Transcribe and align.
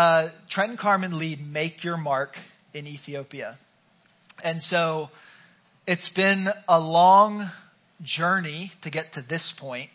uh, 0.00 0.30
Trent 0.48 0.70
and 0.70 0.78
Carmen 0.78 1.18
lead 1.18 1.46
Make 1.46 1.84
Your 1.84 1.98
Mark 1.98 2.30
in 2.72 2.86
Ethiopia. 2.86 3.58
And 4.42 4.62
so 4.62 5.10
it's 5.86 6.08
been 6.16 6.48
a 6.66 6.80
long 6.80 7.50
journey 8.02 8.72
to 8.82 8.90
get 8.90 9.12
to 9.12 9.24
this 9.28 9.52
point 9.60 9.90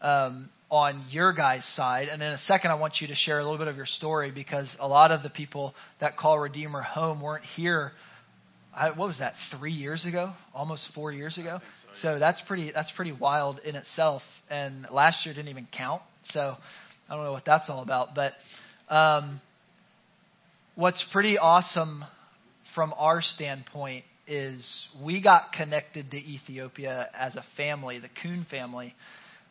um, 0.00 0.48
on 0.70 1.04
your 1.10 1.34
guys' 1.34 1.70
side. 1.76 2.08
And 2.08 2.22
in 2.22 2.32
a 2.32 2.38
second, 2.38 2.70
I 2.70 2.76
want 2.76 3.02
you 3.02 3.08
to 3.08 3.14
share 3.14 3.38
a 3.38 3.42
little 3.42 3.58
bit 3.58 3.68
of 3.68 3.76
your 3.76 3.84
story 3.84 4.30
because 4.30 4.74
a 4.80 4.88
lot 4.88 5.10
of 5.12 5.22
the 5.22 5.28
people 5.28 5.74
that 6.00 6.16
call 6.16 6.38
Redeemer 6.38 6.80
home 6.80 7.20
weren't 7.20 7.44
here. 7.54 7.92
I, 8.74 8.92
what 8.92 9.08
was 9.08 9.18
that? 9.18 9.34
Three 9.58 9.74
years 9.74 10.06
ago, 10.06 10.32
almost 10.54 10.88
four 10.94 11.12
years 11.12 11.36
ago. 11.36 11.58
So, 11.82 12.14
so 12.14 12.18
that's 12.18 12.40
pretty. 12.48 12.72
That's 12.72 12.90
pretty 12.96 13.12
wild 13.12 13.58
in 13.58 13.76
itself. 13.76 14.22
And 14.48 14.86
last 14.90 15.26
year 15.26 15.34
didn't 15.34 15.50
even 15.50 15.68
count. 15.76 16.00
So 16.28 16.56
I 17.10 17.14
don't 17.14 17.24
know 17.24 17.32
what 17.32 17.44
that's 17.44 17.68
all 17.68 17.82
about. 17.82 18.14
But 18.14 18.32
um, 18.88 19.40
what's 20.74 21.04
pretty 21.12 21.38
awesome 21.38 22.04
from 22.74 22.94
our 22.96 23.22
standpoint 23.22 24.04
is 24.26 24.86
we 25.02 25.22
got 25.22 25.52
connected 25.52 26.10
to 26.10 26.16
Ethiopia 26.16 27.08
as 27.18 27.36
a 27.36 27.44
family, 27.56 27.98
the 27.98 28.08
Kuhn 28.22 28.46
family, 28.50 28.94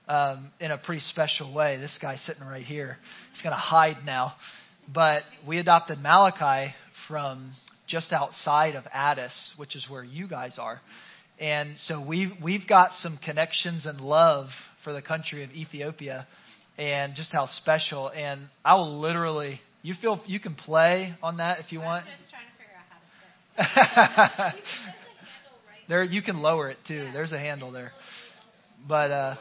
um, 0.08 0.52
in 0.60 0.72
a 0.72 0.78
pretty 0.78 1.02
special 1.02 1.54
way. 1.54 1.78
This 1.78 1.98
guy 2.02 2.18
sitting 2.18 2.44
right 2.44 2.66
here, 2.66 2.98
he's 3.34 3.42
going 3.42 3.54
to 3.54 3.58
hide 3.58 3.98
now. 4.06 4.34
But 4.94 5.24
we 5.48 5.60
adopted 5.60 6.00
Malachi 6.00 6.74
from 7.08 7.54
just 7.88 8.12
outside 8.12 8.76
of 8.76 8.84
Addis, 8.92 9.54
which 9.58 9.76
is 9.76 9.86
where 9.90 10.04
you 10.04 10.28
guys 10.28 10.58
are. 10.60 10.82
And 11.40 11.78
so 11.78 12.06
we've, 12.06 12.32
we've 12.42 12.68
got 12.68 12.92
some 12.94 13.18
connections 13.24 13.86
and 13.86 14.02
love 14.02 14.48
for 14.84 14.94
the 14.94 15.02
country 15.02 15.44
of 15.44 15.52
Ethiopia 15.52 16.28
and 16.78 17.16
just 17.16 17.32
how 17.32 17.46
special. 17.46 18.10
And 18.10 18.42
I 18.64 18.76
will 18.76 19.00
literally, 19.00 19.60
you 19.82 19.96
feel 20.02 20.22
you 20.26 20.40
can 20.40 20.56
play 20.56 21.14
on 21.22 21.38
that 21.38 21.60
if 21.60 21.72
you 21.72 21.80
want. 21.80 22.06
Just 22.06 22.30
trying 22.30 22.46
to 22.46 23.66
figure 23.66 24.04
out 24.08 24.32
how 24.36 24.50
to. 24.50 24.56
there, 25.88 26.04
you 26.04 26.22
can 26.22 26.40
lower 26.40 26.70
it 26.70 26.78
too. 26.88 27.10
There's 27.14 27.32
a 27.32 27.40
handle 27.40 27.72
there. 27.72 27.92
But 28.88 29.12
uh, 29.12 29.36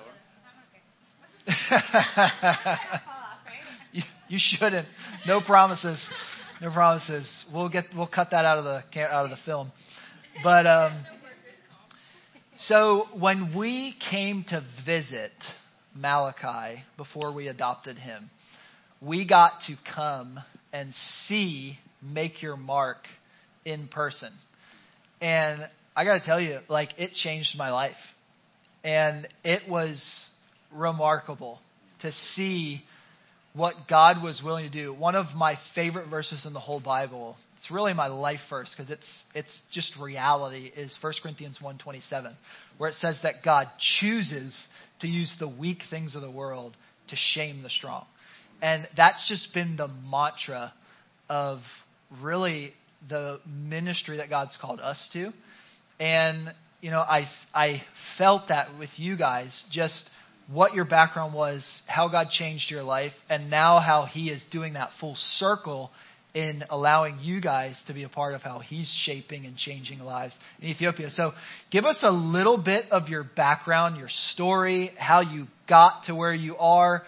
you, 3.92 4.02
you 4.28 4.39
shouldn't. 4.39 4.86
No 5.27 5.41
promises. 5.41 6.05
No 6.61 6.70
promises. 6.70 7.28
We'll 7.52 7.69
get. 7.69 7.86
We'll 7.96 8.06
cut 8.06 8.30
that 8.30 8.44
out 8.44 8.58
of 8.58 8.64
the 8.64 9.00
out 9.00 9.24
of 9.24 9.30
the 9.30 9.39
film. 9.44 9.72
But 10.44 10.67
um, 10.67 11.05
so 12.61 13.06
when 13.19 13.56
we 13.56 13.96
came 14.11 14.44
to 14.48 14.64
visit 14.86 15.33
Malachi 15.95 16.83
before 16.97 17.33
we 17.33 17.48
adopted 17.48 17.98
him, 17.98 18.31
we 19.01 19.27
got 19.27 19.53
to 19.67 19.77
come 19.95 20.39
and 20.73 20.93
see 21.27 21.79
Make 22.01 22.43
Your 22.43 22.57
Mark 22.57 22.98
in 23.65 23.89
person. 23.89 24.33
And 25.20 25.69
I 25.95 26.05
got 26.05 26.15
to 26.15 26.20
tell 26.20 26.41
you, 26.41 26.61
like, 26.69 26.91
it 26.98 27.13
changed 27.13 27.57
my 27.57 27.70
life. 27.70 27.97
And 28.85 29.29
it 29.45 29.69
was 29.69 30.03
remarkable 30.73 31.61
to 32.03 32.13
see 32.35 32.83
what 33.55 33.75
God 33.89 34.23
was 34.23 34.41
willing 34.43 34.70
to 34.70 34.73
do. 34.73 34.95
One 34.95 35.15
of 35.15 35.27
my 35.37 35.57
favorite 35.75 36.09
verses 36.09 36.45
in 36.47 36.53
the 36.53 36.61
whole 36.61 36.81
Bible, 36.81 37.37
it's 37.59 37.70
really 37.70 37.93
my 37.93 38.07
life 38.07 38.41
verse 38.48 38.73
because 38.75 38.91
it's, 38.91 39.07
it's 39.35 39.61
just 39.73 39.95
reality, 40.01 40.70
is 40.75 40.97
1 41.01 41.13
Corinthians 41.23 41.59
1.27, 41.63 42.33
where 42.79 42.91
it 42.91 42.97
says 42.97 43.19
that 43.23 43.37
God 43.45 43.69
chooses 44.01 44.57
to 45.03 45.08
use 45.08 45.33
the 45.39 45.48
weak 45.48 45.78
things 45.91 46.14
of 46.14 46.22
the 46.22 46.31
world 46.31 46.77
to 47.08 47.17
shame 47.17 47.62
the 47.62 47.70
strong. 47.70 48.06
And 48.61 48.89
that's 48.97 49.28
just 49.28 49.53
been 49.53 49.77
the 49.77 49.89
mantra 49.89 50.72
of 51.28 51.61
really 52.20 52.72
the 53.08 53.41
ministry 53.47 54.19
that 54.19 54.30
God's 54.30 54.56
called 54.61 54.80
us 54.80 55.11
to. 55.12 55.33
And, 55.98 56.53
you 56.80 56.91
know, 56.91 57.00
I, 57.00 57.25
I 57.55 57.83
felt 58.18 58.48
that 58.48 58.79
with 58.79 58.90
you 58.96 59.17
guys, 59.17 59.63
just 59.70 60.08
what 60.51 60.74
your 60.74 60.85
background 60.85 61.34
was, 61.34 61.64
how 61.86 62.08
God 62.08 62.30
changed 62.30 62.70
your 62.70 62.83
life, 62.83 63.13
and 63.29 63.51
now 63.51 63.80
how 63.80 64.05
He 64.05 64.30
is 64.30 64.45
doing 64.51 64.74
that 64.74 64.90
full 65.01 65.17
circle 65.17 65.90
in 66.35 66.65
allowing 66.70 67.19
you 67.20 67.41
guys 67.41 67.81
to 67.87 67.93
be 67.93 68.05
a 68.05 68.09
part 68.09 68.35
of 68.35 68.43
how 68.43 68.59
He's 68.61 68.91
shaping 69.05 69.45
and 69.45 69.57
changing 69.57 69.98
lives 70.01 70.37
in 70.61 70.69
Ethiopia. 70.69 71.11
So 71.11 71.33
give 71.70 71.85
us 71.85 71.98
a 72.03 72.11
little 72.11 72.59
bit 72.59 72.87
of 72.91 73.09
your 73.09 73.25
background, 73.25 73.98
your 73.98 74.09
story, 74.09 74.93
how 74.97 75.20
you 75.20 75.47
got 75.69 76.05
to 76.07 76.15
where 76.15 76.33
you 76.35 76.57
are, 76.57 77.03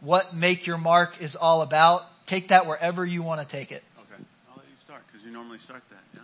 what 0.00 0.34
Make 0.34 0.66
Your 0.66 0.78
Mark 0.78 1.10
is 1.20 1.36
all 1.38 1.62
about. 1.62 2.02
Take 2.26 2.48
that 2.48 2.66
wherever 2.66 3.04
you 3.04 3.22
want 3.22 3.46
to 3.46 3.56
take 3.56 3.70
it 3.70 3.82
Okay. 4.00 4.22
I'll 4.50 4.56
let 4.56 4.66
you 4.66 4.76
start 4.84 5.02
because 5.10 5.24
you 5.24 5.32
normally 5.32 5.58
start 5.58 5.82
that, 5.90 6.02
yeah? 6.14 6.20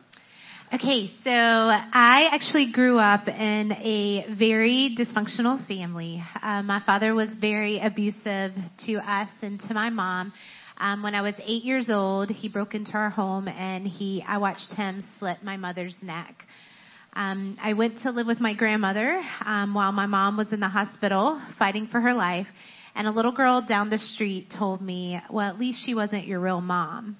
Okay, 0.72 1.10
so 1.24 1.30
I 1.30 2.28
actually 2.30 2.70
grew 2.72 2.96
up 2.96 3.26
in 3.26 3.72
a 3.72 4.34
very 4.38 4.96
dysfunctional 4.96 5.66
family. 5.66 6.22
Uh, 6.40 6.62
my 6.62 6.80
father 6.86 7.12
was 7.12 7.28
very 7.40 7.80
abusive 7.80 8.52
to 8.86 8.94
us 8.98 9.28
and 9.42 9.58
to 9.62 9.74
my 9.74 9.90
mom. 9.90 10.32
Um, 10.80 11.02
when 11.02 11.14
I 11.14 11.20
was 11.20 11.34
eight 11.44 11.62
years 11.62 11.90
old, 11.90 12.30
he 12.30 12.48
broke 12.48 12.74
into 12.74 12.92
our 12.92 13.10
home 13.10 13.48
and 13.48 13.86
he, 13.86 14.24
I 14.26 14.38
watched 14.38 14.72
him 14.72 15.04
slit 15.18 15.42
my 15.42 15.58
mother's 15.58 15.94
neck. 16.02 16.34
Um, 17.12 17.58
I 17.60 17.74
went 17.74 18.00
to 18.04 18.10
live 18.10 18.26
with 18.26 18.40
my 18.40 18.54
grandmother 18.54 19.20
um, 19.44 19.74
while 19.74 19.92
my 19.92 20.06
mom 20.06 20.38
was 20.38 20.54
in 20.54 20.60
the 20.60 20.68
hospital 20.68 21.38
fighting 21.58 21.88
for 21.88 22.00
her 22.00 22.14
life. 22.14 22.46
And 22.94 23.06
a 23.06 23.10
little 23.10 23.30
girl 23.30 23.60
down 23.68 23.90
the 23.90 23.98
street 23.98 24.54
told 24.58 24.80
me, 24.80 25.20
well, 25.30 25.46
at 25.46 25.60
least 25.60 25.84
she 25.84 25.94
wasn't 25.94 26.26
your 26.26 26.40
real 26.40 26.62
mom. 26.62 27.18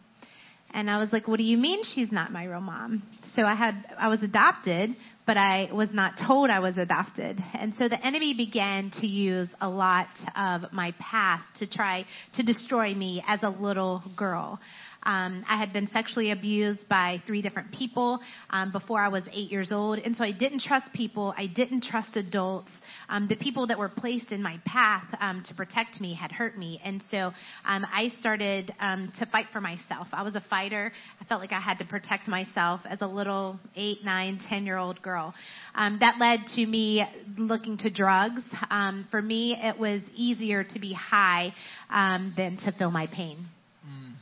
And 0.72 0.90
I 0.90 0.98
was 0.98 1.12
like, 1.12 1.28
what 1.28 1.36
do 1.36 1.44
you 1.44 1.58
mean 1.58 1.80
she's 1.94 2.10
not 2.10 2.32
my 2.32 2.44
real 2.44 2.62
mom? 2.62 3.02
So 3.36 3.42
I 3.42 3.54
had, 3.54 3.74
I 3.98 4.08
was 4.08 4.22
adopted, 4.22 4.96
but 5.26 5.36
I 5.36 5.68
was 5.72 5.90
not 5.92 6.14
told 6.26 6.50
I 6.50 6.60
was 6.60 6.78
adopted. 6.78 7.38
And 7.54 7.74
so 7.74 7.88
the 7.88 8.04
enemy 8.04 8.34
began 8.36 8.90
to 9.00 9.06
use 9.06 9.48
a 9.60 9.68
lot 9.68 10.08
of 10.36 10.72
my 10.72 10.94
past 10.98 11.44
to 11.56 11.68
try 11.68 12.04
to 12.34 12.42
destroy 12.42 12.94
me 12.94 13.22
as 13.26 13.42
a 13.42 13.48
little 13.48 14.02
girl. 14.16 14.58
Um, 15.02 15.44
I 15.48 15.58
had 15.58 15.72
been 15.72 15.88
sexually 15.88 16.30
abused 16.30 16.88
by 16.88 17.22
three 17.26 17.40
different 17.40 17.72
people 17.72 18.20
um, 18.50 18.70
before 18.70 19.00
I 19.00 19.08
was 19.08 19.22
eight 19.32 19.50
years 19.50 19.72
old, 19.72 19.98
and 19.98 20.14
so 20.16 20.24
I 20.24 20.32
didn't 20.32 20.60
trust 20.60 20.92
people. 20.92 21.32
I 21.36 21.46
didn't 21.46 21.84
trust 21.84 22.16
adults. 22.16 22.70
Um, 23.10 23.26
the 23.28 23.36
people 23.36 23.66
that 23.66 23.78
were 23.78 23.88
placed 23.88 24.32
in 24.32 24.42
my 24.42 24.58
path 24.64 25.04
um, 25.20 25.42
to 25.46 25.54
protect 25.54 26.00
me 26.00 26.14
had 26.14 26.32
hurt 26.32 26.56
me, 26.56 26.80
and 26.84 27.02
so 27.10 27.32
um, 27.66 27.84
I 27.92 28.08
started 28.20 28.72
um, 28.80 29.12
to 29.18 29.26
fight 29.26 29.46
for 29.52 29.60
myself. 29.60 30.06
I 30.12 30.22
was 30.22 30.36
a 30.36 30.44
fighter. 30.48 30.92
I 31.20 31.24
felt 31.24 31.40
like 31.40 31.52
I 31.52 31.60
had 31.60 31.78
to 31.78 31.84
protect 31.84 32.28
myself 32.28 32.80
as 32.88 33.02
a 33.02 33.06
little 33.06 33.58
eight, 33.76 33.98
nine, 34.04 34.40
ten 34.48 34.64
year 34.64 34.78
old 34.78 35.02
girl. 35.02 35.34
Um, 35.74 35.98
that 36.00 36.18
led 36.18 36.40
to 36.54 36.66
me 36.66 37.04
looking 37.36 37.76
to 37.78 37.90
drugs. 37.90 38.42
Um, 38.70 39.06
for 39.10 39.20
me, 39.20 39.58
it 39.60 39.78
was 39.78 40.00
easier 40.14 40.64
to 40.64 40.78
be 40.78 40.94
high 40.94 41.52
than 41.90 42.58
to 42.64 42.72
feel 42.78 42.90
my 42.90 43.08
pain. 43.08 43.46
Mm. 43.86 44.14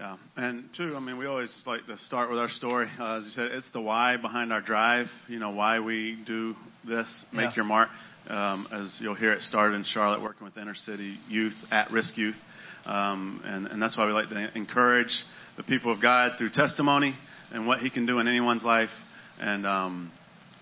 Yeah, 0.00 0.16
and 0.34 0.64
two, 0.74 0.96
I 0.96 1.00
mean, 1.00 1.18
we 1.18 1.26
always 1.26 1.54
like 1.66 1.84
to 1.84 1.98
start 1.98 2.30
with 2.30 2.38
our 2.38 2.48
story. 2.48 2.88
Uh, 2.98 3.18
as 3.18 3.24
you 3.24 3.30
said, 3.32 3.50
it's 3.52 3.70
the 3.72 3.82
why 3.82 4.16
behind 4.16 4.50
our 4.50 4.62
drive. 4.62 5.08
You 5.28 5.38
know, 5.38 5.50
why 5.50 5.78
we 5.80 6.18
do 6.26 6.54
this, 6.88 7.26
make 7.34 7.50
yeah. 7.50 7.56
your 7.56 7.64
mark. 7.66 7.90
Um, 8.26 8.66
as 8.72 8.96
you'll 9.02 9.14
hear, 9.14 9.34
it 9.34 9.42
started 9.42 9.74
in 9.74 9.84
Charlotte, 9.84 10.22
working 10.22 10.46
with 10.46 10.56
inner 10.56 10.74
city 10.74 11.18
youth, 11.28 11.52
at-risk 11.70 12.16
youth, 12.16 12.36
um, 12.86 13.42
and, 13.44 13.66
and 13.66 13.82
that's 13.82 13.98
why 13.98 14.06
we 14.06 14.12
like 14.12 14.30
to 14.30 14.56
encourage 14.56 15.14
the 15.58 15.64
people 15.64 15.92
of 15.92 16.00
God 16.00 16.38
through 16.38 16.48
testimony 16.54 17.14
and 17.52 17.66
what 17.66 17.80
He 17.80 17.90
can 17.90 18.06
do 18.06 18.20
in 18.20 18.26
anyone's 18.26 18.64
life. 18.64 18.88
And 19.38 19.66
um, 19.66 20.12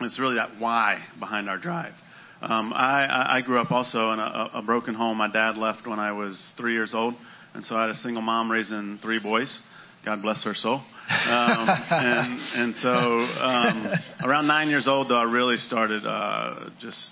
it's 0.00 0.18
really 0.18 0.34
that 0.34 0.58
why 0.58 1.00
behind 1.20 1.48
our 1.48 1.58
drive. 1.58 1.94
Um, 2.40 2.72
I, 2.72 3.36
I 3.36 3.40
grew 3.46 3.60
up 3.60 3.70
also 3.70 4.10
in 4.10 4.18
a, 4.18 4.50
a 4.54 4.62
broken 4.66 4.94
home. 4.94 5.18
My 5.18 5.30
dad 5.30 5.56
left 5.56 5.86
when 5.86 6.00
I 6.00 6.10
was 6.10 6.54
three 6.56 6.72
years 6.72 6.92
old. 6.92 7.14
And 7.58 7.66
so 7.66 7.74
I 7.74 7.80
had 7.80 7.90
a 7.90 7.94
single 7.94 8.22
mom 8.22 8.52
raising 8.52 9.00
three 9.02 9.18
boys. 9.18 9.60
God 10.04 10.22
bless 10.22 10.44
her 10.44 10.54
soul. 10.54 10.80
Um, 11.10 11.68
and, 11.90 12.38
and 12.54 12.74
so 12.76 12.88
um, 12.90 13.92
around 14.22 14.46
nine 14.46 14.68
years 14.68 14.86
old, 14.86 15.08
though, 15.08 15.16
I 15.16 15.24
really 15.24 15.56
started 15.56 16.06
uh, 16.06 16.70
just 16.78 17.10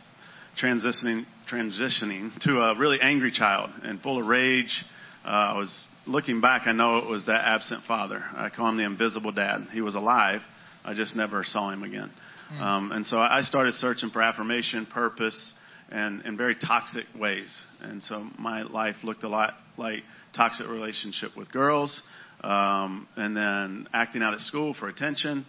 transitioning, 0.62 1.24
transitioning 1.50 2.38
to 2.42 2.52
a 2.52 2.78
really 2.78 2.98
angry 3.02 3.32
child 3.32 3.70
and 3.82 4.00
full 4.00 4.20
of 4.20 4.26
rage. 4.26 4.84
Uh, 5.24 5.28
I 5.28 5.58
was 5.58 5.88
looking 6.06 6.40
back, 6.40 6.62
I 6.66 6.72
know 6.72 6.98
it 6.98 7.10
was 7.10 7.26
that 7.26 7.40
absent 7.44 7.82
father. 7.88 8.22
I 8.36 8.50
call 8.50 8.68
him 8.68 8.76
the 8.76 8.84
invisible 8.84 9.32
dad. 9.32 9.66
He 9.72 9.80
was 9.80 9.96
alive. 9.96 10.40
I 10.84 10.94
just 10.94 11.16
never 11.16 11.42
saw 11.42 11.70
him 11.70 11.82
again. 11.82 12.10
Mm. 12.52 12.60
Um, 12.60 12.92
and 12.92 13.04
so 13.04 13.16
I 13.18 13.40
started 13.42 13.74
searching 13.74 14.10
for 14.10 14.22
affirmation, 14.22 14.86
purpose, 14.86 15.54
and 15.90 16.24
in 16.24 16.36
very 16.36 16.54
toxic 16.56 17.04
ways. 17.18 17.62
And 17.80 18.02
so 18.02 18.26
my 18.38 18.62
life 18.62 18.96
looked 19.04 19.24
a 19.24 19.28
lot 19.28 19.54
like 19.76 20.02
toxic 20.34 20.66
relationship 20.68 21.36
with 21.36 21.50
girls, 21.52 22.02
um, 22.42 23.06
and 23.16 23.36
then 23.36 23.88
acting 23.92 24.22
out 24.22 24.34
at 24.34 24.40
school 24.40 24.74
for 24.74 24.88
attention, 24.88 25.46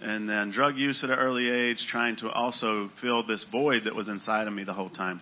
and 0.00 0.28
then 0.28 0.50
drug 0.50 0.76
use 0.76 1.02
at 1.04 1.10
an 1.10 1.18
early 1.18 1.50
age, 1.50 1.86
trying 1.90 2.16
to 2.16 2.30
also 2.30 2.90
fill 3.00 3.26
this 3.26 3.44
void 3.50 3.84
that 3.84 3.94
was 3.94 4.08
inside 4.08 4.46
of 4.46 4.52
me 4.52 4.64
the 4.64 4.72
whole 4.72 4.90
time, 4.90 5.20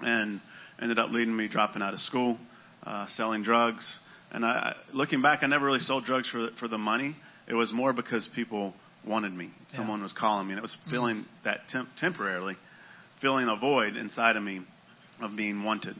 and 0.00 0.40
ended 0.80 0.98
up 0.98 1.10
leading 1.10 1.36
me 1.36 1.48
dropping 1.48 1.82
out 1.82 1.92
of 1.94 2.00
school, 2.00 2.38
uh, 2.84 3.06
selling 3.08 3.42
drugs, 3.42 3.98
And 4.32 4.44
I, 4.44 4.74
looking 4.92 5.22
back, 5.22 5.42
I 5.42 5.46
never 5.46 5.64
really 5.64 5.78
sold 5.78 6.04
drugs 6.04 6.28
for 6.28 6.48
for 6.58 6.68
the 6.68 6.78
money. 6.78 7.16
It 7.48 7.54
was 7.54 7.72
more 7.72 7.92
because 7.92 8.28
people 8.34 8.74
wanted 9.06 9.32
me. 9.32 9.50
Someone 9.68 10.00
Yeah. 10.00 10.04
was 10.04 10.12
calling 10.12 10.48
me, 10.48 10.52
and 10.54 10.58
it 10.58 10.62
was 10.62 10.76
feeling 10.90 11.24
that 11.44 11.68
temp- 11.68 11.88
temporarily, 11.96 12.56
feeling 13.20 13.48
a 13.48 13.56
void 13.56 13.96
inside 13.96 14.36
of 14.36 14.42
me 14.42 14.60
of 15.20 15.36
being 15.36 15.62
wanted. 15.64 15.96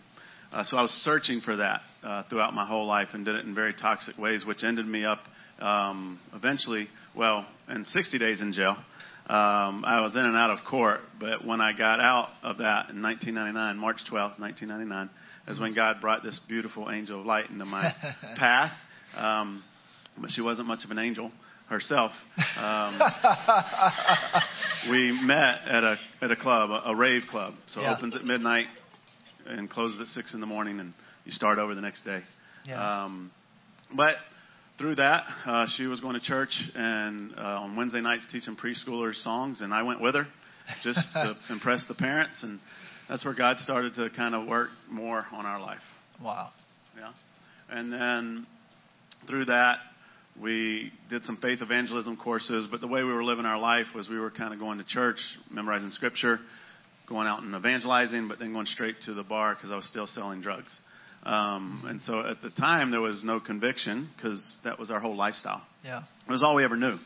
Uh, 0.52 0.62
so 0.64 0.76
I 0.76 0.82
was 0.82 0.90
searching 0.90 1.40
for 1.40 1.56
that 1.56 1.80
uh, 2.04 2.22
throughout 2.28 2.54
my 2.54 2.66
whole 2.66 2.86
life 2.86 3.08
and 3.12 3.24
did 3.24 3.34
it 3.34 3.44
in 3.44 3.54
very 3.54 3.74
toxic 3.74 4.16
ways, 4.16 4.44
which 4.46 4.62
ended 4.62 4.86
me 4.86 5.04
up 5.04 5.20
um, 5.58 6.20
eventually, 6.34 6.88
well, 7.16 7.46
in 7.68 7.84
60 7.84 8.18
days 8.18 8.40
in 8.40 8.52
jail. 8.52 8.76
Um, 9.28 9.84
I 9.84 10.00
was 10.02 10.14
in 10.14 10.22
and 10.22 10.36
out 10.36 10.50
of 10.50 10.58
court, 10.68 11.00
but 11.18 11.44
when 11.44 11.60
I 11.60 11.76
got 11.76 11.98
out 11.98 12.28
of 12.44 12.58
that 12.58 12.90
in 12.90 13.02
1999, 13.02 13.76
March 13.76 13.96
12th, 14.08 14.38
1999, 14.38 15.10
is 15.48 15.58
when 15.58 15.74
God 15.74 16.00
brought 16.00 16.22
this 16.22 16.40
beautiful 16.48 16.90
angel 16.90 17.20
of 17.20 17.26
light 17.26 17.50
into 17.50 17.64
my 17.64 17.92
path. 18.36 18.72
Um, 19.16 19.64
but 20.16 20.30
she 20.30 20.42
wasn't 20.42 20.68
much 20.68 20.84
of 20.84 20.92
an 20.92 20.98
angel 20.98 21.32
herself. 21.68 22.12
Um, 22.58 23.00
we 24.90 25.12
met 25.22 25.62
at 25.68 25.84
a 25.84 25.96
at 26.22 26.30
a 26.30 26.36
club, 26.36 26.70
a, 26.70 26.90
a 26.90 26.94
rave 26.96 27.22
club. 27.28 27.54
So 27.68 27.80
Yeah. 27.80 27.92
it 27.92 27.96
opens 27.98 28.14
at 28.16 28.24
midnight 28.24 28.66
and 29.46 29.68
closes 29.70 30.00
at 30.00 30.06
six 30.08 30.34
in 30.34 30.40
the 30.40 30.46
morning, 30.46 30.80
and 30.80 30.92
you 31.24 31.32
start 31.32 31.58
over 31.58 31.74
the 31.74 31.80
next 31.80 32.04
day. 32.04 32.20
Yeah. 32.64 33.04
Um, 33.04 33.30
but 33.96 34.16
through 34.78 34.96
that, 34.96 35.24
uh, 35.46 35.66
she 35.76 35.86
was 35.86 36.00
going 36.00 36.14
to 36.14 36.20
church 36.20 36.50
and 36.74 37.32
uh, 37.36 37.40
on 37.62 37.76
Wednesday 37.76 38.00
nights 38.00 38.26
teaching 38.30 38.56
preschoolers 38.56 39.14
songs, 39.22 39.60
and 39.60 39.72
I 39.72 39.82
went 39.82 40.00
with 40.00 40.14
her 40.14 40.26
just 40.82 41.12
to 41.14 41.36
impress 41.50 41.84
the 41.88 41.94
parents, 41.94 42.42
and 42.42 42.60
that's 43.08 43.24
where 43.24 43.34
God 43.34 43.58
started 43.58 43.94
to 43.94 44.10
kind 44.10 44.34
of 44.34 44.46
work 44.48 44.70
more 44.90 45.24
on 45.32 45.46
our 45.46 45.60
life. 45.60 45.80
wow. 46.22 46.50
Yeah. 46.98 47.12
And 47.70 47.92
then 47.92 48.46
through 49.28 49.46
that, 49.46 49.78
we 50.42 50.92
did 51.08 51.24
some 51.24 51.38
faith 51.38 51.60
evangelism 51.62 52.16
courses, 52.16 52.68
but 52.70 52.80
the 52.80 52.86
way 52.86 53.02
we 53.02 53.12
were 53.12 53.24
living 53.24 53.46
our 53.46 53.58
life 53.58 53.86
was 53.94 54.08
we 54.08 54.18
were 54.18 54.30
kind 54.30 54.52
of 54.52 54.60
going 54.60 54.78
to 54.78 54.84
church, 54.84 55.18
memorizing 55.50 55.90
scripture, 55.90 56.38
going 57.08 57.26
out 57.26 57.42
and 57.42 57.54
evangelizing, 57.54 58.28
but 58.28 58.38
then 58.38 58.52
going 58.52 58.66
straight 58.66 58.96
to 59.02 59.14
the 59.14 59.22
bar 59.22 59.54
because 59.54 59.70
I 59.70 59.76
was 59.76 59.86
still 59.86 60.06
selling 60.06 60.42
drugs. 60.42 60.78
Um, 61.22 61.84
and 61.88 62.00
so 62.02 62.20
at 62.20 62.40
the 62.42 62.50
time, 62.50 62.90
there 62.90 63.00
was 63.00 63.22
no 63.24 63.40
conviction 63.40 64.08
because 64.16 64.58
that 64.64 64.78
was 64.78 64.90
our 64.90 65.00
whole 65.00 65.16
lifestyle. 65.16 65.62
Yeah. 65.84 66.02
It 66.28 66.30
was 66.30 66.42
all 66.44 66.54
we 66.54 66.64
ever 66.64 66.76
knew. 66.76 66.98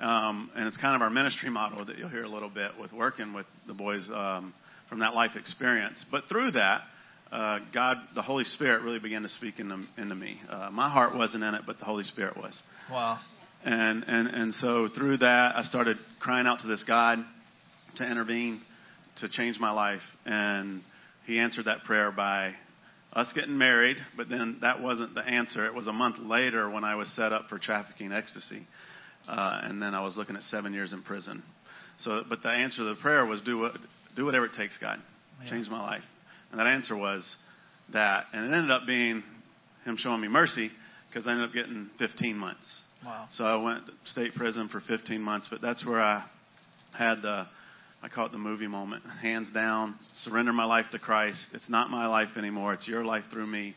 Um, 0.00 0.50
and 0.56 0.66
it's 0.66 0.76
kind 0.76 0.96
of 0.96 1.02
our 1.02 1.10
ministry 1.10 1.50
model 1.50 1.84
that 1.84 1.96
you'll 1.96 2.08
hear 2.08 2.24
a 2.24 2.28
little 2.28 2.50
bit 2.50 2.72
with 2.80 2.92
working 2.92 3.32
with 3.32 3.46
the 3.66 3.74
boys 3.74 4.08
um, 4.12 4.52
from 4.88 4.98
that 4.98 5.14
life 5.14 5.32
experience. 5.36 6.04
But 6.10 6.24
through 6.28 6.52
that, 6.52 6.82
uh, 7.32 7.58
God, 7.72 7.96
the 8.14 8.22
Holy 8.22 8.44
Spirit 8.44 8.82
really 8.82 8.98
began 8.98 9.22
to 9.22 9.28
speak 9.28 9.58
into, 9.58 9.82
into 9.98 10.14
me. 10.14 10.40
Uh, 10.48 10.70
my 10.70 10.88
heart 10.88 11.16
wasn't 11.16 11.42
in 11.42 11.54
it, 11.54 11.62
but 11.66 11.78
the 11.78 11.84
Holy 11.84 12.04
Spirit 12.04 12.36
was. 12.36 12.60
Wow. 12.90 13.18
And, 13.64 14.04
and, 14.06 14.28
and 14.28 14.54
so 14.54 14.88
through 14.94 15.18
that, 15.18 15.56
I 15.56 15.62
started 15.62 15.96
crying 16.20 16.46
out 16.46 16.60
to 16.60 16.66
this 16.66 16.84
God 16.86 17.18
to 17.96 18.04
intervene, 18.04 18.60
to 19.16 19.28
change 19.28 19.58
my 19.58 19.70
life. 19.70 20.02
And 20.26 20.82
He 21.26 21.38
answered 21.38 21.64
that 21.64 21.84
prayer 21.84 22.12
by 22.12 22.54
us 23.14 23.32
getting 23.34 23.56
married, 23.56 23.96
but 24.16 24.28
then 24.28 24.58
that 24.60 24.82
wasn't 24.82 25.14
the 25.14 25.22
answer. 25.22 25.66
It 25.66 25.74
was 25.74 25.86
a 25.86 25.92
month 25.92 26.18
later 26.18 26.68
when 26.68 26.84
I 26.84 26.96
was 26.96 27.08
set 27.14 27.32
up 27.32 27.48
for 27.48 27.58
trafficking 27.58 28.12
ecstasy. 28.12 28.66
Uh, 29.28 29.60
and 29.62 29.80
then 29.80 29.94
I 29.94 30.02
was 30.02 30.16
looking 30.16 30.36
at 30.36 30.42
seven 30.42 30.74
years 30.74 30.92
in 30.92 31.02
prison. 31.02 31.42
So, 31.98 32.22
but 32.28 32.42
the 32.42 32.50
answer 32.50 32.78
to 32.78 32.94
the 32.94 33.00
prayer 33.00 33.24
was 33.24 33.40
do 33.40 33.58
what, 33.58 33.72
do 34.16 34.24
whatever 34.24 34.46
it 34.46 34.52
takes, 34.56 34.76
God. 34.78 34.98
Yeah. 35.42 35.50
Change 35.50 35.68
my 35.68 35.80
life. 35.80 36.02
And 36.54 36.60
that 36.60 36.68
answer 36.68 36.96
was 36.96 37.36
that. 37.92 38.26
And 38.32 38.44
it 38.44 38.56
ended 38.56 38.70
up 38.70 38.82
being 38.86 39.24
Him 39.84 39.96
showing 39.98 40.20
me 40.20 40.28
mercy 40.28 40.70
because 41.08 41.26
I 41.26 41.32
ended 41.32 41.48
up 41.48 41.52
getting 41.52 41.90
15 41.98 42.36
months. 42.36 42.82
Wow. 43.04 43.26
So 43.32 43.42
I 43.42 43.56
went 43.56 43.86
to 43.86 43.92
state 44.04 44.36
prison 44.36 44.68
for 44.68 44.80
15 44.80 45.20
months, 45.20 45.48
but 45.50 45.60
that's 45.60 45.84
where 45.84 46.00
I 46.00 46.24
had 46.96 47.22
the, 47.22 47.48
I 48.04 48.08
call 48.08 48.26
it 48.26 48.30
the 48.32 48.38
movie 48.38 48.68
moment. 48.68 49.02
Hands 49.20 49.50
down, 49.50 49.96
surrender 50.12 50.52
my 50.52 50.64
life 50.64 50.86
to 50.92 51.00
Christ. 51.00 51.48
It's 51.54 51.68
not 51.68 51.90
my 51.90 52.06
life 52.06 52.36
anymore. 52.38 52.72
It's 52.72 52.86
your 52.86 53.04
life 53.04 53.24
through 53.32 53.48
me. 53.48 53.74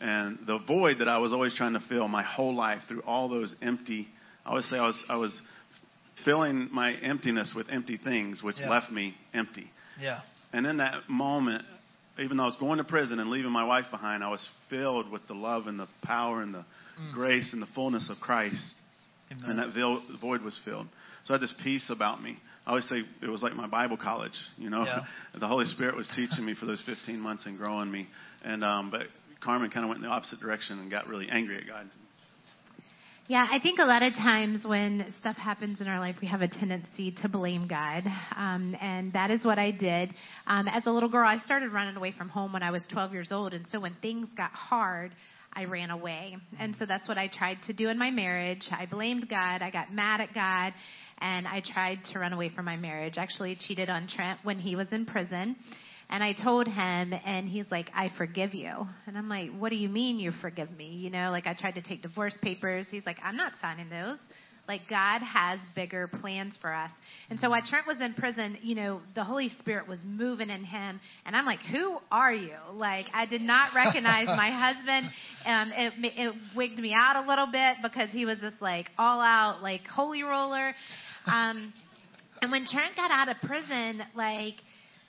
And 0.00 0.38
the 0.46 0.60
void 0.66 1.00
that 1.00 1.08
I 1.08 1.18
was 1.18 1.30
always 1.34 1.54
trying 1.54 1.74
to 1.74 1.82
fill 1.90 2.08
my 2.08 2.22
whole 2.22 2.56
life 2.56 2.80
through 2.88 3.02
all 3.02 3.28
those 3.28 3.54
empty, 3.60 4.08
I 4.46 4.48
always 4.48 4.66
say 4.70 4.76
I 4.78 4.86
was, 4.86 5.04
I 5.10 5.16
was 5.16 5.42
filling 6.24 6.70
my 6.72 6.94
emptiness 7.02 7.52
with 7.54 7.66
empty 7.70 7.98
things, 7.98 8.42
which 8.42 8.56
Yeah. 8.60 8.70
left 8.70 8.90
me 8.90 9.14
empty. 9.34 9.70
Yeah. 10.00 10.20
And 10.54 10.66
in 10.66 10.78
that 10.78 11.10
moment, 11.10 11.66
even 12.18 12.36
though 12.36 12.44
I 12.44 12.46
was 12.46 12.56
going 12.60 12.78
to 12.78 12.84
prison 12.84 13.18
and 13.20 13.30
leaving 13.30 13.50
my 13.50 13.64
wife 13.64 13.86
behind, 13.90 14.22
I 14.22 14.30
was 14.30 14.46
filled 14.70 15.10
with 15.10 15.26
the 15.26 15.34
love 15.34 15.66
and 15.66 15.78
the 15.78 15.88
power 16.04 16.40
and 16.42 16.54
the 16.54 16.64
Mm. 17.00 17.12
grace 17.12 17.52
and 17.52 17.60
the 17.60 17.66
fullness 17.74 18.08
of 18.08 18.20
Christ 18.20 18.62
Amen. 19.32 19.50
and 19.50 19.58
that 19.58 19.74
vil- 19.74 20.00
void 20.20 20.42
was 20.42 20.56
filled. 20.64 20.86
So 21.24 21.34
I 21.34 21.38
had 21.38 21.40
this 21.40 21.52
peace 21.64 21.90
about 21.90 22.22
me. 22.22 22.38
I 22.66 22.70
always 22.70 22.88
say 22.88 23.02
it 23.20 23.28
was 23.28 23.42
like 23.42 23.54
my 23.56 23.66
Bible 23.66 23.96
college. 23.96 24.38
You 24.56 24.70
know, 24.70 24.84
Yeah. 24.84 25.04
the 25.40 25.48
Holy 25.48 25.64
Spirit 25.64 25.96
was 25.96 26.06
teaching 26.14 26.44
me 26.44 26.54
for 26.54 26.66
those 26.66 26.80
15 26.86 27.18
months 27.18 27.46
and 27.46 27.58
growing 27.58 27.90
me. 27.90 28.06
And 28.44 28.62
um, 28.62 28.90
but 28.92 29.08
Carmen 29.40 29.70
kind 29.70 29.84
of 29.84 29.88
went 29.88 30.02
in 30.04 30.08
the 30.08 30.14
opposite 30.14 30.38
direction 30.38 30.78
and 30.78 30.88
got 30.88 31.08
really 31.08 31.28
angry 31.28 31.56
at 31.58 31.66
God. 31.66 31.90
Yeah, 33.26 33.46
I 33.50 33.58
think 33.58 33.78
a 33.78 33.84
lot 33.84 34.02
of 34.02 34.12
times 34.12 34.66
when 34.66 35.10
stuff 35.18 35.36
happens 35.36 35.80
in 35.80 35.88
our 35.88 35.98
life, 35.98 36.16
we 36.20 36.28
have 36.28 36.42
a 36.42 36.48
tendency 36.48 37.10
to 37.22 37.28
blame 37.30 37.66
God. 37.66 38.02
Um, 38.36 38.76
and 38.78 39.14
that 39.14 39.30
is 39.30 39.42
what 39.46 39.58
I 39.58 39.70
did. 39.70 40.10
Um, 40.46 40.68
as 40.68 40.84
a 40.84 40.90
little 40.90 41.08
girl, 41.08 41.26
I 41.26 41.38
started 41.38 41.72
running 41.72 41.96
away 41.96 42.12
from 42.12 42.28
home 42.28 42.52
when 42.52 42.62
I 42.62 42.70
was 42.70 42.86
12 42.92 43.14
years 43.14 43.32
old. 43.32 43.54
And 43.54 43.66
so 43.68 43.80
when 43.80 43.96
things 44.02 44.28
got 44.36 44.50
hard, 44.50 45.12
I 45.54 45.64
ran 45.64 45.88
away. 45.88 46.36
And 46.58 46.76
so 46.76 46.84
that's 46.84 47.08
what 47.08 47.16
I 47.16 47.28
tried 47.28 47.62
to 47.66 47.72
do 47.72 47.88
in 47.88 47.98
my 47.98 48.10
marriage. 48.10 48.68
I 48.70 48.84
blamed 48.84 49.26
God. 49.30 49.62
I 49.62 49.70
got 49.70 49.90
mad 49.90 50.20
at 50.20 50.34
God. 50.34 50.74
And 51.16 51.48
I 51.48 51.62
tried 51.64 52.00
to 52.12 52.18
run 52.18 52.34
away 52.34 52.50
from 52.54 52.66
my 52.66 52.76
marriage. 52.76 53.14
Actually 53.16 53.56
cheated 53.58 53.88
on 53.88 54.06
Trent 54.06 54.40
when 54.42 54.58
he 54.58 54.76
was 54.76 54.92
in 54.92 55.06
prison. 55.06 55.56
And 56.10 56.22
I 56.22 56.32
told 56.32 56.66
him, 56.66 57.14
and 57.24 57.48
he's 57.48 57.70
like, 57.70 57.90
I 57.94 58.10
forgive 58.16 58.54
you. 58.54 58.86
And 59.06 59.16
I'm 59.16 59.28
like, 59.28 59.50
what 59.58 59.70
do 59.70 59.76
you 59.76 59.88
mean 59.88 60.18
you 60.18 60.32
forgive 60.40 60.70
me? 60.70 60.88
You 60.88 61.10
know, 61.10 61.30
like 61.30 61.46
I 61.46 61.54
tried 61.54 61.74
to 61.76 61.82
take 61.82 62.02
divorce 62.02 62.36
papers. 62.42 62.86
He's 62.90 63.06
like, 63.06 63.16
I'm 63.22 63.36
not 63.36 63.52
signing 63.60 63.88
those. 63.88 64.18
Like 64.66 64.82
God 64.88 65.20
has 65.20 65.58
bigger 65.74 66.08
plans 66.08 66.56
for 66.60 66.72
us. 66.72 66.90
And 67.28 67.38
so 67.38 67.50
while 67.50 67.60
Trent 67.68 67.86
was 67.86 68.00
in 68.00 68.14
prison, 68.14 68.56
you 68.62 68.74
know, 68.74 69.00
the 69.14 69.22
Holy 69.22 69.50
Spirit 69.50 69.86
was 69.86 69.98
moving 70.06 70.48
in 70.48 70.64
him. 70.64 71.00
And 71.26 71.36
I'm 71.36 71.44
like, 71.44 71.60
who 71.70 71.98
are 72.10 72.32
you? 72.32 72.56
Like 72.72 73.06
I 73.12 73.26
did 73.26 73.42
not 73.42 73.74
recognize 73.74 74.26
my 74.26 74.50
husband. 74.74 75.10
Um, 75.44 75.72
it, 75.76 75.92
it 76.16 76.34
wigged 76.56 76.78
me 76.78 76.94
out 76.98 77.22
a 77.22 77.28
little 77.28 77.46
bit 77.46 77.76
because 77.82 78.08
he 78.10 78.24
was 78.24 78.40
just 78.40 78.62
like 78.62 78.90
all 78.98 79.20
out, 79.20 79.62
like 79.62 79.86
holy 79.86 80.22
roller. 80.22 80.74
Um, 81.26 81.72
and 82.40 82.50
when 82.50 82.66
Trent 82.66 82.94
got 82.94 83.10
out 83.10 83.28
of 83.30 83.36
prison, 83.42 84.02
like, 84.14 84.56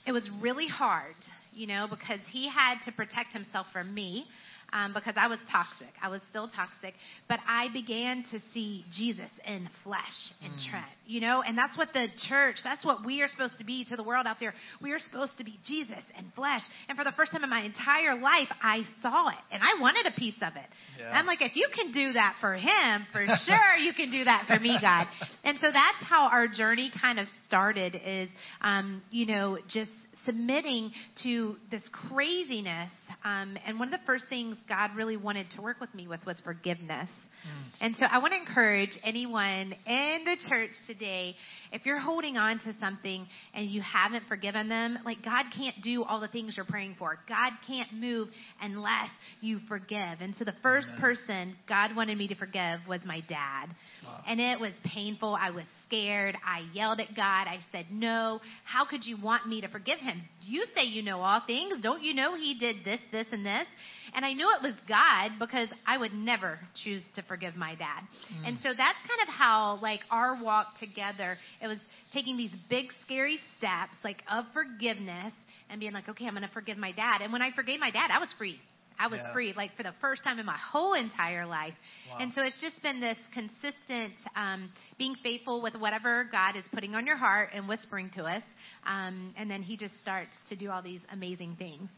it 0.06 0.12
was 0.12 0.30
really 0.42 0.68
hard, 0.68 1.16
you 1.52 1.68
know, 1.68 1.88
because 1.90 2.20
he 2.32 2.48
had 2.50 2.76
to 2.86 2.92
protect 2.92 3.34
himself 3.34 3.68
from 3.74 3.94
me. 3.94 4.26
Um, 4.74 4.94
because 4.94 5.16
I 5.16 5.28
was 5.28 5.40
toxic. 5.52 5.94
I 6.02 6.10
was 6.10 6.22
still 6.30 6.50
toxic. 6.50 6.94
But 7.30 7.40
I 7.48 7.68
began 7.72 8.26
to 8.32 8.40
see 8.54 8.84
Jesus 8.92 9.30
in 9.48 9.70
flesh 9.84 10.34
in 10.44 10.52
Trent, 10.70 10.86
you 11.06 11.22
know, 11.22 11.42
and 11.42 11.58
that's 11.58 11.78
what 11.78 11.90
the 11.94 12.08
church, 12.28 12.58
that's 12.64 12.86
what 12.86 13.06
we 13.06 13.22
are 13.22 13.28
supposed 13.28 13.58
to 13.60 13.64
be 13.64 13.86
to 13.86 13.96
the 13.96 14.04
world 14.04 14.26
out 14.28 14.38
there. 14.40 14.54
We 14.82 14.92
are 14.92 15.00
supposed 15.00 15.38
to 15.38 15.44
be 15.44 15.60
Jesus 15.66 16.04
in 16.18 16.32
flesh. 16.36 16.62
And 16.90 16.98
for 16.98 17.04
the 17.04 17.12
first 17.12 17.32
time 17.32 17.44
in 17.44 17.50
my 17.50 17.62
entire 17.62 18.16
life, 18.20 18.50
I 18.62 18.84
saw 19.02 19.30
it 19.30 19.38
and 19.52 19.62
I 19.64 19.80
wanted 19.80 20.08
a 20.08 20.20
piece 20.20 20.38
of 20.42 20.56
it. 20.56 20.68
Yeah. 21.00 21.12
I'm 21.12 21.26
like, 21.26 21.42
if 21.42 21.56
you 21.56 21.68
can 21.74 21.92
do 21.92 22.14
that 22.14 22.36
for 22.42 22.56
him, 22.56 23.06
for 23.12 23.26
sure 23.46 23.76
you 23.80 23.94
can 23.94 24.12
do 24.12 24.24
that 24.26 24.46
for 24.48 24.60
me, 24.60 24.78
God. 24.82 25.08
And 25.44 25.58
so 25.60 25.68
that's 25.68 26.10
how 26.10 26.28
our 26.28 26.48
journey 26.48 26.92
kind 27.02 27.20
of 27.20 27.28
started 27.46 27.96
is, 28.04 28.30
um, 28.62 29.02
you 29.12 29.26
know, 29.26 29.58
just 29.70 29.92
submitting 30.26 30.92
to 31.24 31.56
this 31.72 31.88
craziness. 32.10 32.92
Um, 33.24 33.58
and 33.66 33.80
one 33.80 33.94
of 33.94 34.00
the 34.00 34.06
first 34.06 34.26
things 34.30 34.58
God 34.68 34.92
really 34.96 35.18
wanted 35.18 35.50
to 35.52 35.62
work 35.62 35.80
with 35.80 35.94
me 35.94 36.08
with 36.08 36.26
was 36.26 36.42
forgiveness. 36.44 37.10
Mm. 37.46 37.66
And 37.82 37.96
so 37.98 38.06
I 38.10 38.18
want 38.20 38.34
to 38.34 38.40
encourage 38.40 38.98
anyone 39.04 39.76
in 39.86 40.26
the 40.26 40.38
church 40.50 40.72
today, 40.88 41.36
if 41.72 41.86
you're 41.86 42.00
holding 42.00 42.38
on 42.38 42.60
to 42.60 42.74
something 42.80 43.28
and 43.54 43.70
you 43.70 43.82
haven't 43.82 44.28
forgiven 44.28 44.70
them, 44.70 44.98
like 45.06 45.24
God 45.24 45.46
can't 45.56 45.76
do 45.84 46.04
all 46.04 46.20
the 46.20 46.28
things 46.28 46.56
you're 46.58 46.66
praying 46.66 46.96
for. 46.98 47.20
God 47.28 47.52
can't 47.68 47.94
move 47.94 48.30
unless 48.62 49.10
you 49.42 49.60
forgive. 49.68 50.22
And 50.22 50.36
so 50.36 50.46
the 50.46 50.56
first 50.64 50.88
Amen. 50.90 51.02
person 51.02 51.56
God 51.68 51.96
wanted 51.96 52.18
me 52.18 52.28
to 52.30 52.36
forgive 52.36 52.80
was 52.88 53.02
my 53.06 53.22
dad. 53.28 53.68
Wow. 54.04 54.24
And 54.28 54.40
it 54.40 54.60
was 54.60 54.74
painful. 54.84 55.38
I 55.40 55.52
was 55.52 55.66
scared. 55.86 56.36
I 56.46 56.66
yelled 56.74 57.00
at 57.00 57.16
God. 57.16 57.48
I 57.48 57.60
said, 57.72 57.86
No, 57.92 58.40
how 58.64 58.86
could 58.86 59.06
you 59.06 59.18
want 59.22 59.48
me 59.48 59.62
to 59.62 59.68
forgive 59.68 60.00
him? 60.00 60.22
You 60.42 60.66
say 60.76 60.84
you 60.84 61.04
know 61.04 61.20
all 61.20 61.42
things. 61.46 61.82
Don't 61.82 62.04
you 62.04 62.14
know 62.14 62.36
he 62.36 62.58
did 62.60 62.78
this, 62.84 63.00
this, 63.12 63.28
and 63.32 63.46
this? 63.46 63.68
And 64.16 64.24
I 64.24 64.32
knew 64.34 64.50
it 64.58 64.64
was 64.64 64.76
God 64.88 65.32
because 65.40 65.68
I 65.86 65.98
would 65.98 66.14
never 66.14 66.58
choose 66.84 67.04
to 67.16 67.22
forgive 67.24 67.56
my 67.56 67.76
dad. 67.76 68.00
And 68.46 68.58
so 68.60 68.70
that's 68.70 68.98
kind 69.08 69.22
of 69.22 69.28
how, 69.28 69.78
like, 69.82 70.00
our 70.10 70.42
walk 70.42 70.80
together, 70.80 71.38
it 71.62 71.68
was 71.68 71.80
taking 72.14 72.38
these 72.38 72.56
big, 72.70 72.86
scary 73.04 73.38
steps, 73.58 73.98
like, 74.04 74.24
of 74.32 74.46
forgiveness 74.54 75.34
and 75.70 75.80
being 75.82 75.92
like, 75.92 76.08
okay, 76.08 76.26
I'm 76.26 76.34
going 76.34 76.48
to 76.48 76.54
forgive 76.54 76.78
my 76.78 76.94
dad. 76.94 77.22
And 77.22 77.34
when 77.34 77.42
I 77.42 77.52
forgave 77.52 77.80
my 77.80 77.92
dad, 77.92 78.10
I 78.12 78.20
was 78.20 78.34
free. 78.38 78.58
I 78.98 79.08
was 79.08 79.20
Yeah. 79.26 79.34
free, 79.34 79.54
like 79.58 79.76
for 79.76 79.84
the 79.84 79.92
first 80.00 80.24
time 80.24 80.40
in 80.40 80.46
my 80.46 80.58
whole 80.58 80.94
entire 80.94 81.46
life. 81.46 81.74
Wow. 82.10 82.20
And 82.22 82.34
so 82.34 82.42
it's 82.44 82.62
just 82.62 82.82
been 82.82 83.02
this 83.02 83.18
consistent 83.34 84.14
um, 84.38 84.72
being 84.98 85.16
faithful 85.22 85.62
with 85.62 85.76
whatever 85.76 86.24
God 86.32 86.56
is 86.56 86.64
putting 86.74 86.96
on 86.96 87.06
your 87.06 87.18
heart 87.18 87.50
and 87.54 87.68
whispering 87.68 88.10
to 88.12 88.24
us. 88.24 88.44
Um, 88.86 89.34
and 89.38 89.52
then 89.52 89.62
He 89.64 89.76
just 89.76 90.00
starts 90.00 90.32
to 90.48 90.56
do 90.56 90.70
all 90.70 90.82
these 90.82 91.02
amazing 91.12 91.58
things. 91.58 91.90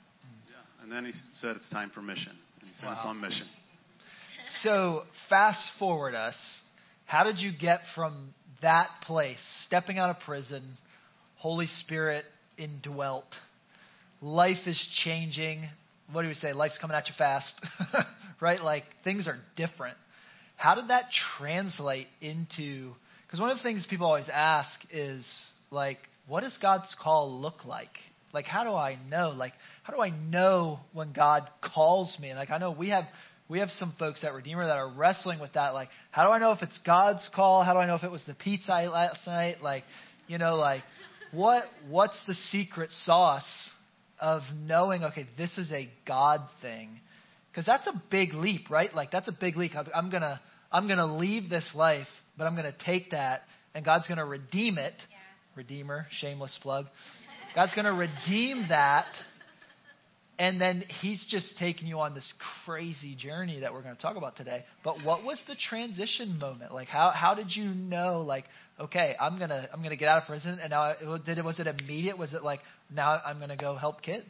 And 0.82 0.92
then 0.92 1.06
he 1.06 1.14
said 1.36 1.56
it's 1.56 1.70
time 1.70 1.92
for 1.94 2.02
mission. 2.02 2.34
And 2.62 2.70
he 2.70 2.76
sent 2.76 2.92
us 2.92 3.00
on 3.04 3.20
mission. 3.20 3.48
So 4.64 5.04
fast 5.30 5.60
forward 5.78 6.16
us. 6.16 6.36
How 7.06 7.24
did 7.24 7.40
you 7.40 7.52
get 7.58 7.82
from 7.96 8.34
that 8.62 8.88
place, 9.04 9.40
stepping 9.66 9.98
out 9.98 10.10
of 10.10 10.20
prison, 10.20 10.64
Holy 11.36 11.68
Spirit 11.68 12.26
indwelt, 12.58 13.26
life 14.22 14.66
is 14.66 14.82
changing? 15.04 15.64
What 16.12 16.24
do 16.24 16.28
we 16.28 16.34
say? 16.34 16.54
Life's 16.54 16.78
coming 16.80 16.96
at 16.96 17.08
you 17.08 17.14
fast, 17.18 17.54
right? 18.42 18.62
Like 18.62 18.84
things 19.04 19.28
are 19.28 19.38
different. 19.56 19.98
How 20.56 20.76
did 20.76 20.90
that 20.90 21.06
translate 21.38 22.08
into? 22.22 22.94
Because 23.26 23.40
one 23.40 23.50
of 23.50 23.58
the 23.58 23.64
things 23.64 23.86
people 23.90 24.08
always 24.08 24.30
ask 24.32 24.70
is 24.92 25.26
like, 25.70 26.00
what 26.28 26.42
does 26.42 26.58
God's 26.62 26.94
call 27.02 27.40
look 27.40 27.66
like? 27.66 27.96
Like, 28.38 28.46
how 28.46 28.64
do 28.64 28.70
I 28.70 29.00
know? 29.10 29.32
Like, 29.36 29.54
how 29.82 29.92
do 29.96 30.00
I 30.00 30.12
know 30.12 30.82
when 30.94 31.12
God 31.12 31.50
calls 31.74 32.16
me? 32.22 32.30
And 32.30 32.38
like, 32.38 32.52
I 32.52 32.60
know 32.60 32.70
we 32.70 32.90
have 32.90 33.06
we 33.50 33.62
have 33.62 33.70
some 33.80 33.96
folks 33.98 34.24
at 34.24 34.32
Redeemer 34.32 34.64
that 34.68 34.78
are 34.78 34.92
wrestling 34.92 35.40
with 35.40 35.54
that. 35.54 35.74
Like, 35.74 35.90
how 36.12 36.24
do 36.24 36.32
I 36.32 36.38
know 36.38 36.52
if 36.52 36.62
it's 36.62 36.78
God's 36.86 37.28
call? 37.36 37.64
How 37.64 37.74
do 37.74 37.80
I 37.80 37.88
know 37.88 37.96
if 37.96 38.04
it 38.04 38.12
was 38.12 38.24
the 38.28 38.36
pizza 38.36 38.72
I 38.72 38.84
ate 38.84 38.90
last 38.90 39.26
night? 39.26 39.64
Like, 39.64 39.86
you 40.28 40.38
know, 40.38 40.56
like, 40.56 40.84
what 41.32 41.64
what's 41.90 42.20
the 42.28 42.36
secret 42.52 42.92
sauce 43.06 43.72
of 44.20 44.44
knowing? 44.68 45.04
Okay, 45.06 45.26
this 45.36 45.58
is 45.58 45.72
a 45.72 45.90
God 46.06 46.42
thing, 46.62 47.00
because 47.50 47.66
that's 47.66 47.88
a 47.88 48.04
big 48.12 48.36
leap, 48.36 48.70
right? 48.70 48.94
Like, 48.94 49.10
that's 49.10 49.28
a 49.28 49.36
big 49.40 49.58
leap. 49.58 49.72
I'm, 49.76 49.88
I'm 49.96 50.10
gonna 50.12 50.40
I'm 50.72 50.88
gonna 50.88 51.18
leave 51.18 51.50
this 51.50 51.68
life, 51.74 52.06
but 52.38 52.46
I'm 52.46 52.56
gonna 52.56 52.72
take 52.86 53.10
that, 53.10 53.42
and 53.74 53.84
God's 53.84 54.08
gonna 54.08 54.28
redeem 54.28 54.78
it. 54.78 54.94
Redeemer, 55.56 56.06
shameless 56.12 56.56
plug. 56.62 56.86
God's 57.58 57.74
going 57.74 57.86
to 57.86 57.94
redeem 57.94 58.68
that. 58.70 59.08
And 60.38 60.62
then 60.62 60.84
he's 61.02 61.26
just 61.28 61.58
taking 61.58 61.88
you 61.88 62.00
on 62.00 62.14
this 62.14 62.32
crazy 62.64 63.16
journey 63.16 63.62
that 63.62 63.74
we're 63.74 63.82
going 63.82 63.96
to 63.96 64.02
talk 64.02 64.16
about 64.16 64.38
today. 64.38 64.64
But 64.84 65.04
what 65.04 65.24
was 65.24 65.42
the 65.48 65.56
transition 65.56 66.38
moment? 66.38 66.72
Like 66.72 66.88
how 66.88 67.10
how 67.10 67.34
did 67.34 67.56
you 67.56 67.66
know 67.66 68.22
like 68.22 68.44
okay, 68.80 69.16
I'm 69.20 69.40
going 69.40 69.50
to 69.50 69.68
I'm 69.74 69.80
going 69.80 69.90
to 69.90 69.98
get 69.98 70.08
out 70.08 70.22
of 70.22 70.28
prison 70.28 70.60
and 70.62 70.70
now 70.70 70.84
I, 70.84 71.18
did 71.26 71.40
it 71.40 71.44
was 71.44 71.60
it 71.60 71.66
immediate? 71.66 72.16
Was 72.20 72.36
it 72.36 72.44
like 72.44 72.60
now 72.94 73.20
I'm 73.26 73.38
going 73.38 73.50
to 73.50 73.56
go 73.56 73.76
help 73.76 74.04
kids? 74.04 74.30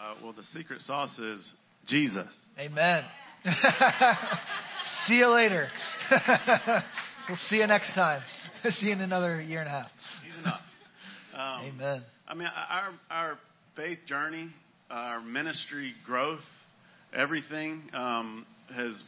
Uh, 0.00 0.14
well, 0.22 0.32
the 0.32 0.42
secret 0.42 0.80
sauce 0.80 1.18
is 1.18 1.52
Jesus. 1.86 2.34
Amen. 2.58 3.04
see 5.06 5.16
you 5.16 5.28
later. 5.28 5.68
we'll 7.28 7.36
see 7.50 7.56
you 7.56 7.66
next 7.66 7.92
time. 7.92 8.22
see 8.70 8.86
you 8.86 8.92
in 8.92 9.02
another 9.02 9.38
year 9.38 9.60
and 9.60 9.68
a 9.68 9.72
half. 9.72 9.90
He's 10.24 10.38
enough. 10.38 10.60
Um, 11.36 11.64
Amen. 11.66 12.02
I 12.26 12.34
mean, 12.34 12.48
our 12.48 12.88
our 13.10 13.38
faith 13.76 13.98
journey, 14.06 14.48
our 14.90 15.20
ministry 15.20 15.92
growth, 16.06 16.40
everything 17.14 17.82
um, 17.92 18.46
has 18.74 19.02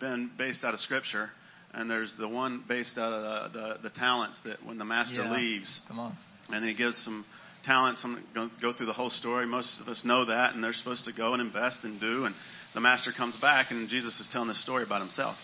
been 0.00 0.30
based 0.38 0.64
out 0.64 0.72
of 0.74 0.80
Scripture, 0.80 1.30
and 1.74 1.90
there's 1.90 2.14
the 2.18 2.28
one 2.28 2.64
based 2.66 2.96
out 2.98 3.12
of 3.12 3.52
the 3.52 3.58
the, 3.82 3.88
the 3.88 3.90
talents 3.94 4.40
that 4.44 4.64
when 4.64 4.78
the 4.78 4.84
master 4.84 5.22
Yeah. 5.22 5.32
leaves, 5.36 5.80
Come 5.88 5.98
on. 5.98 6.16
and 6.48 6.64
he 6.64 6.74
gives 6.74 6.96
some 7.04 7.24
talents. 7.64 8.00
I'm 8.04 8.24
going 8.34 8.50
to 8.50 8.60
go 8.60 8.72
through 8.72 8.86
the 8.86 8.92
whole 8.94 9.10
story. 9.10 9.46
Most 9.46 9.80
of 9.80 9.88
us 9.88 10.02
know 10.04 10.24
that, 10.24 10.54
and 10.54 10.64
they're 10.64 10.72
supposed 10.72 11.04
to 11.04 11.12
go 11.12 11.34
and 11.34 11.42
invest 11.42 11.80
and 11.84 12.00
do. 12.00 12.24
And 12.24 12.34
the 12.74 12.80
master 12.80 13.10
comes 13.16 13.36
back, 13.40 13.70
and 13.70 13.88
Jesus 13.88 14.18
is 14.20 14.28
telling 14.32 14.48
this 14.48 14.62
story 14.62 14.82
about 14.84 15.00
himself. 15.02 15.36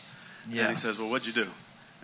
Yeah. 0.48 0.66
And 0.68 0.76
he 0.76 0.80
says, 0.80 0.96
"Well, 0.98 1.10
what'd 1.10 1.26
you 1.26 1.34
do?" 1.44 1.50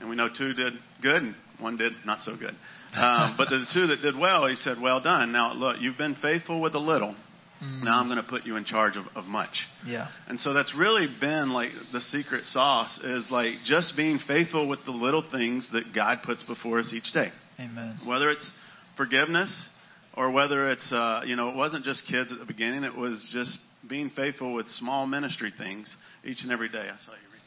And 0.01 0.09
we 0.09 0.17
know 0.17 0.29
two 0.29 0.55
did 0.55 0.75
good, 1.03 1.23
and 1.23 1.35
one 1.59 1.77
did 1.77 1.93
not 2.05 2.21
so 2.21 2.33
good. 2.39 2.55
Um, 2.95 3.35
but 3.37 3.49
the 3.51 3.67
two 3.75 3.89
that 3.89 4.01
did 4.03 4.17
well, 4.17 4.47
he 4.47 4.55
said, 4.55 4.81
"Well 4.81 5.01
done. 5.01 5.33
Now 5.33 5.53
look, 5.53 5.77
you've 5.81 5.99
been 5.99 6.17
faithful 6.23 6.61
with 6.61 6.75
a 6.75 6.79
little. 6.79 7.15
Now 7.61 7.99
I'm 7.99 8.07
going 8.07 8.23
to 8.23 8.29
put 8.29 8.47
you 8.47 8.55
in 8.55 8.65
charge 8.65 8.97
of, 8.97 9.07
of 9.17 9.25
much." 9.25 9.67
Yeah. 9.85 10.09
And 10.29 10.39
so 10.39 10.53
that's 10.55 10.75
really 10.79 11.09
been 11.21 11.51
like 11.51 11.71
the 11.93 12.01
secret 12.01 12.45
sauce 12.45 12.99
is 13.03 13.29
like 13.31 13.55
just 13.65 13.97
being 13.97 14.21
faithful 14.27 14.69
with 14.69 14.79
the 14.85 14.93
little 14.93 15.25
things 15.29 15.69
that 15.73 15.93
God 15.93 16.19
puts 16.25 16.45
before 16.45 16.79
us 16.79 16.93
each 16.95 17.13
day 17.13 17.33
Amen. 17.61 17.99
whether 18.07 18.31
it's 18.31 18.51
forgiveness 18.97 19.71
or 20.17 20.31
whether 20.31 20.71
it's 20.71 20.93
uh, 20.93 21.23
you 21.27 21.37
know 21.37 21.49
it 21.51 21.57
wasn't 21.57 21.85
just 21.85 22.03
kids 22.09 22.33
at 22.33 22.39
the 22.39 22.45
beginning 22.45 22.85
it 22.85 22.95
was 22.95 23.29
just 23.33 23.59
being 23.89 24.11
faithful 24.11 24.55
with 24.55 24.67
small 24.69 25.07
ministry 25.07 25.53
things 25.57 25.95
each 26.25 26.43
and 26.43 26.53
every 26.53 26.69
day 26.69 26.89
i 26.93 26.97
saw 26.99 27.13
you 27.13 27.29
read 27.33 27.38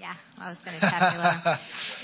Yeah, 0.00 0.14
I 0.38 0.48
was 0.48 0.58
going 0.64 0.80
to 0.80 0.80
tap 0.80 1.12
you 1.12 1.18
on. 1.18 1.58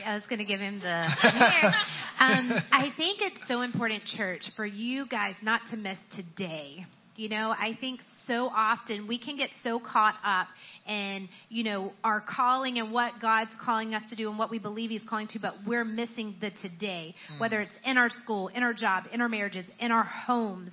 I 0.04 0.14
was 0.16 0.24
going 0.28 0.40
to 0.40 0.44
give 0.44 0.60
him 0.60 0.80
the. 0.80 0.86
um, 0.86 2.52
I 2.70 2.92
think 2.94 3.22
it's 3.22 3.40
so 3.48 3.62
important, 3.62 4.04
church, 4.04 4.42
for 4.54 4.66
you 4.66 5.06
guys 5.06 5.34
not 5.42 5.62
to 5.70 5.78
miss 5.78 5.96
today. 6.14 6.84
You 7.14 7.30
know, 7.30 7.54
I 7.58 7.74
think 7.80 8.00
so 8.26 8.50
often 8.54 9.08
we 9.08 9.18
can 9.18 9.38
get 9.38 9.48
so 9.62 9.80
caught 9.80 10.16
up 10.22 10.48
in, 10.86 11.30
you 11.48 11.64
know, 11.64 11.94
our 12.04 12.20
calling 12.20 12.78
and 12.78 12.92
what 12.92 13.14
God's 13.22 13.52
calling 13.64 13.94
us 13.94 14.02
to 14.10 14.16
do 14.16 14.28
and 14.28 14.38
what 14.38 14.50
we 14.50 14.58
believe 14.58 14.90
He's 14.90 15.04
calling 15.08 15.26
to, 15.28 15.38
but 15.38 15.54
we're 15.66 15.86
missing 15.86 16.34
the 16.42 16.50
today, 16.60 17.14
whether 17.38 17.62
it's 17.62 17.72
in 17.86 17.96
our 17.96 18.10
school, 18.10 18.48
in 18.48 18.62
our 18.62 18.74
job, 18.74 19.04
in 19.10 19.22
our 19.22 19.30
marriages, 19.30 19.64
in 19.80 19.90
our 19.90 20.04
homes. 20.04 20.70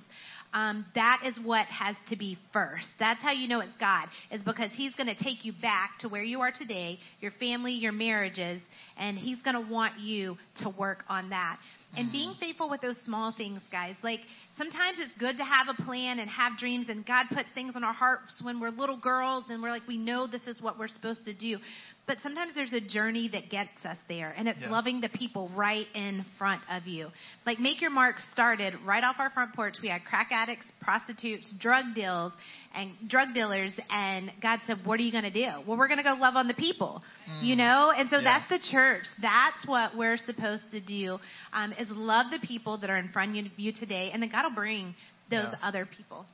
Um, 0.54 0.86
that 0.94 1.22
is 1.26 1.38
what 1.44 1.66
has 1.66 1.96
to 2.08 2.16
be 2.16 2.38
first. 2.52 2.86
That's 3.00 3.20
how 3.20 3.32
you 3.32 3.48
know 3.48 3.60
it's 3.60 3.76
God, 3.78 4.06
is 4.30 4.42
because 4.42 4.70
He's 4.72 4.94
going 4.94 5.08
to 5.08 5.22
take 5.22 5.44
you 5.44 5.52
back 5.60 5.98
to 5.98 6.08
where 6.08 6.22
you 6.22 6.40
are 6.40 6.52
today, 6.52 7.00
your 7.20 7.32
family, 7.32 7.72
your 7.72 7.92
marriages, 7.92 8.62
and 8.96 9.18
He's 9.18 9.42
going 9.42 9.60
to 9.60 9.72
want 9.72 9.98
you 9.98 10.36
to 10.62 10.72
work 10.78 11.04
on 11.08 11.30
that. 11.30 11.58
And 11.96 12.10
being 12.10 12.34
faithful 12.40 12.68
with 12.68 12.80
those 12.80 12.98
small 13.04 13.32
things, 13.36 13.60
guys. 13.70 13.94
Like, 14.02 14.18
sometimes 14.56 14.98
it's 14.98 15.14
good 15.14 15.36
to 15.36 15.44
have 15.44 15.68
a 15.68 15.82
plan 15.82 16.18
and 16.18 16.28
have 16.28 16.58
dreams, 16.58 16.86
and 16.88 17.06
God 17.06 17.26
puts 17.32 17.48
things 17.54 17.76
on 17.76 17.84
our 17.84 17.92
hearts 17.92 18.40
when 18.42 18.60
we're 18.60 18.70
little 18.70 18.96
girls 18.96 19.44
and 19.48 19.62
we're 19.62 19.70
like, 19.70 19.86
we 19.86 19.96
know 19.96 20.26
this 20.26 20.44
is 20.48 20.60
what 20.60 20.76
we're 20.76 20.88
supposed 20.88 21.24
to 21.24 21.34
do. 21.34 21.58
But 22.06 22.18
sometimes 22.22 22.54
there's 22.54 22.74
a 22.74 22.82
journey 22.82 23.28
that 23.28 23.48
gets 23.48 23.82
us 23.84 23.96
there, 24.08 24.34
and 24.36 24.46
it's 24.46 24.60
Yeah. 24.60 24.68
loving 24.70 25.00
the 25.00 25.08
people 25.08 25.48
right 25.50 25.88
in 25.94 26.22
front 26.36 26.60
of 26.68 26.86
you. 26.86 27.10
Like, 27.46 27.58
Make 27.58 27.80
Your 27.80 27.90
Mark 27.90 28.18
started 28.18 28.74
right 28.84 29.02
off 29.02 29.18
our 29.18 29.30
front 29.30 29.54
porch. 29.54 29.80
We 29.80 29.88
had 29.88 30.04
crack 30.04 30.30
addicts, 30.30 30.70
prostitutes, 30.82 31.50
drug 31.52 31.94
deals, 31.94 32.34
and 32.74 32.92
drug 33.08 33.32
dealers, 33.32 33.72
and 33.90 34.30
God 34.42 34.60
said, 34.66 34.84
What 34.84 35.00
are 35.00 35.02
you 35.02 35.12
going 35.12 35.24
to 35.24 35.30
do? 35.30 35.48
Well, 35.66 35.78
we're 35.78 35.88
going 35.88 35.98
to 35.98 36.04
go 36.04 36.12
love 36.14 36.36
on 36.36 36.46
the 36.46 36.54
people, 36.54 37.02
you 37.40 37.56
know? 37.56 37.90
And 37.96 38.10
so 38.10 38.16
Mm. 38.16 38.22
Yeah. 38.22 38.38
that's 38.38 38.48
the 38.50 38.58
church. 38.70 39.04
That's 39.22 39.66
what 39.66 39.96
we're 39.96 40.18
supposed 40.18 40.70
to 40.72 40.80
do, 40.80 41.18
um, 41.54 41.72
is 41.72 41.88
love 41.90 42.30
the 42.30 42.40
people 42.40 42.76
that 42.78 42.90
are 42.90 42.98
in 42.98 43.08
front 43.08 43.34
of 43.38 43.58
you 43.58 43.72
today, 43.72 44.10
and 44.12 44.22
then 44.22 44.28
God 44.28 44.42
will 44.44 44.50
bring 44.50 44.94
those 45.30 45.52
Yeah. 45.52 45.58
other 45.62 45.86
people. 45.86 46.26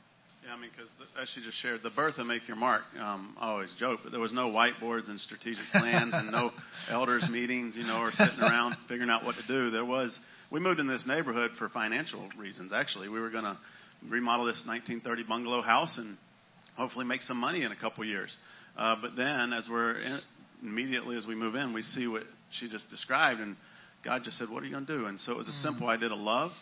Yeah 0.51 0.57
i 0.57 0.61
mean 0.61 0.71
because 0.71 0.91
as 1.21 1.29
she 1.35 1.41
just 1.43 1.57
shared 1.63 1.81
the 1.83 1.91
birth 1.91 2.19
of 2.19 2.27
make 2.27 2.47
your 2.49 2.57
mark 2.57 2.83
um, 2.99 3.37
i 3.41 3.51
always 3.51 3.73
joke 3.79 4.01
but 4.03 4.11
there 4.11 4.21
was 4.21 4.33
no 4.33 4.49
whiteboards 4.49 5.09
and 5.09 5.21
strategic 5.21 5.63
plans 5.73 6.13
and 6.15 6.31
no 6.33 6.51
elders 6.91 7.27
meetings 7.31 7.77
you 7.77 7.85
know 7.85 8.01
or 8.01 8.11
sitting 8.11 8.41
around 8.41 8.77
figuring 8.89 9.11
out 9.11 9.25
what 9.25 9.37
to 9.37 9.47
do 9.47 9.71
there 9.71 9.85
was 9.85 10.19
we 10.51 10.59
moved 10.59 10.81
in 10.81 10.89
this 10.89 11.07
neighborhood 11.07 11.53
for 11.59 11.69
financial 11.69 12.29
reasons 12.37 12.73
actually 12.73 13.09
we 13.09 13.21
were 13.21 13.31
going 13.31 13.45
to 13.45 13.57
remodel 14.09 14.47
this 14.47 14.63
1930 14.67 15.25
bungalow 15.29 15.63
house 15.63 15.99
and 15.99 16.17
hopefully 16.77 17.05
make 17.05 17.21
some 17.23 17.37
money 17.37 17.63
in 17.63 17.73
a 17.73 17.77
couple 17.77 18.05
years. 18.05 18.35
Uh, 18.77 18.97
but 19.01 19.17
then, 19.17 19.53
as 19.53 19.69
we're 19.71 19.97
in, 19.97 20.21
immediately 20.63 21.17
as 21.17 21.27
we 21.27 21.35
move 21.35 21.55
in, 21.55 21.75
we 21.75 21.83
see 21.83 22.07
what 22.07 22.23
she 22.51 22.69
just 22.69 22.89
described, 22.91 23.41
and 23.41 23.57
God 24.05 24.23
just 24.25 24.39
said, 24.39 24.49
"What 24.49 24.63
are 24.63 24.67
you 24.67 24.73
going 24.73 24.87
to 24.87 24.99
do?" 24.99 25.07
And 25.07 25.21
so 25.21 25.33
it 25.33 25.39
was 25.39 25.49
a 25.49 25.53
simple 25.53 25.89
idea 25.89 26.11
of 26.11 26.19
love, 26.19 26.53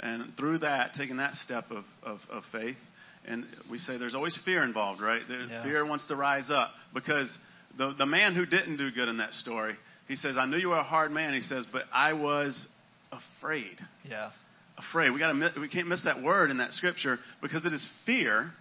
and 0.00 0.36
through 0.36 0.58
that, 0.58 0.94
taking 0.94 1.18
that 1.18 1.34
step 1.34 1.64
of, 1.70 1.84
of, 2.02 2.18
of 2.30 2.42
faith, 2.50 2.76
and 3.26 3.44
we 3.70 3.78
say 3.78 3.98
there's 3.98 4.14
always 4.14 4.38
fear 4.44 4.62
involved, 4.62 5.00
right? 5.00 5.22
There, 5.28 5.42
Yeah. 5.42 5.62
Fear 5.62 5.86
wants 5.86 6.06
to 6.06 6.16
rise 6.16 6.50
up 6.50 6.72
because 6.94 7.36
the 7.76 7.94
the 7.94 8.06
man 8.06 8.34
who 8.34 8.46
didn't 8.46 8.76
do 8.76 8.90
good 8.90 9.08
in 9.08 9.18
that 9.18 9.34
story, 9.34 9.76
he 10.06 10.16
says, 10.16 10.36
"I 10.36 10.46
knew 10.46 10.56
you 10.56 10.70
were 10.70 10.78
a 10.78 10.82
hard 10.82 11.10
man." 11.10 11.34
He 11.34 11.40
says, 11.40 11.66
"But 11.66 11.84
I 11.92 12.12
was 12.14 12.68
afraid." 13.12 13.78
Yeah. 14.04 14.30
afraid. 14.76 15.10
We 15.10 15.18
got 15.18 15.32
to 15.32 15.60
we 15.60 15.68
can't 15.68 15.88
miss 15.88 16.04
that 16.04 16.22
word 16.22 16.50
in 16.50 16.58
that 16.58 16.72
scripture 16.72 17.18
because 17.42 17.66
it 17.66 17.72
is 17.72 17.88
fear 18.06 18.52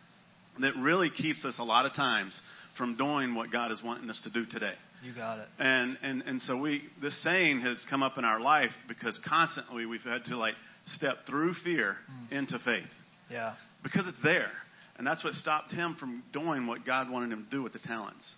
that 0.59 0.75
really 0.77 1.09
keeps 1.09 1.45
us 1.45 1.59
a 1.59 1.63
lot 1.63 1.85
of 1.85 1.93
times 1.93 2.39
from 2.77 2.95
doing 2.95 3.35
what 3.35 3.51
God 3.51 3.71
is 3.71 3.81
wanting 3.83 4.09
us 4.09 4.19
to 4.23 4.31
do 4.31 4.45
today. 4.49 4.73
You 5.03 5.13
got 5.13 5.39
it. 5.39 5.47
And 5.59 5.97
and 6.01 6.21
and 6.23 6.41
so 6.41 6.57
we 6.57 6.83
this 7.01 7.21
saying 7.23 7.61
has 7.61 7.83
come 7.89 8.01
up 8.01 8.17
in 8.17 8.25
our 8.25 8.39
life 8.39 8.71
because 8.87 9.19
constantly 9.27 9.85
we've 9.85 10.01
had 10.01 10.25
to 10.25 10.37
like 10.37 10.55
step 10.85 11.17
through 11.27 11.53
fear 11.63 11.97
mm. 12.11 12.31
into 12.31 12.57
faith 12.59 12.89
Yeah. 13.29 13.53
because 13.83 14.05
it's 14.07 14.21
there. 14.23 14.49
And 14.97 15.05
that's 15.05 15.23
what 15.23 15.33
stopped 15.33 15.71
him 15.71 15.95
from 15.99 16.23
doing 16.33 16.65
what 16.65 16.85
God 16.85 17.09
wanted 17.09 17.31
him 17.31 17.45
to 17.45 17.51
do 17.51 17.61
with 17.61 17.73
the 17.73 17.79
talents. 17.79 18.35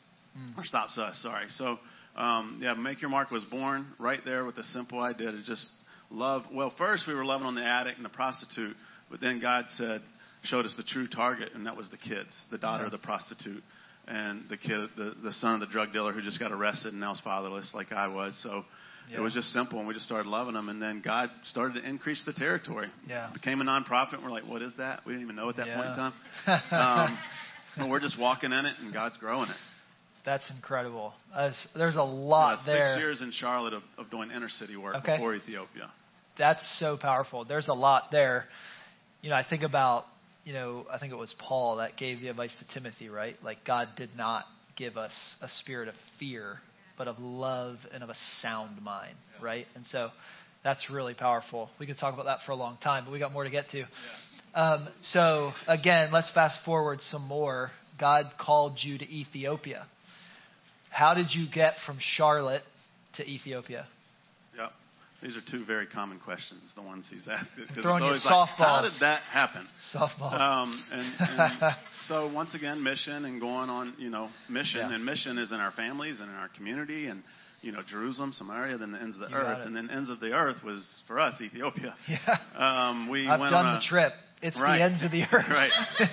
Or 0.57 0.63
stops 0.63 0.97
us, 0.97 1.17
sorry. 1.21 1.45
So, 1.49 1.79
um, 2.15 2.59
yeah, 2.61 2.73
Make 2.73 3.01
Your 3.01 3.09
Mark 3.09 3.31
was 3.31 3.43
born 3.45 3.87
right 3.97 4.19
there 4.23 4.45
with 4.45 4.57
a 4.57 4.63
simple 4.63 5.01
idea 5.01 5.31
to 5.31 5.43
just 5.43 5.67
love. 6.11 6.43
Well, 6.53 6.73
first 6.77 7.07
we 7.07 7.13
were 7.13 7.25
loving 7.25 7.47
on 7.47 7.55
the 7.55 7.63
addict 7.63 7.97
and 7.97 8.05
the 8.05 8.09
prostitute, 8.09 8.75
but 9.09 9.21
then 9.21 9.39
God 9.39 9.65
said, 9.69 10.01
showed 10.43 10.65
us 10.65 10.73
the 10.77 10.83
true 10.83 11.07
target, 11.07 11.49
and 11.55 11.65
that 11.65 11.75
was 11.75 11.89
the 11.89 11.97
kids, 11.97 12.29
the 12.51 12.57
daughter 12.57 12.85
of 12.85 12.91
the 12.91 12.97
prostitute, 12.97 13.63
and 14.07 14.43
the 14.49 14.57
kid, 14.57 14.89
the, 14.97 15.13
the 15.23 15.33
son 15.33 15.55
of 15.55 15.59
the 15.59 15.67
drug 15.67 15.91
dealer 15.93 16.13
who 16.13 16.21
just 16.21 16.39
got 16.39 16.51
arrested 16.51 16.91
and 16.93 16.99
now 16.99 17.13
is 17.13 17.21
fatherless, 17.21 17.71
like 17.73 17.91
I 17.91 18.07
was. 18.07 18.39
So 18.41 18.63
Yeah. 19.09 19.17
it 19.17 19.21
was 19.21 19.33
just 19.33 19.47
simple, 19.51 19.79
and 19.79 19.87
we 19.87 19.93
just 19.93 20.05
started 20.05 20.29
loving 20.29 20.53
them. 20.53 20.69
And 20.69 20.81
then 20.81 21.01
God 21.03 21.29
started 21.45 21.81
to 21.81 21.87
increase 21.89 22.23
the 22.25 22.33
territory. 22.33 22.87
Yeah. 23.07 23.29
Became 23.33 23.61
a 23.61 23.63
nonprofit. 23.65 24.13
And 24.15 24.23
we're 24.23 24.29
like, 24.31 24.45
what 24.47 24.61
is 24.61 24.73
that? 24.77 25.01
We 25.05 25.13
didn't 25.13 25.23
even 25.23 25.35
know 25.35 25.49
at 25.49 25.57
that 25.57 25.67
point 25.75 25.87
in 25.87 25.95
time. 25.95 26.13
Um, 27.77 27.89
we're 27.89 27.99
just 27.99 28.19
walking 28.19 28.51
in 28.51 28.65
it, 28.65 28.75
and 28.81 28.91
God's 28.93 29.17
growing 29.17 29.49
it. 29.49 29.55
That's 30.25 30.43
incredible. 30.53 31.13
There's, 31.33 31.67
there's 31.75 31.95
a 31.95 32.03
lot 32.03 32.59
Uh, 32.59 32.65
there. 32.65 32.85
Six 32.87 32.97
years 32.99 33.21
in 33.21 33.31
Charlotte 33.31 33.73
of, 33.73 33.83
of 33.97 34.09
doing 34.11 34.31
inner 34.31 34.49
city 34.49 34.75
work 34.75 34.95
Okay. 34.97 35.15
before 35.17 35.33
Ethiopia. 35.35 35.89
That's 36.37 36.61
so 36.79 36.97
powerful. 36.99 37.45
There's 37.45 37.67
a 37.67 37.73
lot 37.73 38.05
there. 38.11 38.45
You 39.21 39.29
know, 39.29 39.35
I 39.35 39.45
think 39.47 39.63
about, 39.63 40.05
you 40.45 40.53
know, 40.53 40.85
I 40.91 40.97
think 40.97 41.13
it 41.13 41.17
was 41.17 41.33
Paul 41.39 41.77
that 41.77 41.95
gave 41.97 42.21
the 42.21 42.27
advice 42.29 42.55
to 42.59 42.73
Timothy, 42.73 43.09
right? 43.09 43.35
Like 43.43 43.59
God 43.65 43.89
did 43.95 44.09
not 44.17 44.45
give 44.75 44.97
us 44.97 45.11
a 45.41 45.47
spirit 45.59 45.87
of 45.89 45.95
fear, 46.19 46.59
but 46.99 47.07
of 47.07 47.17
love 47.17 47.77
and 47.91 48.03
of 48.03 48.09
a 48.09 48.15
sound 48.41 48.79
mind, 48.83 49.15
right? 49.41 49.65
And 49.73 49.85
so 49.87 50.09
that's 50.63 50.89
really 50.91 51.13
powerful. 51.15 51.69
We 51.79 51.87
could 51.87 51.97
talk 51.97 52.13
about 52.13 52.25
that 52.25 52.39
for 52.45 52.51
a 52.51 52.55
long 52.55 52.77
time, 52.83 53.05
but 53.05 53.11
we 53.11 53.17
got 53.17 53.31
more 53.31 53.45
to 53.45 53.49
get 53.49 53.69
to. 53.71 53.85
Um, 54.53 54.89
so 55.01 55.53
again, 55.67 56.11
let's 56.11 56.29
fast 56.33 56.59
forward 56.65 56.99
some 57.09 57.25
more. 57.25 57.71
God 57.97 58.25
called 58.37 58.77
you 58.81 58.97
to 58.97 59.09
Ethiopia. 59.09 59.87
How 60.89 61.13
did 61.13 61.27
you 61.33 61.47
get 61.51 61.75
from 61.85 61.97
Charlotte 62.17 62.63
to 63.15 63.23
Ethiopia? 63.25 63.87
Yep. 64.57 64.71
These 65.21 65.35
are 65.35 65.41
two 65.51 65.65
very 65.65 65.85
common 65.85 66.19
questions, 66.19 66.71
the 66.75 66.81
ones 66.81 67.05
he's 67.09 67.27
asked. 67.27 67.49
'cause 67.57 67.65
it's 67.69 67.81
Throwing 67.81 67.99
you 68.03 68.07
always 68.07 68.23
like, 68.25 68.49
How 68.57 68.81
did 68.81 68.93
that 69.01 69.21
happen? 69.23 69.67
Softball. 69.93 70.31
Um, 70.33 70.83
and, 70.91 71.13
and 71.19 71.75
so 72.07 72.31
once 72.31 72.55
again, 72.55 72.81
mission 72.83 73.25
and 73.25 73.41
going 73.41 73.69
on, 73.69 73.95
you 73.97 74.09
know, 74.09 74.29
mission 74.49 74.79
Yeah. 74.81 74.93
and 74.95 75.05
mission 75.05 75.37
is 75.37 75.51
in 75.51 75.59
our 75.59 75.71
families 75.71 76.19
and 76.21 76.29
in 76.29 76.35
our 76.35 76.47
community 76.55 77.07
and 77.07 77.23
you 77.61 77.73
know 77.73 77.81
Jerusalem, 77.89 78.31
Samaria, 78.31 78.77
then 78.77 78.93
the 78.93 79.01
ends 79.01 79.17
of 79.17 79.21
the 79.23 79.27
You 79.29 79.35
earth, 79.35 79.65
and 79.65 79.75
then 79.75 79.89
ends 79.89 80.09
of 80.09 80.21
the 80.21 80.31
earth 80.31 80.63
was 80.63 81.01
for 81.07 81.19
us 81.19 81.41
Ethiopia. 81.41 81.93
yeah. 82.07 82.37
Um, 82.55 83.09
we 83.09 83.27
I've 83.27 83.39
went 83.41 83.51
done 83.51 83.65
on 83.65 83.73
the 83.75 83.81
trip. 83.85 84.13
It's 84.41 84.57
Right. 84.57 84.77
the 84.77 84.83
ends 84.85 85.03
of 85.03 85.11
the 85.11 85.23
earth. 85.23 85.45
right. 85.49 85.71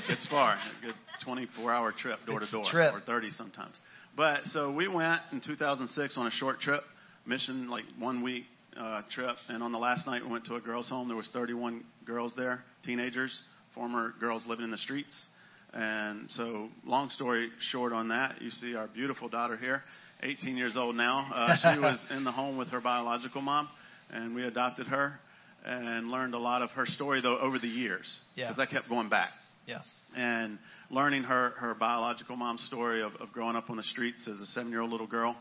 It's 0.09 0.27
far. 0.27 0.55
A 0.55 0.85
good 0.85 0.95
24 1.25 1.73
hour 1.73 1.93
trip 1.93 2.19
door 2.27 2.41
it's 2.43 2.51
to 2.51 2.57
door, 2.57 2.69
trip. 2.69 2.93
or 2.93 3.01
30 3.01 3.31
sometimes. 3.31 3.77
But 4.17 4.45
so 4.47 4.73
we 4.73 4.89
went 4.89 5.21
in 5.31 5.41
2006 5.41 6.17
on 6.19 6.27
a 6.27 6.31
short 6.33 6.59
trip, 6.61 6.83
mission 7.25 7.71
like 7.71 7.85
one 8.01 8.25
week 8.25 8.45
uh, 8.79 9.03
trip. 9.11 9.37
And 9.49 9.63
on 9.63 9.73
the 9.73 9.79
last 9.79 10.07
night 10.07 10.23
we 10.25 10.31
went 10.31 10.45
to 10.47 10.55
a 10.57 10.61
girls' 10.61 10.89
home. 10.89 11.09
There 11.09 11.17
was 11.17 11.29
31 11.33 11.85
girls 12.05 12.35
there, 12.37 12.63
teenagers, 12.85 13.43
former 13.75 14.15
girls 14.21 14.45
living 14.47 14.65
in 14.65 14.71
the 14.71 14.79
streets. 14.79 15.27
And 15.73 16.31
so 16.31 16.69
long 16.85 17.11
story 17.11 17.51
short 17.71 17.93
on 17.93 18.09
that, 18.09 18.41
you 18.41 18.51
see 18.51 18.75
our 18.75 18.87
beautiful 18.89 19.29
daughter 19.29 19.57
here, 19.57 19.83
18 20.23 20.57
years 20.57 20.77
old 20.77 20.97
now. 20.97 21.31
Uh, 21.35 21.57
she 21.57 21.81
was 21.81 21.99
in 22.11 22.25
the 22.25 22.33
home 22.33 22.57
with 22.57 22.69
her 22.69 22.81
biological 22.81 23.43
mom, 23.43 23.69
and 24.11 24.35
we 24.35 24.45
adopted 24.45 24.87
her 24.87 25.19
and 25.65 26.09
learned 26.09 26.35
a 26.35 26.39
lot 26.39 26.63
of 26.63 26.71
her 26.71 26.87
story 26.87 27.21
though 27.21 27.39
over 27.39 27.59
the 27.59 27.67
years 27.69 28.21
Yeah. 28.37 28.47
because 28.49 28.61
I 28.61 28.67
kept 28.73 28.89
going 28.89 29.09
back 29.09 29.31
Yeah. 29.67 29.81
and 30.17 30.59
learning 30.91 31.25
her, 31.25 31.51
her 31.59 31.75
biological 31.75 32.37
mom's 32.37 32.63
story 32.67 33.03
of, 33.03 33.17
of 33.17 33.33
growing 33.33 33.57
up 33.57 33.69
on 33.69 33.77
the 33.77 33.83
streets 33.83 34.29
as 34.29 34.41
a 34.41 34.47
seven 34.47 34.71
year 34.71 34.81
old 34.81 34.93
little 34.93 35.09
girl, 35.09 35.37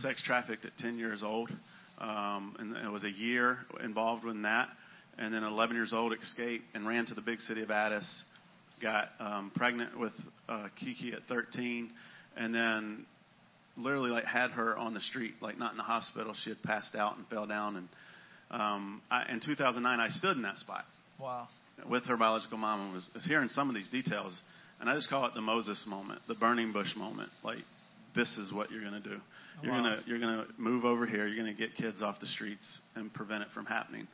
sex 0.00 0.22
trafficked 0.22 0.64
at 0.64 0.78
10 0.78 0.96
years 0.98 1.22
old. 1.24 1.50
Um, 2.00 2.54
and 2.58 2.76
it 2.76 2.90
was 2.90 3.04
a 3.04 3.10
year 3.10 3.58
involved 3.82 4.24
in 4.24 4.42
that. 4.42 4.68
And 5.18 5.34
then 5.34 5.42
11 5.42 5.74
years 5.74 5.92
old, 5.92 6.12
escaped 6.12 6.64
and 6.74 6.86
ran 6.86 7.06
to 7.06 7.14
the 7.14 7.20
big 7.20 7.40
city 7.40 7.62
of 7.62 7.70
Addis, 7.70 8.22
got 8.80 9.08
um, 9.18 9.50
pregnant 9.56 9.98
with 9.98 10.12
uh, 10.48 10.68
Kiki 10.78 11.12
at 11.12 11.20
13, 11.28 11.90
and 12.36 12.54
then 12.54 13.04
literally 13.76 14.10
like 14.10 14.24
had 14.24 14.52
her 14.52 14.76
on 14.76 14.94
the 14.94 15.00
street, 15.00 15.34
like 15.40 15.58
not 15.58 15.72
in 15.72 15.76
the 15.76 15.82
hospital. 15.82 16.34
She 16.44 16.50
had 16.50 16.62
passed 16.62 16.94
out 16.94 17.16
and 17.16 17.26
fell 17.28 17.46
down. 17.46 17.76
And 17.76 17.88
um, 18.50 19.02
I, 19.10 19.24
in 19.32 19.40
2009, 19.44 19.98
I 20.00 20.08
stood 20.08 20.36
in 20.36 20.42
that 20.42 20.58
spot 20.58 20.84
Wow. 21.18 21.48
with 21.88 22.04
her 22.06 22.16
biological 22.16 22.58
mom 22.58 22.80
and 22.82 22.94
was, 22.94 23.10
was 23.14 23.24
hearing 23.24 23.48
some 23.48 23.68
of 23.68 23.74
these 23.74 23.88
details. 23.88 24.40
And 24.80 24.88
I 24.88 24.94
just 24.94 25.10
call 25.10 25.26
it 25.26 25.34
the 25.34 25.40
Moses 25.40 25.84
moment, 25.88 26.20
the 26.28 26.36
burning 26.36 26.72
bush 26.72 26.94
moment. 26.96 27.30
Like, 27.42 27.58
this 28.14 28.30
is 28.38 28.52
what 28.52 28.70
you're 28.70 28.80
going 28.82 29.00
to 29.02 29.08
do. 29.08 29.16
You're 29.62 29.72
Wow. 29.72 29.82
going 29.82 29.98
to 29.98 30.08
you're 30.08 30.18
going 30.20 30.38
to 30.38 30.46
move 30.56 30.84
over 30.84 31.06
here. 31.06 31.26
You're 31.26 31.42
going 31.42 31.54
to 31.54 31.58
get 31.58 31.76
kids 31.76 32.00
off 32.02 32.20
the 32.20 32.26
streets 32.26 32.80
and 32.94 33.12
prevent 33.12 33.42
it 33.42 33.48
from 33.54 33.66
happening. 33.66 34.06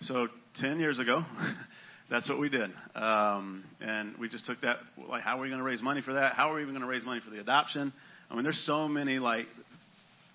So 0.00 0.28
10 0.56 0.78
years 0.80 0.98
ago, 0.98 1.24
that's 2.10 2.28
what 2.28 2.38
we 2.38 2.48
did. 2.48 2.70
Um, 2.94 3.64
and 3.80 4.16
we 4.18 4.28
just 4.28 4.46
took 4.46 4.60
that. 4.62 4.78
Like, 5.08 5.22
how 5.22 5.38
are 5.38 5.42
we 5.42 5.48
going 5.48 5.58
to 5.60 5.64
raise 5.64 5.82
money 5.82 6.00
for 6.02 6.14
that? 6.14 6.34
How 6.34 6.50
are 6.52 6.56
we 6.56 6.62
even 6.62 6.74
going 6.74 6.82
to 6.82 6.88
raise 6.88 7.04
money 7.04 7.20
for 7.24 7.30
the 7.30 7.40
adoption? 7.40 7.92
I 8.30 8.34
mean, 8.34 8.44
there's 8.44 8.62
so 8.66 8.88
many 8.88 9.18
like 9.18 9.46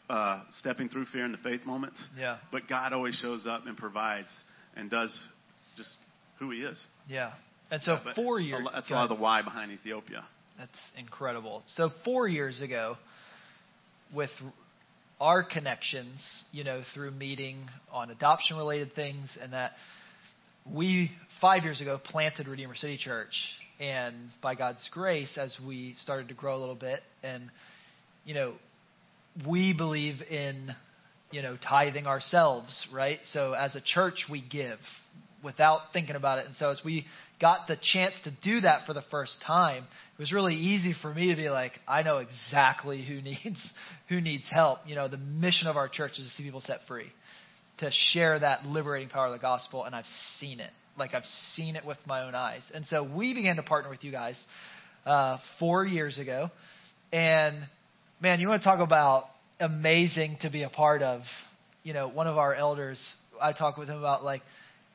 uh, 0.09 0.41
stepping 0.59 0.89
through 0.89 1.05
fear 1.05 1.25
in 1.25 1.31
the 1.31 1.37
faith 1.39 1.65
moments. 1.65 2.01
Yeah. 2.17 2.37
But 2.51 2.67
God 2.67 2.93
always 2.93 3.15
shows 3.15 3.45
up 3.47 3.65
and 3.65 3.77
provides 3.77 4.27
and 4.75 4.89
does 4.89 5.17
just 5.77 5.97
who 6.39 6.51
He 6.51 6.59
is. 6.59 6.81
Yeah. 7.07 7.31
And 7.71 7.81
so 7.83 7.99
But 8.03 8.15
four 8.15 8.39
years. 8.39 8.65
That's 8.73 8.89
a 8.89 8.93
lot 8.93 9.03
of 9.03 9.09
the 9.17 9.21
why 9.21 9.41
behind 9.41 9.71
Ethiopia. 9.71 10.25
That's 10.59 10.71
incredible. 10.97 11.63
So 11.67 11.89
four 12.03 12.27
years 12.27 12.59
ago, 12.59 12.97
with 14.13 14.29
our 15.21 15.41
connections, 15.41 16.19
you 16.51 16.65
know, 16.65 16.81
through 16.93 17.11
meeting 17.11 17.65
on 17.93 18.09
adoption 18.09 18.57
related 18.57 18.93
things, 18.93 19.37
and 19.41 19.53
that 19.53 19.71
we 20.69 21.11
five 21.39 21.63
years 21.63 21.79
ago 21.79 21.97
planted 22.03 22.49
Redeemer 22.49 22.75
City 22.75 22.97
Church, 22.97 23.31
and 23.79 24.15
by 24.43 24.53
God's 24.53 24.85
grace, 24.91 25.37
as 25.37 25.55
we 25.65 25.95
started 26.01 26.27
to 26.27 26.33
grow 26.33 26.57
a 26.57 26.59
little 26.59 26.75
bit, 26.75 26.99
and 27.23 27.49
you 28.25 28.33
know, 28.33 28.55
we 29.47 29.71
believe 29.71 30.21
in 30.29 30.75
you 31.31 31.41
know 31.41 31.57
tithing 31.69 32.05
ourselves, 32.05 32.85
right? 32.93 33.19
So 33.31 33.53
as 33.53 33.77
a 33.77 33.81
church, 33.81 34.25
we 34.29 34.41
give 34.41 34.79
without 35.43 35.81
thinking 35.93 36.15
about 36.15 36.39
it, 36.39 36.45
and 36.45 36.55
so 36.55 36.69
as 36.69 36.81
we 36.83 37.05
got 37.39 37.67
the 37.67 37.77
chance 37.93 38.13
to 38.23 38.31
do 38.43 38.61
that 38.61 38.85
for 38.85 38.93
the 38.93 39.03
first 39.09 39.37
time, 39.45 39.83
it 39.83 40.19
was 40.19 40.31
really 40.33 40.55
easy 40.55 40.93
for 41.01 41.13
me 41.13 41.29
to 41.29 41.35
be 41.35 41.49
like, 41.49 41.73
I 41.87 42.03
know 42.03 42.17
exactly 42.17 43.03
who 43.03 43.21
needs 43.21 43.69
who 44.09 44.21
needs 44.21 44.45
help. 44.49 44.79
You 44.85 44.95
know, 44.95 45.07
the 45.07 45.17
mission 45.17 45.67
of 45.67 45.77
our 45.77 45.87
church 45.87 46.13
is 46.13 46.25
to 46.25 46.29
see 46.31 46.43
people 46.43 46.61
set 46.61 46.79
free, 46.87 47.11
to 47.79 47.89
share 48.11 48.39
that 48.39 48.65
liberating 48.65 49.09
power 49.09 49.27
of 49.27 49.33
the 49.33 49.39
gospel, 49.39 49.85
and 49.85 49.95
I've 49.95 50.05
seen 50.39 50.59
it. 50.59 50.71
Like 50.97 51.13
I've 51.13 51.25
seen 51.55 51.75
it 51.75 51.85
with 51.85 51.97
my 52.05 52.23
own 52.23 52.35
eyes, 52.35 52.63
and 52.73 52.85
so 52.85 53.03
we 53.03 53.33
began 53.33 53.55
to 53.55 53.63
partner 53.63 53.89
with 53.89 54.03
you 54.03 54.11
guys 54.11 54.35
uh, 55.05 55.37
four 55.59 55.85
years 55.85 56.19
ago, 56.19 56.49
and 57.13 57.55
man, 58.21 58.39
you 58.39 58.47
want 58.47 58.61
to 58.61 58.67
talk 58.67 58.79
about 58.79 59.25
amazing 59.59 60.37
to 60.41 60.49
be 60.49 60.63
a 60.63 60.69
part 60.69 61.01
of. 61.01 61.21
You 61.83 61.93
know, 61.93 62.09
one 62.09 62.27
of 62.27 62.37
our 62.37 62.53
elders, 62.53 63.01
I 63.41 63.53
talked 63.53 63.79
with 63.79 63.87
him 63.87 63.97
about 63.97 64.23
like 64.23 64.41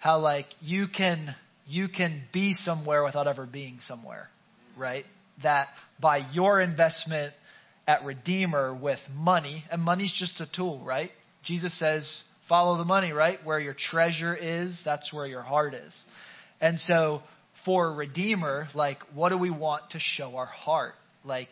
how 0.04 0.18
like 0.18 0.44
you 0.60 0.86
can 0.94 1.34
you 1.66 1.88
can 1.88 2.20
be 2.30 2.52
somewhere 2.52 3.02
without 3.02 3.26
ever 3.26 3.46
being 3.46 3.78
somewhere, 3.88 4.28
right? 4.76 5.06
That 5.42 5.68
by 5.98 6.26
your 6.30 6.60
investment 6.60 7.32
at 7.88 8.04
Redeemer 8.04 8.74
with 8.74 8.98
money, 9.14 9.64
and 9.70 9.80
money's 9.80 10.12
just 10.12 10.38
a 10.42 10.46
tool, 10.54 10.84
right? 10.84 11.10
Jesus 11.42 11.78
says, 11.78 12.22
follow 12.50 12.76
the 12.76 12.84
money, 12.84 13.12
right? 13.12 13.38
Where 13.44 13.58
your 13.58 13.74
treasure 13.74 14.36
is, 14.36 14.78
that's 14.84 15.10
where 15.10 15.26
your 15.26 15.40
heart 15.40 15.72
is. 15.72 15.94
And 16.60 16.78
so 16.80 17.22
for 17.64 17.90
Redeemer, 17.94 18.68
like, 18.74 18.98
what 19.14 19.30
do 19.30 19.38
we 19.38 19.50
want 19.50 19.92
to 19.92 19.98
show 19.98 20.36
our 20.36 20.44
heart? 20.44 20.96
Like, 21.24 21.48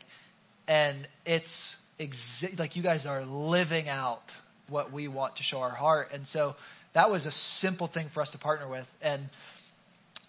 and 0.69 1.09
it's 1.25 1.77
exi- 1.99 2.59
like 2.59 2.77
you 2.77 2.83
guys 2.83 3.07
are 3.07 3.25
living 3.25 3.89
out 3.89 4.21
what 4.69 4.93
we 4.93 5.09
want 5.09 5.37
to 5.37 5.43
show 5.43 5.61
our 5.61 5.75
heart. 5.75 6.09
And 6.13 6.27
so 6.27 6.55
that 6.95 7.11
was 7.11 7.27
a 7.27 7.33
simple 7.61 7.89
thing 7.89 8.09
for 8.13 8.23
us 8.23 8.31
to 8.33 8.39
partner 8.39 8.69
with. 8.69 8.87
And 9.01 9.31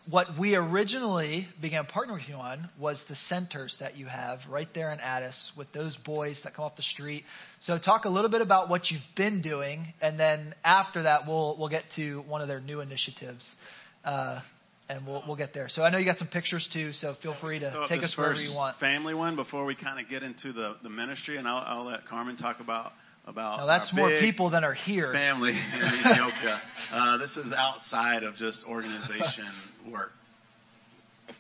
what 0.10 0.28
we 0.38 0.56
originally 0.56 1.48
began 1.62 1.86
partnering 1.86 2.16
with 2.16 2.30
you 2.30 2.36
on 2.36 2.70
was 2.80 3.04
the 3.08 3.16
centers 3.16 3.76
that 3.80 3.96
you 3.96 4.06
have 4.06 4.40
right 4.50 4.68
there 4.76 4.92
in 4.92 5.00
Addis 5.00 5.52
with 5.58 5.72
those 5.74 5.98
boys 6.06 6.40
that 6.44 6.56
come 6.56 6.66
off 6.66 6.76
the 6.76 6.84
street. 6.84 7.24
So 7.62 7.78
talk 7.78 8.06
a 8.06 8.10
little 8.10 8.30
bit 8.30 8.42
about 8.42 8.70
what 8.70 8.92
you've 8.92 9.02
been 9.16 9.42
doing, 9.42 9.94
and 10.02 10.20
then 10.20 10.56
after 10.64 11.04
that, 11.04 11.26
we'll 11.26 11.56
we'll 11.58 11.70
get 11.70 11.84
to 11.96 12.22
one 12.28 12.42
of 12.42 12.50
their 12.50 12.60
new 12.60 12.82
initiatives, 12.82 13.48
uh, 14.04 14.42
and 14.90 15.08
we'll 15.08 15.24
we'll 15.26 15.38
get 15.38 15.54
there. 15.54 15.70
So 15.70 15.84
I 15.84 15.90
know 15.90 15.98
you 15.98 16.06
got 16.06 16.18
some 16.18 16.28
pictures 16.28 16.68
too, 16.74 16.92
so 16.94 17.16
feel 17.24 17.36
free 17.40 17.60
to 17.60 17.86
take 17.88 18.04
us 18.04 18.14
wherever 18.18 18.36
first 18.36 18.50
you 18.50 18.58
want. 18.58 18.78
Family 18.80 19.14
one 19.14 19.38
before 19.38 19.64
we 19.64 19.76
kind 19.76 20.04
of 20.04 20.10
get 20.10 20.22
into 20.22 20.52
the, 20.52 20.76
the 20.84 20.90
ministry, 20.90 21.38
and 21.38 21.48
I'll, 21.48 21.64
I'll 21.66 21.86
let 21.86 22.06
Carmen 22.08 22.36
talk 22.36 22.60
about 22.60 22.92
about. 23.26 23.58
Now 23.58 23.66
that's 23.66 23.92
our 23.94 24.00
more 24.00 24.10
big 24.10 24.22
people 24.22 24.50
than 24.50 24.64
are 24.64 24.74
here. 24.74 25.12
Family 25.12 25.52
in 25.52 25.56
Ethiopia. 26.00 26.62
Uh, 26.92 27.18
this 27.18 27.36
is 27.38 27.52
outside 27.56 28.24
of 28.24 28.36
just 28.36 28.64
organization 28.68 29.46
work. 29.92 30.12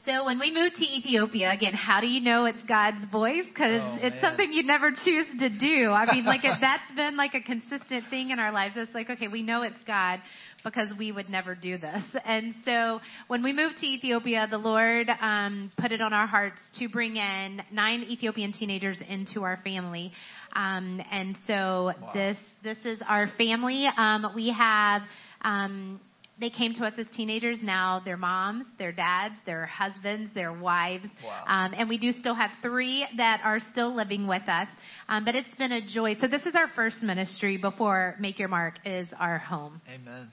So 0.05 0.25
when 0.25 0.39
we 0.39 0.49
moved 0.53 0.77
to 0.77 0.85
Ethiopia, 0.85 1.51
again, 1.51 1.73
how 1.73 1.99
do 1.99 2.07
you 2.07 2.21
know 2.21 2.45
it's 2.45 2.63
God's 2.63 3.05
voice? 3.11 3.45
Because 3.47 3.81
Oh, 3.83 3.97
it's 4.01 4.13
man. 4.15 4.21
something 4.21 4.53
you'd 4.53 4.65
never 4.65 4.91
choose 4.91 5.27
to 5.39 5.49
do. 5.59 5.89
I 5.91 6.13
mean, 6.13 6.23
like 6.25 6.45
it, 6.45 6.57
that's 6.61 6.89
been 6.95 7.17
like 7.17 7.33
a 7.33 7.41
consistent 7.41 8.05
thing 8.09 8.29
in 8.29 8.39
our 8.39 8.51
lives. 8.53 8.75
It's 8.77 8.93
like, 8.93 9.09
okay, 9.09 9.27
we 9.27 9.41
know 9.41 9.61
it's 9.63 9.75
God 9.85 10.21
because 10.63 10.93
we 10.97 11.11
would 11.11 11.29
never 11.29 11.53
do 11.55 11.77
this. 11.77 12.01
And 12.23 12.55
so 12.63 13.01
when 13.27 13.43
we 13.43 13.51
moved 13.51 13.77
to 13.79 13.85
Ethiopia, 13.85 14.47
the 14.49 14.57
Lord 14.57 15.09
um, 15.19 15.69
put 15.77 15.91
it 15.91 16.01
on 16.01 16.13
our 16.13 16.27
hearts 16.27 16.59
to 16.79 16.87
bring 16.87 17.17
in 17.17 17.61
nine 17.71 18.05
Ethiopian 18.09 18.53
teenagers 18.53 18.97
into 19.09 19.41
our 19.43 19.57
family. 19.65 20.13
Um, 20.55 21.01
and 21.11 21.37
so 21.47 21.93
Wow. 22.01 22.11
this 22.13 22.37
this 22.63 22.77
is 22.85 23.01
our 23.07 23.27
family. 23.37 23.87
Um, 23.97 24.31
we 24.35 24.49
have. 24.51 25.01
Um, 25.41 25.99
they 26.39 26.49
came 26.49 26.73
to 26.73 26.83
us 26.83 26.93
as 26.97 27.05
teenagers. 27.15 27.59
Now 27.61 28.01
their 28.03 28.17
moms, 28.17 28.65
their 28.79 28.91
dads, 28.91 29.35
their 29.45 29.67
husbands, 29.67 30.33
their 30.33 30.51
wives, 30.51 31.07
Wow. 31.23 31.43
um, 31.47 31.73
and 31.77 31.87
we 31.87 31.97
do 31.99 32.11
still 32.11 32.33
have 32.33 32.49
three 32.61 33.05
that 33.17 33.41
are 33.43 33.59
still 33.59 33.93
living 33.95 34.25
with 34.27 34.41
us. 34.47 34.67
Um, 35.07 35.25
but 35.25 35.35
it's 35.35 35.53
been 35.55 35.71
a 35.71 35.87
joy. 35.87 36.15
So 36.15 36.27
this 36.27 36.45
is 36.45 36.55
our 36.55 36.67
first 36.75 37.03
ministry 37.03 37.57
before 37.57 38.15
Make 38.19 38.39
Your 38.39 38.47
Mark 38.49 38.75
is 38.83 39.07
our 39.19 39.37
home. 39.37 39.79
Amen. 39.87 40.29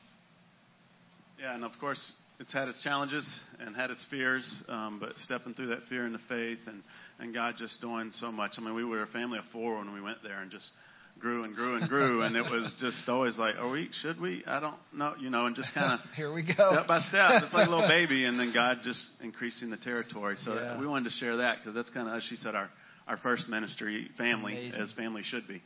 Yeah, 1.38 1.54
and 1.54 1.64
of 1.64 1.72
course, 1.78 2.12
it's 2.40 2.52
had 2.52 2.68
its 2.68 2.82
challenges 2.82 3.24
and 3.60 3.76
had 3.76 3.90
its 3.90 4.04
fears, 4.10 4.62
um, 4.68 4.98
but 4.98 5.16
stepping 5.18 5.52
through 5.54 5.68
that 5.68 5.80
fear 5.88 6.06
into 6.06 6.18
faith 6.28 6.58
and, 6.66 6.82
and 7.18 7.34
God 7.34 7.54
just 7.58 7.80
doing 7.80 8.10
so 8.14 8.32
much. 8.32 8.52
I 8.56 8.62
mean, 8.62 8.74
we 8.74 8.84
were 8.84 9.02
a 9.02 9.06
family 9.06 9.38
of 9.38 9.44
four 9.52 9.76
when 9.78 9.92
we 9.92 10.00
went 10.00 10.18
there 10.22 10.40
and 10.40 10.50
just 10.50 10.66
grew 11.18 11.44
and 11.44 11.54
grew 11.54 11.76
and 11.76 11.86
grew, 11.86 12.22
and 12.22 12.34
it 12.36 12.42
was 12.50 12.74
just 12.80 13.06
always 13.08 13.36
like, 13.38 13.56
are 13.56 13.70
we, 13.70 13.90
should 14.00 14.18
we? 14.18 14.42
I 14.46 14.58
don't 14.58 14.76
know, 14.94 15.14
you 15.20 15.28
know, 15.28 15.44
and 15.46 15.54
just 15.54 15.74
kind 15.74 15.92
of 15.92 16.00
Here 16.16 16.32
we 16.32 16.42
go. 16.42 16.72
step 16.72 16.86
by 16.88 17.00
step, 17.00 17.42
It's 17.42 17.52
like 17.52 17.66
a 17.66 17.70
little 17.70 17.86
baby, 17.86 18.24
and 18.24 18.40
then 18.40 18.52
God 18.54 18.78
just 18.82 19.04
increasing 19.22 19.68
the 19.68 19.76
territory. 19.76 20.36
So 20.38 20.54
Yeah. 20.54 20.80
we 20.80 20.86
wanted 20.86 21.10
to 21.10 21.14
share 21.16 21.36
that 21.38 21.58
because 21.58 21.74
that's 21.74 21.90
kind 21.90 22.08
of, 22.08 22.14
as 22.14 22.22
she 22.24 22.36
said, 22.36 22.54
our, 22.54 22.70
our 23.06 23.18
first 23.18 23.50
ministry 23.50 24.08
family, 24.16 24.54
Amazing. 24.68 24.80
as 24.80 24.92
family 24.92 25.22
should 25.24 25.46
be. 25.46 25.62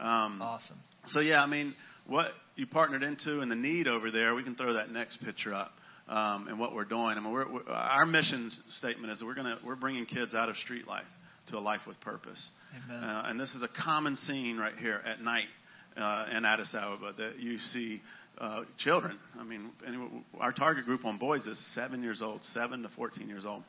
Um, 0.00 0.42
Awesome. 0.42 0.78
so 1.06 1.20
yeah, 1.20 1.40
I 1.40 1.46
mean, 1.46 1.74
what 2.08 2.32
you 2.56 2.66
partnered 2.66 3.04
into 3.04 3.40
and 3.40 3.50
the 3.50 3.54
need 3.56 3.86
over 3.86 4.10
there, 4.10 4.34
we 4.34 4.42
can 4.42 4.56
throw 4.56 4.72
that 4.72 4.90
next 4.90 5.18
picture 5.24 5.54
up. 5.54 5.70
Um, 6.08 6.46
and 6.46 6.60
what 6.60 6.72
we're 6.72 6.84
doing. 6.84 7.16
I 7.16 7.20
mean, 7.20 7.32
we're, 7.32 7.52
we're, 7.52 7.68
our 7.68 8.06
mission 8.06 8.48
statement 8.68 9.12
is 9.12 9.18
that 9.18 9.26
we're 9.26 9.34
gonna 9.34 9.58
we're 9.66 9.74
bringing 9.74 10.06
kids 10.06 10.34
out 10.34 10.48
of 10.48 10.56
street 10.56 10.86
life 10.86 11.06
to 11.48 11.58
a 11.58 11.60
life 11.60 11.80
with 11.86 12.00
purpose. 12.00 12.48
Amen. 12.84 13.02
Uh, 13.02 13.22
and 13.26 13.40
this 13.40 13.52
is 13.54 13.62
a 13.62 13.82
common 13.82 14.16
scene 14.16 14.56
right 14.56 14.76
here 14.78 15.00
at 15.04 15.20
night 15.20 15.46
uh, 15.96 16.26
in 16.36 16.44
Addis 16.44 16.70
Ababa 16.74 17.12
that 17.18 17.38
you 17.38 17.58
see 17.58 18.02
uh, 18.38 18.64
children. 18.78 19.18
I 19.38 19.44
mean, 19.44 19.72
any, 19.86 19.98
our 20.38 20.52
target 20.52 20.84
group 20.84 21.04
on 21.04 21.18
boys 21.18 21.46
is 21.46 21.58
seven 21.74 22.02
years 22.02 22.20
old, 22.22 22.44
seven 22.44 22.82
to 22.82 22.88
14 22.90 23.28
years 23.28 23.46
old, 23.46 23.62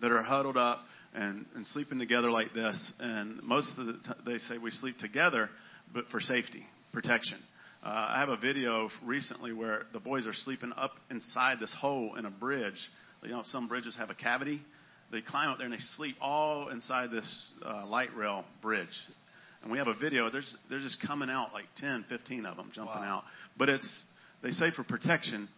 that 0.00 0.10
are 0.10 0.22
huddled 0.22 0.56
up 0.56 0.80
and, 1.14 1.46
and 1.54 1.66
sleeping 1.66 1.98
together 1.98 2.30
like 2.30 2.52
this. 2.54 2.92
And 2.98 3.42
most 3.42 3.78
of 3.78 3.86
the 3.86 3.92
t- 3.92 4.20
they 4.26 4.38
say 4.38 4.58
we 4.58 4.70
sleep 4.70 4.98
together, 4.98 5.48
but 5.92 6.06
for 6.08 6.20
safety, 6.20 6.64
protection. 6.92 7.38
Uh, 7.82 7.88
I 8.16 8.20
have 8.20 8.28
a 8.28 8.36
video 8.36 8.90
recently 9.04 9.52
where 9.52 9.82
the 9.92 10.00
boys 10.00 10.26
are 10.26 10.34
sleeping 10.34 10.72
up 10.76 10.92
inside 11.10 11.60
this 11.60 11.74
hole 11.80 12.16
in 12.16 12.24
a 12.26 12.30
bridge. 12.30 12.74
You 13.22 13.30
know, 13.30 13.42
some 13.44 13.68
bridges 13.68 13.96
have 13.98 14.10
a 14.10 14.14
cavity. 14.14 14.60
They 15.12 15.20
climb 15.20 15.50
up 15.50 15.58
there 15.58 15.66
and 15.66 15.74
they 15.74 15.78
sleep 15.96 16.16
all 16.20 16.68
inside 16.68 17.10
this 17.10 17.52
uh, 17.64 17.86
light 17.86 18.14
rail 18.16 18.44
bridge. 18.60 18.88
And 19.62 19.70
we 19.72 19.78
have 19.78 19.88
a 19.88 19.94
video. 19.94 20.30
There's 20.30 20.56
they're 20.68 20.78
just 20.80 20.98
coming 21.06 21.30
out 21.30 21.52
like 21.52 21.64
10, 21.76 22.04
15 22.08 22.46
of 22.46 22.56
them 22.56 22.70
jumping 22.74 23.00
Wow. 23.00 23.18
out. 23.18 23.24
But 23.56 23.68
it's 23.68 24.04
they 24.42 24.50
say 24.50 24.70
for 24.70 24.84
protection, 24.84 25.48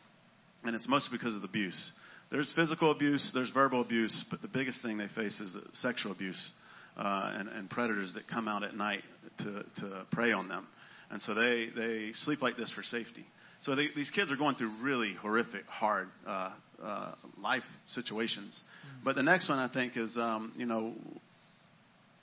and 0.64 0.74
it's 0.74 0.88
mostly 0.88 1.16
because 1.16 1.34
of 1.34 1.42
the 1.42 1.48
abuse. 1.48 1.92
There's 2.30 2.50
physical 2.54 2.92
abuse, 2.92 3.30
there's 3.34 3.50
verbal 3.50 3.80
abuse, 3.80 4.24
but 4.30 4.40
the 4.40 4.48
biggest 4.48 4.82
thing 4.82 4.98
they 4.98 5.08
face 5.08 5.38
is 5.40 5.56
sexual 5.74 6.12
abuse 6.12 6.50
uh, 6.96 7.32
and, 7.34 7.48
and 7.48 7.68
predators 7.68 8.12
that 8.14 8.28
come 8.28 8.46
out 8.46 8.62
at 8.62 8.74
night 8.76 9.02
to, 9.38 9.64
to 9.78 10.06
prey 10.12 10.30
on 10.32 10.48
them. 10.48 10.66
And 11.10 11.20
so 11.22 11.34
they, 11.34 11.68
they 11.76 12.10
sleep 12.14 12.40
like 12.42 12.56
this 12.56 12.72
for 12.72 12.82
safety. 12.82 13.24
So 13.62 13.74
they, 13.74 13.88
these 13.94 14.10
kids 14.10 14.30
are 14.32 14.36
going 14.36 14.56
through 14.56 14.72
really 14.82 15.14
horrific, 15.20 15.66
hard 15.66 16.08
uh, 16.26 16.50
uh, 16.82 17.14
life 17.42 17.62
situations. 17.88 18.58
But 19.04 19.16
the 19.16 19.22
next 19.22 19.48
one 19.48 19.58
I 19.58 19.72
think 19.72 19.96
is, 19.96 20.16
um, 20.16 20.52
you 20.56 20.66
know, 20.66 20.94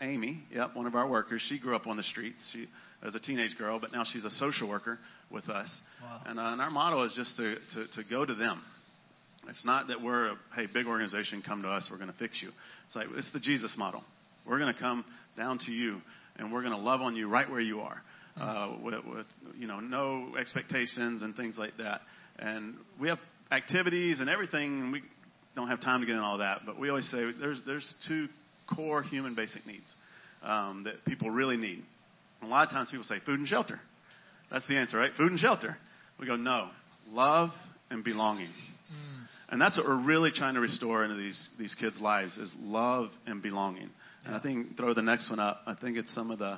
Amy, 0.02 0.44
yep, 0.52 0.76
one 0.76 0.86
of 0.86 0.96
our 0.96 1.08
workers. 1.08 1.44
She 1.48 1.60
grew 1.60 1.76
up 1.76 1.88
on 1.88 1.98
the 1.98 2.04
streets. 2.04 2.52
She 2.54 2.68
as 3.06 3.16
a 3.16 3.20
teenage 3.20 3.58
girl, 3.58 3.80
but 3.80 3.92
now 3.92 4.04
she's 4.12 4.24
a 4.24 4.30
social 4.32 4.70
worker 4.70 4.98
with 5.30 5.50
us. 5.50 5.82
Wow. 6.02 6.22
And, 6.26 6.40
uh, 6.40 6.44
and 6.44 6.62
our 6.62 6.72
motto 6.72 7.04
is 7.04 7.14
just 7.16 7.36
to, 7.38 7.56
to, 7.56 8.02
to 8.02 8.10
go 8.10 8.26
to 8.26 8.34
them. 8.34 8.62
It's 9.48 9.64
not 9.64 9.88
that 9.88 10.02
we're 10.02 10.32
a 10.32 10.36
hey 10.56 10.68
big 10.72 10.88
organization 10.88 11.42
come 11.46 11.62
to 11.62 11.70
us 11.70 11.88
we're 11.90 11.98
going 11.98 12.12
to 12.12 12.18
fix 12.18 12.42
you. 12.42 12.50
It's 12.88 12.96
like 12.96 13.08
it's 13.16 13.32
the 13.32 13.40
Jesus 13.40 13.76
model. 13.78 14.04
We're 14.46 14.60
going 14.60 14.74
to 14.74 14.80
come 14.80 15.06
down 15.38 15.60
to 15.66 15.72
you 15.72 16.00
and 16.38 16.52
we're 16.52 16.62
going 16.62 16.74
to 16.74 16.82
love 16.82 17.02
on 17.02 17.16
you 17.16 17.30
right 17.30 17.50
where 17.50 17.62
you 17.62 17.80
are, 17.80 18.02
uh, 18.40 18.76
with, 18.84 19.06
with 19.06 19.26
you 19.58 19.68
know 19.68 19.80
no 19.80 20.36
expectations 20.38 21.22
and 21.22 21.36
things 21.36 21.58
like 21.58 21.78
that. 21.78 22.02
And 22.40 22.76
we 23.00 23.08
have 23.08 23.20
activities 23.52 24.20
and 24.20 24.30
everything. 24.30 24.82
And 24.82 24.92
we 24.92 25.02
don't 25.56 25.70
have 25.70 25.82
time 25.82 26.02
to 26.02 26.06
get 26.06 26.16
in 26.16 26.22
all 26.22 26.40
that, 26.40 26.62
but 26.66 26.80
we 26.80 26.90
always 26.90 27.10
say 27.10 27.32
there's 27.40 27.62
there's 27.66 27.94
two 28.08 28.28
core 28.76 29.02
human 29.02 29.36
basic 29.36 29.66
needs 29.66 29.94
um, 30.44 30.84
that 30.86 31.06
people 31.06 31.30
really 31.30 31.58
need. 31.58 31.84
A 32.44 32.48
lot 32.48 32.68
of 32.68 32.72
times 32.72 32.90
people 32.92 33.06
say 33.06 33.20
food 33.26 33.40
and 33.40 33.48
shelter. 33.48 33.80
That's 34.52 34.68
the 34.68 34.76
answer, 34.76 34.98
right? 34.98 35.12
Food 35.18 35.32
and 35.32 35.40
shelter. 35.40 35.78
We 36.20 36.28
go 36.28 36.36
no, 36.36 36.70
love 37.10 37.50
and 37.90 38.04
belonging. 38.04 38.50
And 39.50 39.62
that's 39.62 39.78
what 39.78 39.88
we're 39.88 40.04
really 40.04 40.32
trying 40.32 40.56
to 40.56 40.60
restore 40.60 41.04
into 41.04 41.16
these, 41.16 41.50
these 41.58 41.74
kids' 41.76 42.02
lives 42.02 42.38
is 42.38 42.54
love 42.60 43.10
and 43.26 43.42
belonging. 43.42 43.90
And 44.26 44.36
I 44.36 44.40
think 44.40 44.76
throw 44.76 44.94
the 44.94 45.02
next 45.02 45.30
one 45.30 45.40
up. 45.40 45.62
I 45.66 45.74
think 45.74 45.98
it's 45.98 46.14
some 46.14 46.32
of 46.32 46.40
the 46.40 46.58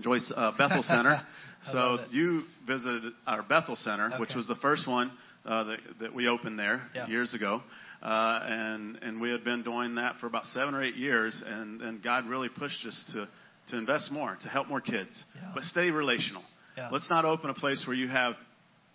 Joyce 0.00 0.32
uh, 0.34 0.52
Bethel 0.58 0.82
Center. 0.86 1.22
So 1.64 1.98
you 2.10 2.42
visited 2.66 3.12
our 3.26 3.42
Bethel 3.42 3.76
Center, 3.76 4.10
which 4.18 4.34
was 4.34 4.46
the 4.46 4.56
first 4.56 4.86
one 4.88 5.10
uh, 5.46 5.64
that, 5.64 5.78
that 6.00 6.14
we 6.14 6.28
opened 6.28 6.58
there 6.58 6.82
Yeah. 6.94 7.06
years 7.06 7.32
ago, 7.34 7.62
uh, 8.02 8.40
and 8.42 8.96
and 9.02 9.20
we 9.20 9.30
had 9.30 9.44
been 9.44 9.62
doing 9.62 9.94
that 9.94 10.16
for 10.20 10.26
about 10.26 10.44
seven 10.46 10.74
or 10.74 10.82
eight 10.82 10.96
years, 10.96 11.42
and 11.46 11.80
and 11.80 12.02
God 12.02 12.26
really 12.26 12.48
pushed 12.50 12.84
us 12.86 13.04
to 13.14 13.28
to 13.68 13.78
invest 13.78 14.12
more, 14.12 14.36
to 14.42 14.48
help 14.48 14.68
more 14.68 14.80
kids, 14.82 15.24
Yeah. 15.34 15.52
but 15.54 15.62
stay 15.64 15.90
relational. 15.90 16.42
Yeah. 16.76 16.90
Let's 16.90 17.08
not 17.08 17.24
open 17.24 17.48
a 17.48 17.54
place 17.54 17.82
where 17.86 17.96
you 17.96 18.08
have 18.08 18.34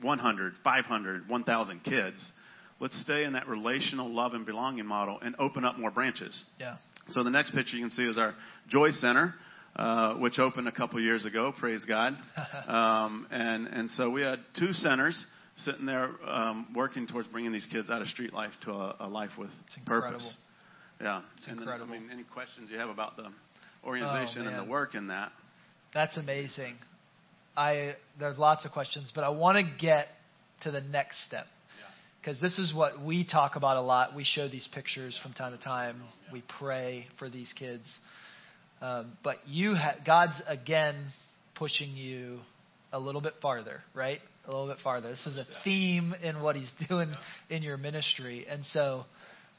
100, 0.02 0.54
500, 0.64 1.28
1,000 1.28 1.84
kids. 1.84 2.32
Let's 2.80 3.02
stay 3.02 3.24
in 3.24 3.34
that 3.34 3.48
relational 3.48 4.10
love 4.14 4.34
and 4.34 4.46
belonging 4.46 4.86
model 4.86 5.18
and 5.22 5.36
open 5.40 5.66
up 5.66 5.80
more 5.80 5.90
branches. 5.92 6.44
Yeah. 6.60 6.76
So 7.10 7.24
the 7.24 7.32
next 7.32 7.52
picture 7.52 7.76
you 7.78 7.84
can 7.84 7.90
see 7.90 8.08
is 8.08 8.20
our 8.20 8.36
Joy 8.68 8.92
Center, 8.92 9.34
uh, 9.76 10.16
which 10.16 10.40
opened 10.40 10.68
a 10.68 10.72
couple 10.72 11.00
years 11.02 11.26
ago. 11.26 11.54
Praise 11.58 11.86
God. 11.86 12.18
Um, 12.68 13.26
and 13.32 13.68
and 13.68 13.90
so 13.92 14.12
we 14.12 14.22
had 14.22 14.40
two 14.58 14.74
centers 14.74 15.26
sitting 15.56 15.88
there 15.88 16.12
um, 16.28 16.68
working 16.76 17.08
towards 17.08 17.28
bringing 17.30 17.52
these 17.52 17.68
kids 17.72 17.90
out 17.90 18.02
of 18.02 18.08
street 18.08 18.32
life 18.32 18.52
to 18.64 18.72
a, 18.72 18.96
a 19.00 19.08
life 19.08 19.32
with 19.38 19.50
purpose. 19.88 20.38
Yeah. 21.02 21.22
It's 21.38 21.48
and 21.48 21.60
incredible. 21.60 21.88
Then, 21.88 21.98
I 21.98 22.00
mean, 22.02 22.10
any 22.12 22.24
questions 22.24 22.70
you 22.72 22.78
have 22.78 22.90
about 22.90 23.18
the 23.18 23.28
organization 23.84 24.46
and 24.46 24.68
the 24.68 24.70
work 24.70 24.94
in 24.94 25.08
that? 25.08 25.32
That's 25.94 26.18
amazing. 26.18 26.76
I 27.58 27.96
there's 28.20 28.38
lots 28.38 28.66
of 28.66 28.72
questions, 28.72 29.12
but 29.14 29.24
I 29.24 29.30
want 29.30 29.58
to 29.58 29.64
get 29.80 30.08
to 30.62 30.72
the 30.72 30.82
next 30.82 31.26
step 31.26 31.48
because 32.22 32.40
this 32.42 32.60
is 32.60 32.74
what 32.74 33.02
we 33.02 33.26
talk 33.26 33.56
about 33.56 33.78
a 33.78 33.82
lot. 33.82 34.16
We 34.16 34.24
show 34.24 34.48
these 34.48 34.68
pictures 34.74 35.18
from 35.24 35.34
time 35.34 35.58
to 35.58 35.64
time. 35.64 36.02
We 36.32 36.44
pray 36.60 37.08
for 37.18 37.30
these 37.30 37.52
kids, 37.58 37.84
um, 38.82 39.18
but 39.24 39.38
you 39.48 39.76
ha- 39.76 39.96
God's 40.06 40.42
again 40.48 40.96
pushing 41.56 41.96
you 41.96 42.40
a 42.92 43.00
little 43.00 43.22
bit 43.22 43.34
farther, 43.42 43.82
right? 43.94 44.20
A 44.46 44.52
little 44.52 44.68
bit 44.68 44.78
farther. 44.84 45.10
This 45.10 45.28
is 45.28 45.38
a 45.38 45.46
theme 45.64 46.16
in 46.22 46.42
what 46.42 46.56
He's 46.56 46.72
doing 46.88 47.12
in 47.50 47.64
your 47.64 47.78
ministry, 47.78 48.46
and 48.50 48.66
so 48.66 49.06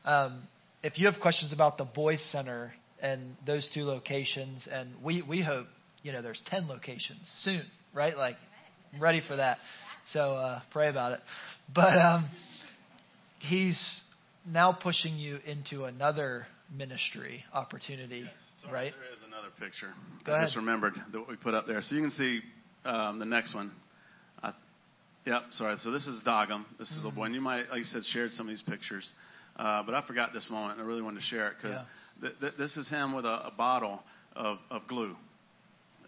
um, 0.04 0.42
if 0.82 0.98
you 0.98 1.06
have 1.10 1.20
questions 1.20 1.52
about 1.52 1.78
the 1.78 1.84
Voice 1.84 2.26
Center 2.32 2.72
and 3.02 3.36
those 3.46 3.68
two 3.74 3.84
locations, 3.84 4.66
and 4.70 4.90
we 5.02 5.22
we 5.22 5.42
hope 5.42 5.66
you 6.02 6.12
know 6.12 6.22
there's 6.22 6.42
ten 6.46 6.68
locations 6.68 7.30
soon, 7.42 7.62
right? 7.94 8.16
Like 8.16 8.36
I'm 8.94 9.00
ready 9.02 9.22
for 9.26 9.36
that. 9.36 9.58
So 10.12 10.34
uh, 10.34 10.60
pray 10.72 10.88
about 10.88 11.12
it. 11.12 11.20
But 11.72 11.98
um, 11.98 12.30
he's 13.38 14.00
now 14.46 14.72
pushing 14.72 15.16
you 15.16 15.38
into 15.46 15.84
another 15.84 16.46
ministry 16.74 17.44
opportunity, 17.52 18.24
Sorry, 18.62 18.72
right? 18.74 18.92
There 18.92 19.16
is 19.16 19.22
another 19.26 19.48
picture. 19.58 19.92
Go 20.24 20.32
I 20.32 20.36
ahead. 20.36 20.46
just 20.48 20.56
remembered 20.56 20.94
that 21.12 21.28
we 21.28 21.36
put 21.36 21.54
up 21.54 21.66
there. 21.66 21.80
So 21.82 21.94
you 21.94 22.02
can 22.02 22.10
see 22.10 22.40
um, 22.84 23.18
the 23.18 23.24
next 23.24 23.54
one. 23.54 23.72
I, 24.42 24.52
yep, 25.26 25.42
sorry. 25.52 25.76
So 25.80 25.90
this 25.90 26.06
is 26.06 26.22
Dogum. 26.26 26.64
This 26.78 26.90
is 26.90 26.98
a 27.04 27.06
Mm-hmm. 27.08 27.16
boy. 27.16 27.24
And 27.26 27.34
you 27.34 27.40
might, 27.40 27.68
like 27.70 27.78
you 27.78 27.84
said, 27.84 28.02
shared 28.04 28.32
some 28.32 28.46
of 28.46 28.50
these 28.50 28.62
pictures. 28.62 29.10
Uh, 29.56 29.82
but 29.84 29.94
I 29.94 30.06
forgot 30.06 30.32
this 30.32 30.48
moment, 30.50 30.78
and 30.78 30.82
I 30.82 30.88
really 30.88 31.02
wanted 31.02 31.20
to 31.20 31.26
share 31.26 31.48
it 31.48 31.54
because 31.60 31.76
Yeah. 32.22 32.28
th- 32.28 32.40
th- 32.40 32.52
this 32.58 32.76
is 32.76 32.88
him 32.88 33.14
with 33.14 33.24
a, 33.24 33.46
a 33.46 33.52
bottle 33.56 34.00
of, 34.36 34.58
of 34.70 34.82
glue 34.88 35.16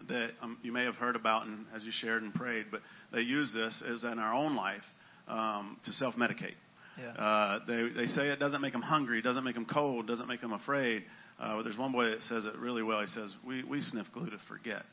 that 0.09 0.31
um, 0.41 0.57
you 0.63 0.71
may 0.71 0.83
have 0.83 0.95
heard 0.95 1.15
about 1.15 1.45
and 1.45 1.65
as 1.75 1.83
you 1.83 1.91
shared 1.93 2.23
and 2.23 2.33
prayed, 2.33 2.65
but 2.71 2.81
they 3.13 3.21
use 3.21 3.53
this 3.53 3.81
as 3.87 4.03
in 4.03 4.19
our 4.19 4.33
own 4.33 4.55
life 4.55 4.81
um, 5.27 5.77
to 5.85 5.91
self-medicate. 5.93 6.55
Yeah. 6.99 7.09
Uh, 7.11 7.59
they 7.65 7.89
they 7.95 8.05
say 8.07 8.27
it 8.29 8.37
doesn't 8.39 8.61
make 8.61 8.73
them 8.73 8.81
hungry, 8.83 9.21
doesn't 9.21 9.43
make 9.43 9.55
them 9.55 9.65
cold, 9.65 10.05
doesn't 10.07 10.27
make 10.27 10.41
them 10.41 10.53
afraid. 10.53 11.03
Uh, 11.39 11.57
but 11.57 11.63
there's 11.63 11.77
one 11.77 11.91
boy 11.91 12.09
that 12.09 12.21
says 12.23 12.45
it 12.45 12.55
really 12.57 12.83
well. 12.83 13.01
He 13.01 13.07
says, 13.07 13.33
"We 13.45 13.63
we 13.63 13.81
sniff 13.81 14.07
glue 14.13 14.29
to 14.29 14.37
forget. 14.47 14.83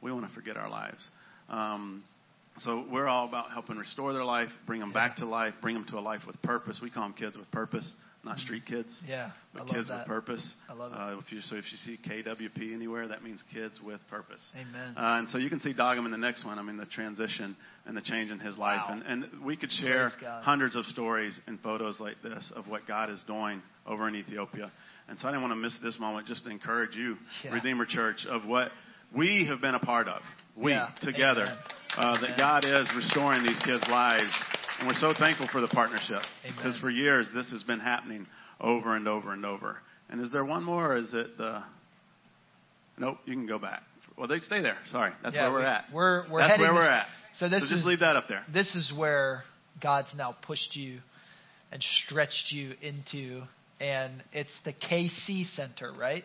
We 0.00 0.12
want 0.12 0.28
to 0.28 0.34
forget 0.34 0.56
our 0.56 0.68
lives." 0.68 1.08
Um, 1.48 2.04
so 2.58 2.84
we're 2.90 3.08
all 3.08 3.26
about 3.28 3.50
helping 3.50 3.76
restore 3.76 4.12
their 4.12 4.24
life, 4.24 4.50
bring 4.66 4.80
them 4.80 4.92
back 4.92 5.16
to 5.16 5.26
life, 5.26 5.54
bring 5.60 5.74
them 5.74 5.84
to 5.86 5.98
a 5.98 6.00
life 6.00 6.22
with 6.26 6.40
purpose. 6.42 6.80
We 6.82 6.90
call 6.90 7.04
them 7.04 7.14
kids 7.14 7.36
with 7.36 7.50
purpose, 7.50 7.92
not 8.24 8.38
street 8.38 8.62
kids. 8.66 9.02
Yeah, 9.06 9.30
But 9.52 9.66
kids 9.68 9.88
that. 9.88 9.98
with 9.98 10.06
purpose. 10.06 10.54
I 10.68 10.72
love 10.72 10.92
it. 10.92 10.96
Uh, 10.96 11.18
if 11.18 11.30
you, 11.32 11.40
so 11.40 11.56
if 11.56 11.64
you 11.70 11.78
see 11.78 11.98
KWP 12.08 12.74
anywhere, 12.74 13.08
that 13.08 13.22
means 13.22 13.42
kids 13.52 13.80
with 13.84 14.00
purpose. 14.10 14.40
Amen. 14.54 14.94
Uh, 14.96 15.18
and 15.18 15.28
so 15.28 15.38
you 15.38 15.48
can 15.50 15.60
see 15.60 15.74
Dogum 15.74 16.04
in 16.06 16.10
the 16.10 16.16
next 16.18 16.44
one. 16.44 16.58
I 16.58 16.62
mean, 16.62 16.76
the 16.76 16.86
transition 16.86 17.56
and 17.86 17.96
the 17.96 18.00
change 18.02 18.30
in 18.30 18.38
his 18.38 18.56
life. 18.58 18.80
Wow. 18.88 19.00
And, 19.06 19.24
and 19.24 19.44
we 19.44 19.56
could 19.56 19.70
share 19.70 20.10
hundreds 20.42 20.76
of 20.76 20.84
stories 20.86 21.38
and 21.46 21.60
photos 21.60 22.00
like 22.00 22.16
this 22.22 22.52
of 22.56 22.68
what 22.68 22.86
God 22.86 23.10
is 23.10 23.22
doing 23.26 23.60
over 23.86 24.08
in 24.08 24.14
Ethiopia. 24.16 24.70
And 25.08 25.18
so 25.18 25.28
I 25.28 25.30
didn't 25.30 25.42
want 25.42 25.52
to 25.52 25.56
miss 25.60 25.78
this 25.82 25.98
moment 26.00 26.26
just 26.26 26.44
to 26.44 26.50
encourage 26.50 26.96
you, 26.96 27.16
Yeah. 27.44 27.52
Redeemer 27.54 27.84
Church, 27.84 28.24
of 28.28 28.46
what 28.46 28.70
we 29.14 29.46
have 29.48 29.60
been 29.60 29.74
a 29.74 29.80
part 29.80 30.08
of. 30.08 30.22
We, 30.56 30.72
Yeah. 30.72 30.88
together. 31.00 31.46
Uh, 31.96 32.20
that 32.20 32.36
God 32.36 32.64
is 32.64 32.88
restoring 32.96 33.44
these 33.44 33.60
kids' 33.64 33.84
lives. 33.88 34.32
And 34.84 34.92
we're 34.92 35.00
so 35.00 35.14
thankful 35.18 35.48
for 35.50 35.62
the 35.62 35.68
partnership. 35.68 36.20
Because 36.46 36.76
for 36.78 36.90
years, 36.90 37.30
this 37.34 37.50
has 37.52 37.62
been 37.62 37.80
happening 37.80 38.26
over 38.60 38.94
and 38.96 39.08
over 39.08 39.32
and 39.32 39.46
over. 39.46 39.78
And 40.10 40.20
is 40.20 40.30
there 40.30 40.44
one 40.44 40.62
more, 40.62 40.92
or 40.92 40.96
is 40.98 41.14
it 41.14 41.38
the. 41.38 41.62
Nope, 42.98 43.16
you 43.24 43.32
can 43.32 43.46
go 43.46 43.58
back. 43.58 43.82
Well, 44.18 44.28
they 44.28 44.40
stay 44.40 44.60
there. 44.60 44.76
Sorry. 44.92 45.12
That's 45.22 45.36
Yeah, 45.36 45.44
where 45.44 45.52
we're 45.52 45.58
we- 45.60 45.64
at. 45.64 45.84
We're 45.90 46.30
we're 46.30 46.40
That's 46.40 46.50
heading 46.50 46.66
where 46.66 46.74
we're 46.74 46.82
at. 46.90 47.06
So 47.38 47.48
this 47.48 47.60
so 47.60 47.64
is 47.64 47.70
just 47.70 47.86
leave 47.86 48.00
that 48.00 48.14
up 48.16 48.28
there. 48.28 48.44
this 48.52 48.74
is 48.76 48.92
where 48.94 49.44
God's 49.82 50.14
now 50.18 50.36
pushed 50.42 50.76
you 50.76 50.98
and 51.72 51.82
stretched 52.04 52.52
you 52.52 52.74
into, 52.82 53.40
and 53.80 54.22
it's 54.34 54.52
the 54.66 54.74
KC 54.74 55.46
Center, 55.56 55.94
right? 55.98 56.24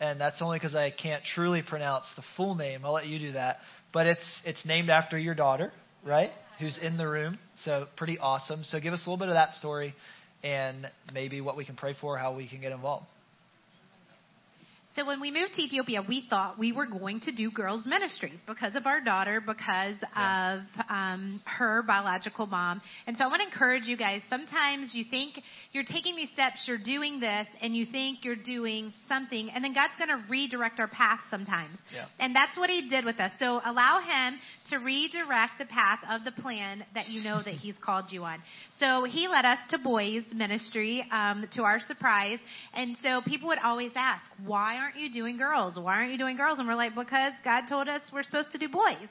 Yeah. 0.00 0.08
And 0.12 0.18
that's 0.18 0.40
only 0.40 0.58
because 0.58 0.74
I 0.74 0.90
can't 0.92 1.22
truly 1.34 1.60
pronounce 1.60 2.06
the 2.16 2.22
full 2.38 2.54
name. 2.54 2.86
I'll 2.86 2.94
let 2.94 3.06
you 3.06 3.18
do 3.18 3.32
that. 3.32 3.58
But 3.92 4.06
it's 4.06 4.40
it's 4.46 4.64
named 4.64 4.88
after 4.88 5.18
your 5.18 5.34
daughter, 5.34 5.74
right? 6.02 6.30
Who's 6.62 6.78
in 6.80 6.96
the 6.96 7.08
room. 7.08 7.40
So 7.64 7.88
pretty 7.96 8.20
awesome. 8.20 8.62
So 8.62 8.78
give 8.78 8.92
us 8.92 9.00
a 9.04 9.10
little 9.10 9.18
bit 9.18 9.26
of 9.26 9.34
that 9.34 9.54
story, 9.54 9.96
and 10.44 10.88
maybe 11.12 11.40
what 11.40 11.56
we 11.56 11.64
can 11.64 11.74
pray 11.74 11.96
for, 12.00 12.16
how 12.16 12.36
we 12.36 12.46
can 12.46 12.60
get 12.60 12.70
involved. 12.70 13.06
So 14.94 15.06
when 15.06 15.20
we 15.22 15.30
moved 15.30 15.54
to 15.54 15.62
Ethiopia, 15.62 16.02
we 16.06 16.26
thought 16.28 16.58
we 16.58 16.72
were 16.72 16.86
going 16.86 17.20
to 17.20 17.32
do 17.32 17.50
girls 17.50 17.86
ministry 17.86 18.32
because 18.46 18.76
of 18.76 18.86
our 18.86 19.00
daughter, 19.00 19.40
because 19.40 19.96
Yeah. 20.16 20.58
of 20.58 20.60
um, 20.90 21.40
her 21.46 21.82
biological 21.82 22.46
mom. 22.46 22.82
And 23.06 23.16
so 23.16 23.24
I 23.24 23.28
want 23.28 23.40
to 23.40 23.48
encourage 23.48 23.86
you 23.86 23.96
guys. 23.96 24.20
Sometimes 24.28 24.94
you 24.94 25.04
think 25.04 25.40
you're 25.72 25.84
taking 25.84 26.14
these 26.14 26.30
steps, 26.32 26.64
you're 26.66 26.76
doing 26.76 27.20
this, 27.20 27.46
and 27.62 27.74
you 27.74 27.86
think 27.86 28.22
you're 28.24 28.36
doing 28.36 28.92
something, 29.08 29.48
and 29.50 29.64
then 29.64 29.72
God's 29.72 29.94
going 29.96 30.10
to 30.10 30.22
redirect 30.28 30.78
our 30.78 30.88
path 30.88 31.20
sometimes. 31.30 31.78
Yeah. 31.94 32.04
And 32.20 32.36
that's 32.36 32.58
what 32.58 32.68
He 32.68 32.88
did 32.90 33.06
with 33.06 33.18
us. 33.18 33.32
So 33.38 33.62
allow 33.64 34.00
Him 34.00 34.38
to 34.70 34.84
redirect 34.84 35.52
the 35.58 35.66
path 35.66 36.00
of 36.10 36.24
the 36.24 36.32
plan 36.42 36.84
that 36.94 37.08
you 37.08 37.22
know 37.22 37.42
that 37.42 37.54
He's 37.54 37.78
called 37.78 38.06
you 38.10 38.24
on. 38.24 38.42
So 38.78 39.04
He 39.04 39.26
led 39.26 39.46
us 39.46 39.58
to 39.70 39.78
boys 39.78 40.24
ministry 40.34 41.02
um, 41.10 41.46
to 41.54 41.62
our 41.62 41.80
surprise, 41.80 42.40
and 42.74 42.96
so 43.02 43.22
people 43.24 43.48
would 43.48 43.58
always 43.64 43.92
ask, 43.96 44.30
"Why 44.44 44.81
aren't 44.82 44.96
you 44.96 45.12
doing 45.12 45.36
girls? 45.36 45.78
Why 45.80 45.96
aren't 45.96 46.12
you 46.12 46.18
doing 46.18 46.36
girls?" 46.36 46.58
And 46.58 46.66
we're 46.66 46.74
like, 46.74 46.94
"Because 46.94 47.32
God 47.44 47.64
told 47.68 47.88
us 47.88 48.02
we're 48.12 48.22
supposed 48.22 48.50
to 48.50 48.58
do 48.58 48.68
boys." 48.68 49.08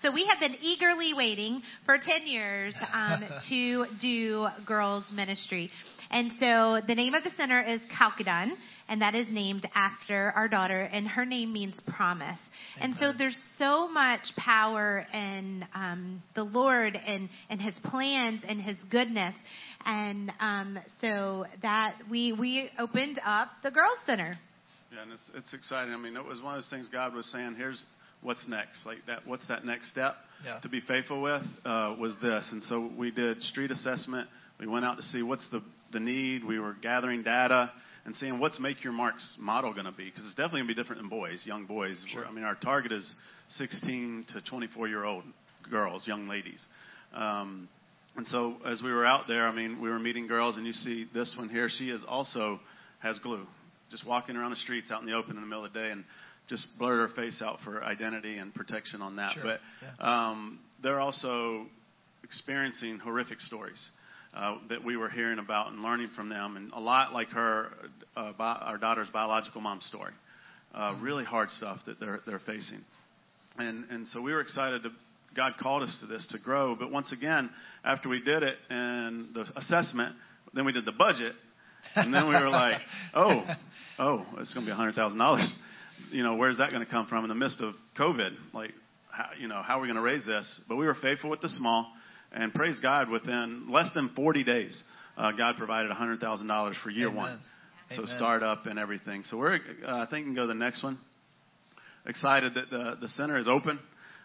So 0.00 0.12
we 0.12 0.26
have 0.26 0.38
been 0.38 0.56
eagerly 0.60 1.14
waiting 1.14 1.62
for 1.86 1.96
10 1.98 2.26
years 2.26 2.76
um, 2.92 3.24
to 3.48 3.86
do 4.00 4.46
girls 4.66 5.04
ministry. 5.12 5.70
And 6.10 6.32
so 6.38 6.80
the 6.86 6.94
name 6.94 7.14
of 7.14 7.24
the 7.24 7.30
center 7.30 7.62
is 7.62 7.80
Kalkidan, 7.98 8.52
and 8.88 9.00
that 9.00 9.14
is 9.14 9.26
named 9.30 9.66
after 9.74 10.30
our 10.36 10.46
daughter, 10.46 10.82
and 10.82 11.08
her 11.08 11.24
name 11.24 11.52
means 11.52 11.80
promise. 11.86 12.38
And 12.80 12.94
so 12.96 13.12
there's 13.16 13.38
so 13.56 13.88
much 13.88 14.20
power 14.36 15.06
in 15.12 15.64
um, 15.74 16.22
the 16.34 16.44
Lord 16.44 16.96
and, 16.96 17.28
and 17.48 17.60
His 17.60 17.74
plans 17.84 18.42
and 18.46 18.60
His 18.60 18.76
goodness. 18.90 19.34
And 19.86 20.30
um, 20.38 20.78
so 21.00 21.46
that 21.62 21.96
we, 22.10 22.32
we 22.32 22.70
opened 22.78 23.20
up 23.24 23.48
the 23.62 23.70
Girls 23.70 23.98
Center. 24.06 24.38
Yeah, 24.94 25.02
and 25.02 25.12
it's, 25.12 25.30
it's 25.34 25.54
exciting. 25.54 25.92
I 25.92 25.96
mean, 25.96 26.16
it 26.16 26.24
was 26.24 26.40
one 26.42 26.54
of 26.54 26.58
those 26.58 26.70
things 26.70 26.88
God 26.90 27.14
was 27.14 27.26
saying, 27.32 27.54
here's 27.56 27.84
what's 28.22 28.46
next. 28.48 28.86
Like 28.86 28.98
that, 29.06 29.26
what's 29.26 29.46
that 29.48 29.64
next 29.64 29.90
step 29.90 30.14
Yeah. 30.44 30.58
to 30.60 30.68
be 30.68 30.80
faithful 30.80 31.20
with 31.22 31.42
uh, 31.64 31.96
was 31.98 32.14
this. 32.22 32.48
And 32.52 32.62
so 32.64 32.90
we 32.96 33.10
did 33.10 33.42
street 33.42 33.70
assessment. 33.70 34.28
We 34.60 34.66
went 34.66 34.84
out 34.84 34.96
to 34.96 35.02
see 35.02 35.22
what's 35.22 35.48
the, 35.50 35.62
the 35.92 36.00
need. 36.00 36.44
We 36.44 36.58
were 36.58 36.74
gathering 36.80 37.22
data 37.22 37.72
and 38.04 38.14
seeing 38.16 38.38
what's 38.38 38.60
Make 38.60 38.84
Your 38.84 38.92
Marks 38.92 39.36
model 39.40 39.72
going 39.72 39.86
to 39.86 39.92
be. 39.92 40.04
Because 40.04 40.26
it's 40.26 40.34
definitely 40.34 40.60
going 40.60 40.68
to 40.68 40.74
be 40.74 40.80
different 40.82 41.02
than 41.02 41.08
boys, 41.10 41.42
young 41.44 41.66
boys. 41.66 42.04
Sure. 42.12 42.24
I 42.26 42.30
mean, 42.30 42.44
our 42.44 42.54
target 42.54 42.92
is 42.92 43.14
16 43.50 44.26
to 44.34 44.42
24 44.48 44.88
year 44.88 45.04
old 45.04 45.24
girls, 45.70 46.06
young 46.06 46.28
ladies. 46.28 46.64
Um, 47.14 47.68
and 48.16 48.26
so 48.26 48.56
as 48.64 48.80
we 48.82 48.92
were 48.92 49.04
out 49.04 49.24
there, 49.26 49.48
I 49.48 49.52
mean, 49.52 49.80
we 49.82 49.88
were 49.88 49.98
meeting 49.98 50.28
girls, 50.28 50.56
and 50.56 50.64
you 50.66 50.72
see 50.72 51.06
this 51.12 51.34
one 51.36 51.48
here. 51.48 51.68
She 51.68 51.90
is 51.90 52.04
also 52.06 52.60
has 53.00 53.18
glue, 53.18 53.44
just 53.94 54.06
walking 54.06 54.34
around 54.36 54.50
the 54.50 54.56
streets 54.56 54.90
out 54.90 55.00
in 55.00 55.06
the 55.06 55.14
open 55.14 55.36
in 55.36 55.40
the 55.40 55.46
middle 55.46 55.64
of 55.64 55.72
the 55.72 55.78
day, 55.78 55.90
and 55.92 56.04
just 56.48 56.66
blurred 56.78 57.08
her 57.08 57.14
face 57.14 57.40
out 57.40 57.58
for 57.64 57.82
identity 57.84 58.36
and 58.38 58.52
protection 58.52 59.00
on 59.00 59.16
that. 59.16 59.34
Sure, 59.34 59.56
But 59.98 60.04
um, 60.04 60.58
they're 60.82 60.98
also 61.00 61.66
experiencing 62.24 62.98
horrific 62.98 63.40
stories 63.40 63.88
uh, 64.34 64.56
that 64.68 64.82
we 64.84 64.96
were 64.96 65.08
hearing 65.08 65.38
about 65.38 65.70
and 65.70 65.80
learning 65.82 66.10
from 66.16 66.28
them, 66.28 66.56
and 66.56 66.72
a 66.72 66.80
lot 66.80 67.12
like 67.12 67.28
her, 67.28 67.68
uh, 68.16 68.32
bi- 68.36 68.58
our 68.62 68.78
daughter's 68.78 69.08
biological 69.12 69.60
mom's 69.60 69.86
story. 69.86 70.12
Uh, 70.74 70.96
Really 71.00 71.24
hard 71.24 71.50
stuff 71.50 71.78
that 71.86 72.00
they're 72.00 72.20
they're 72.26 72.40
facing, 72.44 72.80
and 73.58 73.84
and 73.90 74.08
so 74.08 74.20
we 74.20 74.32
were 74.32 74.40
excited 74.40 74.82
to. 74.82 74.90
God 75.36 75.52
called 75.60 75.82
us 75.82 75.96
to 76.00 76.06
this 76.06 76.24
to 76.30 76.38
grow, 76.38 76.76
but 76.76 76.92
once 76.92 77.12
again, 77.12 77.50
after 77.84 78.08
we 78.08 78.20
did 78.22 78.44
it 78.44 78.56
and 78.70 79.34
the 79.34 79.44
assessment, 79.56 80.14
then 80.52 80.64
we 80.64 80.70
did 80.72 80.84
the 80.84 80.92
budget, 80.92 81.34
and 81.96 82.14
then 82.14 82.28
we 82.28 82.34
were 82.34 82.48
like, 82.48 82.80
oh, 83.14 83.44
oh, 83.98 84.24
it's 84.38 84.52
going 84.54 84.66
to 84.66 84.72
be 84.72 84.76
hundred 84.76 84.94
thousand 84.94 85.18
dollars. 85.18 85.54
You 86.10 86.22
know, 86.22 86.34
where's 86.34 86.58
that 86.58 86.70
going 86.70 86.84
to 86.84 86.90
come 86.90 87.06
from 87.06 87.24
in 87.24 87.28
the 87.28 87.34
midst 87.34 87.60
of 87.60 87.74
COVID? 87.98 88.30
Like, 88.52 88.72
how, 89.10 89.28
you 89.38 89.48
know, 89.48 89.62
how 89.62 89.78
are 89.78 89.80
we 89.80 89.86
going 89.86 89.96
to 89.96 90.02
raise 90.02 90.26
this? 90.26 90.60
But 90.68 90.76
we 90.76 90.86
were 90.86 90.96
faithful 91.00 91.30
with 91.30 91.40
the 91.40 91.48
small, 91.48 91.92
and 92.32 92.52
praise 92.52 92.80
God, 92.80 93.08
within 93.08 93.70
less 93.70 93.88
than 93.94 94.10
40 94.14 94.44
days, 94.44 94.82
uh, 95.16 95.32
God 95.32 95.56
provided 95.56 95.92
$100,000 95.92 96.74
for 96.82 96.90
year 96.90 97.06
Amen. 97.06 97.16
one. 97.16 97.40
So 97.90 98.06
startup 98.06 98.66
and 98.66 98.78
everything. 98.78 99.22
So 99.24 99.36
we're, 99.36 99.56
uh, 99.56 99.58
I 99.86 100.06
think, 100.10 100.26
we 100.26 100.30
can 100.30 100.34
go 100.34 100.40
to 100.42 100.48
the 100.48 100.54
next 100.54 100.82
one. 100.82 100.98
Excited 102.06 102.54
that 102.54 102.70
the 102.70 102.96
the 103.00 103.08
center 103.08 103.38
is 103.38 103.46
open. 103.46 103.78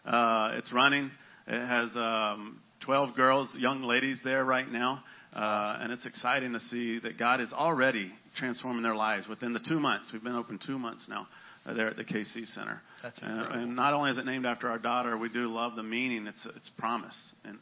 Uh, 0.06 0.52
it's 0.54 0.74
running. 0.74 1.12
It 1.48 1.68
has 1.68 1.90
um, 1.96 2.62
12 2.86 3.16
girls, 3.16 3.54
young 3.58 3.84
ladies 3.84 4.20
there 4.24 4.44
right 4.44 4.70
now, 4.70 5.04
uh, 5.34 5.78
and 5.82 5.92
it's 5.92 6.06
exciting 6.06 6.54
to 6.54 6.60
see 6.60 7.00
that 7.00 7.18
God 7.18 7.42
is 7.42 7.52
already 7.54 8.12
transforming 8.38 8.84
their 8.84 8.96
lives 8.96 9.28
within 9.28 9.54
the 9.54 9.60
two 9.60 9.80
months. 9.80 10.10
We've 10.14 10.24
been 10.24 10.36
open 10.36 10.60
two 10.66 10.80
months 10.80 11.08
now. 11.10 11.28
Uh, 11.66 11.74
there 11.74 11.88
at 11.88 11.98
the 11.98 12.06
KC 12.06 12.46
Center, 12.48 12.82
That's 13.04 13.20
and, 13.22 13.32
incredible. 13.32 13.64
and 13.64 13.76
not 13.76 13.94
only 13.94 14.12
is 14.12 14.18
it 14.18 14.26
named 14.26 14.46
after 14.46 14.70
our 14.70 14.80
daughter, 14.80 15.18
we 15.18 15.28
do 15.28 15.48
love 15.48 15.76
the 15.76 15.84
meaning. 15.84 16.26
It's 16.26 16.48
it's 16.56 16.72
promise, 16.78 17.34
and 17.44 17.58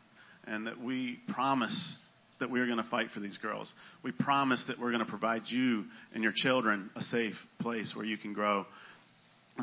and 0.46 0.68
that 0.68 0.80
we 0.80 1.18
promise 1.34 1.98
that 2.40 2.52
we 2.52 2.60
are 2.60 2.68
going 2.68 2.78
to 2.78 2.90
fight 2.90 3.08
for 3.12 3.20
these 3.20 3.38
girls. 3.40 3.74
We 4.04 4.12
promise 4.12 4.64
that 4.68 4.80
we're 4.80 4.92
going 4.92 5.04
to 5.04 5.10
provide 5.10 5.44
you 5.48 5.86
and 6.14 6.24
your 6.24 6.32
children 6.36 6.92
a 6.96 7.02
safe 7.02 7.34
place 7.60 7.94
where 7.96 8.06
you 8.06 8.20
can 8.20 8.34
grow. 8.34 8.68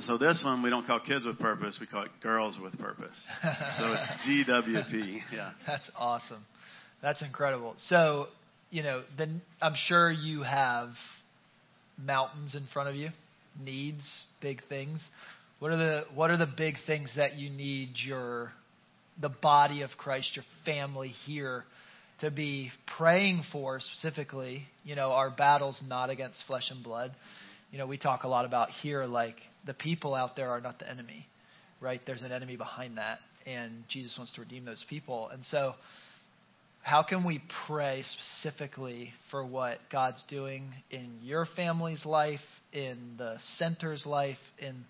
So 0.00 0.18
this 0.18 0.42
one 0.44 0.62
we 0.62 0.70
don't 0.70 0.86
call 0.86 1.00
kids 1.00 1.24
with 1.24 1.38
purpose, 1.38 1.78
we 1.80 1.86
call 1.86 2.02
it 2.02 2.10
girls 2.20 2.58
with 2.62 2.78
purpose. 2.78 3.16
so 3.78 3.92
it's 3.92 4.26
GWP. 4.48 5.20
Yeah. 5.32 5.52
That's 5.66 5.88
awesome. 5.96 6.44
That's 7.00 7.22
incredible. 7.22 7.74
So, 7.88 8.26
you 8.70 8.82
know, 8.82 9.02
then 9.16 9.42
I'm 9.62 9.74
sure 9.76 10.10
you 10.10 10.42
have 10.42 10.90
mountains 12.02 12.54
in 12.54 12.66
front 12.72 12.88
of 12.88 12.96
you, 12.96 13.10
needs, 13.62 14.02
big 14.40 14.62
things. 14.68 15.04
What 15.58 15.70
are 15.70 15.76
the 15.76 16.04
what 16.14 16.30
are 16.30 16.36
the 16.36 16.46
big 16.56 16.74
things 16.86 17.12
that 17.16 17.36
you 17.36 17.50
need 17.50 17.90
your 18.04 18.52
the 19.20 19.28
body 19.28 19.82
of 19.82 19.90
Christ, 19.96 20.34
your 20.34 20.44
family 20.64 21.08
here 21.24 21.64
to 22.20 22.30
be 22.30 22.72
praying 22.98 23.44
for 23.52 23.78
specifically? 23.80 24.66
You 24.82 24.96
know, 24.96 25.12
our 25.12 25.30
battle's 25.30 25.80
not 25.86 26.10
against 26.10 26.42
flesh 26.46 26.70
and 26.70 26.82
blood. 26.82 27.12
You 27.74 27.78
know, 27.78 27.88
we 27.88 27.98
talk 27.98 28.22
a 28.22 28.28
lot 28.28 28.44
about 28.44 28.70
here 28.70 29.04
like 29.04 29.34
the 29.66 29.74
people 29.74 30.14
out 30.14 30.36
there 30.36 30.48
are 30.50 30.60
not 30.60 30.78
the 30.78 30.88
enemy, 30.88 31.26
right? 31.80 32.00
There's 32.06 32.22
an 32.22 32.30
enemy 32.30 32.54
behind 32.54 32.98
that, 32.98 33.18
and 33.46 33.82
Jesus 33.88 34.14
wants 34.16 34.32
to 34.34 34.42
redeem 34.42 34.64
those 34.64 34.84
people. 34.88 35.28
And 35.30 35.44
so, 35.46 35.74
how 36.84 37.02
can 37.02 37.24
we 37.24 37.42
pray 37.66 38.04
specifically 38.04 39.12
for 39.32 39.44
what 39.44 39.78
God's 39.90 40.22
doing 40.30 40.72
in 40.92 41.18
your 41.20 41.48
family's 41.56 42.06
life, 42.06 42.38
in 42.72 42.96
the 43.18 43.38
center's 43.58 44.06
life, 44.06 44.38
in 44.60 44.84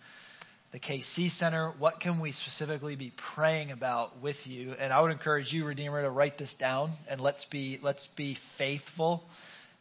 the 0.73 0.79
KC 0.79 1.31
Center. 1.39 1.73
What 1.79 2.01
can 2.01 2.21
we 2.21 2.33
specifically 2.33 2.97
be 2.97 3.15
praying 3.35 3.71
about 3.71 4.21
with 4.21 4.37
you? 4.45 4.73
And 4.73 4.93
I 4.93 5.01
would 5.01 5.11
encourage 5.11 5.51
you, 5.55 5.65
Redeemer, 5.65 6.03
to 6.03 6.11
write 6.11 6.37
this 6.37 6.55
down 6.61 6.93
and 7.09 7.19
let's 7.19 7.47
be 7.51 7.81
let's 7.83 8.07
be 8.15 8.37
faithful 8.59 9.23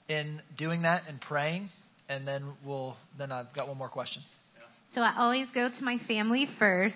in 0.07 0.41
doing 0.57 0.83
that 0.83 1.03
and 1.09 1.19
praying. 1.19 1.69
And 2.13 2.27
then 2.27 2.53
we'll 2.63 2.95
then 3.17 3.31
I've 3.31 3.51
got 3.55 3.67
one 3.67 3.77
more 3.77 3.89
question. 3.89 4.21
So 4.93 5.01
I 5.01 5.15
always 5.17 5.47
go 5.55 5.69
to 5.75 5.83
my 5.83 5.97
family 6.07 6.47
first. 6.59 6.93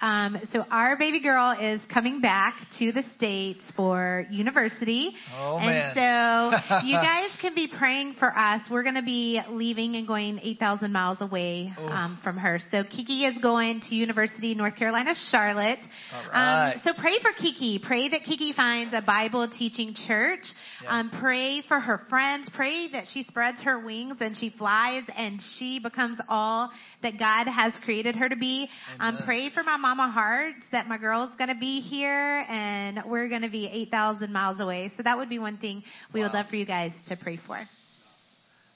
Um, 0.00 0.36
so 0.52 0.60
our 0.70 0.96
baby 0.96 1.20
girl 1.20 1.56
is 1.60 1.80
coming 1.92 2.20
back 2.20 2.54
to 2.78 2.92
the 2.92 3.02
States 3.16 3.60
for 3.74 4.24
university. 4.30 5.10
Oh, 5.36 5.58
and 5.58 5.66
man. 5.66 5.94
so 5.94 6.78
you 6.86 6.94
guys 6.96 7.30
can 7.40 7.56
be 7.56 7.66
praying 7.76 8.14
for 8.20 8.32
us. 8.36 8.60
We're 8.70 8.84
going 8.84 8.94
to 8.94 9.02
be 9.02 9.40
leaving 9.50 9.96
and 9.96 10.06
going 10.06 10.38
8,000 10.40 10.92
miles 10.92 11.20
away 11.20 11.72
Oh. 11.76 11.86
um, 11.86 12.18
from 12.22 12.36
her. 12.36 12.60
So 12.70 12.84
Kiki 12.84 13.24
is 13.24 13.36
going 13.42 13.80
to 13.88 13.96
University 13.96 14.54
North 14.54 14.76
Carolina, 14.76 15.12
Charlotte. 15.30 15.78
All 16.14 16.30
right. 16.32 16.74
Um, 16.74 16.80
so 16.84 16.92
pray 17.00 17.18
for 17.20 17.32
Kiki. 17.36 17.80
Pray 17.84 18.10
that 18.10 18.22
Kiki 18.22 18.52
finds 18.52 18.94
a 18.94 19.02
Bible 19.02 19.48
teaching 19.50 19.94
church. 20.06 20.44
Yeah. 20.84 21.00
Um, 21.00 21.10
pray 21.20 21.62
for 21.66 21.80
her 21.80 22.02
friends. 22.08 22.48
Pray 22.54 22.92
that 22.92 23.04
she 23.12 23.24
spreads 23.24 23.60
her 23.62 23.84
wings 23.84 24.18
and 24.20 24.36
she 24.36 24.50
flies 24.50 25.02
and 25.16 25.40
she 25.58 25.80
becomes 25.80 26.18
all 26.28 26.70
that 27.02 27.18
God 27.18 27.39
has 27.48 27.72
created 27.84 28.16
her 28.16 28.28
to 28.28 28.36
be. 28.36 28.68
Um, 28.98 29.14
Amen. 29.16 29.22
pray 29.24 29.50
for 29.50 29.62
my 29.62 29.76
mama 29.76 30.10
heart 30.10 30.54
that 30.72 30.86
my 30.88 30.98
girl's 30.98 31.34
going 31.36 31.48
to 31.52 31.58
be 31.58 31.80
here 31.80 32.44
and 32.48 33.00
we're 33.06 33.28
going 33.28 33.42
to 33.42 33.50
be 33.50 33.66
8,000 33.66 34.32
miles 34.32 34.60
away. 34.60 34.90
So 34.96 35.02
that 35.02 35.16
would 35.16 35.28
be 35.28 35.38
one 35.38 35.58
thing 35.58 35.82
we 36.12 36.22
would 36.22 36.32
love 36.32 36.46
for 36.48 36.56
you 36.56 36.66
guys 36.66 36.92
to 37.08 37.16
pray 37.16 37.38
for. 37.46 37.58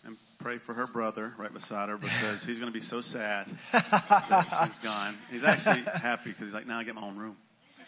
And 0.05 0.16
pray 0.38 0.59
for 0.66 0.74
her 0.74 0.87
brother 0.87 1.33
right 1.38 1.53
beside 1.53 1.88
her 1.88 1.96
because 1.96 2.44
he's 2.46 2.59
going 2.59 2.72
to 2.72 2.79
be 2.79 2.85
so 2.85 3.00
sad 3.00 3.46
that 3.72 4.66
she's 4.68 4.79
gone. 4.83 5.16
He's 5.31 5.44
actually 5.44 5.83
happy 6.00 6.31
because 6.31 6.46
he's 6.46 6.55
like, 6.55 6.66
now 6.66 6.79
I 6.79 6.85
get 6.85 6.94
my 6.94 7.03
own 7.03 7.16
room. 7.16 7.37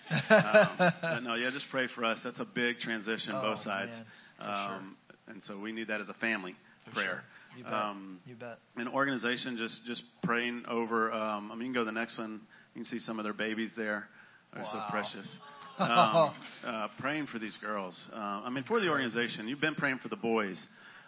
Um, 0.08 0.76
but 1.02 1.20
no, 1.20 1.34
yeah, 1.34 1.50
just 1.52 1.66
pray 1.70 1.88
for 1.94 2.04
us. 2.04 2.20
That's 2.24 2.38
a 2.40 2.44
big 2.54 2.78
transition, 2.78 3.32
Oh, 3.34 3.42
both 3.42 3.58
sides. 3.58 3.90
man, 3.90 4.04
for 4.38 4.44
Um, 4.44 4.96
And 5.28 5.42
so 5.42 5.58
we 5.58 5.72
need 5.72 5.88
that 5.88 6.00
as 6.00 6.08
a 6.08 6.14
family 6.14 6.52
For 6.52 6.65
prayer. 6.92 7.06
sure. 7.06 7.58
You 7.58 7.64
bet. 7.64 7.72
Um, 7.72 8.20
you 8.26 8.34
bet. 8.34 8.58
an 8.76 8.88
organization 8.88 9.56
just 9.56 9.84
just 9.86 10.02
praying 10.22 10.64
over. 10.68 11.10
Um, 11.12 11.50
I 11.50 11.54
mean, 11.54 11.68
you 11.68 11.72
can 11.72 11.72
go 11.74 11.80
to 11.80 11.84
the 11.86 11.92
next 11.92 12.18
one. 12.18 12.40
You 12.74 12.82
can 12.82 12.84
see 12.84 12.98
some 12.98 13.18
of 13.18 13.24
their 13.24 13.32
babies 13.32 13.72
there. 13.76 14.08
They're 14.52 14.62
Wow. 14.64 14.86
so 14.86 14.90
precious. 14.90 15.38
Um, 15.78 16.34
uh, 16.64 16.88
praying 16.98 17.26
for 17.26 17.38
these 17.38 17.54
girls. 17.60 18.02
Uh, 18.10 18.16
I 18.16 18.48
mean, 18.48 18.64
for 18.64 18.80
the 18.80 18.88
organization, 18.88 19.46
you've 19.46 19.60
been 19.60 19.74
praying 19.74 19.98
for 19.98 20.08
the 20.08 20.16
boys, 20.16 20.58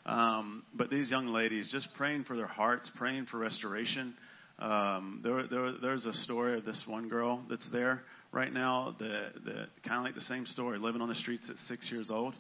um, 0.05 0.63
but 0.75 0.91
these 0.91 1.11
young 1.11 1.29
ladies, 1.29 1.71
just 1.73 1.89
praying 1.97 2.25
for 2.25 2.37
their 2.37 2.47
hearts, 2.47 2.91
praying 2.99 3.25
for 3.31 3.39
restoration. 3.39 4.13
Um, 4.59 5.21
there, 5.25 5.47
there, 5.47 5.73
there's 5.81 6.05
a 6.05 6.13
story 6.13 6.59
of 6.59 6.67
this 6.67 6.83
one 6.87 7.09
girl 7.09 7.43
that's 7.49 7.67
there 7.73 8.03
right 8.31 8.53
now. 8.53 8.95
The, 8.99 9.31
the 9.43 9.55
kind 9.87 9.97
of 9.97 10.03
like 10.03 10.15
the 10.15 10.21
same 10.21 10.45
story, 10.45 10.79
living 10.79 11.01
on 11.01 11.09
the 11.09 11.15
streets 11.15 11.49
at 11.49 11.57
six 11.67 11.91
years 11.91 12.11
old, 12.11 12.35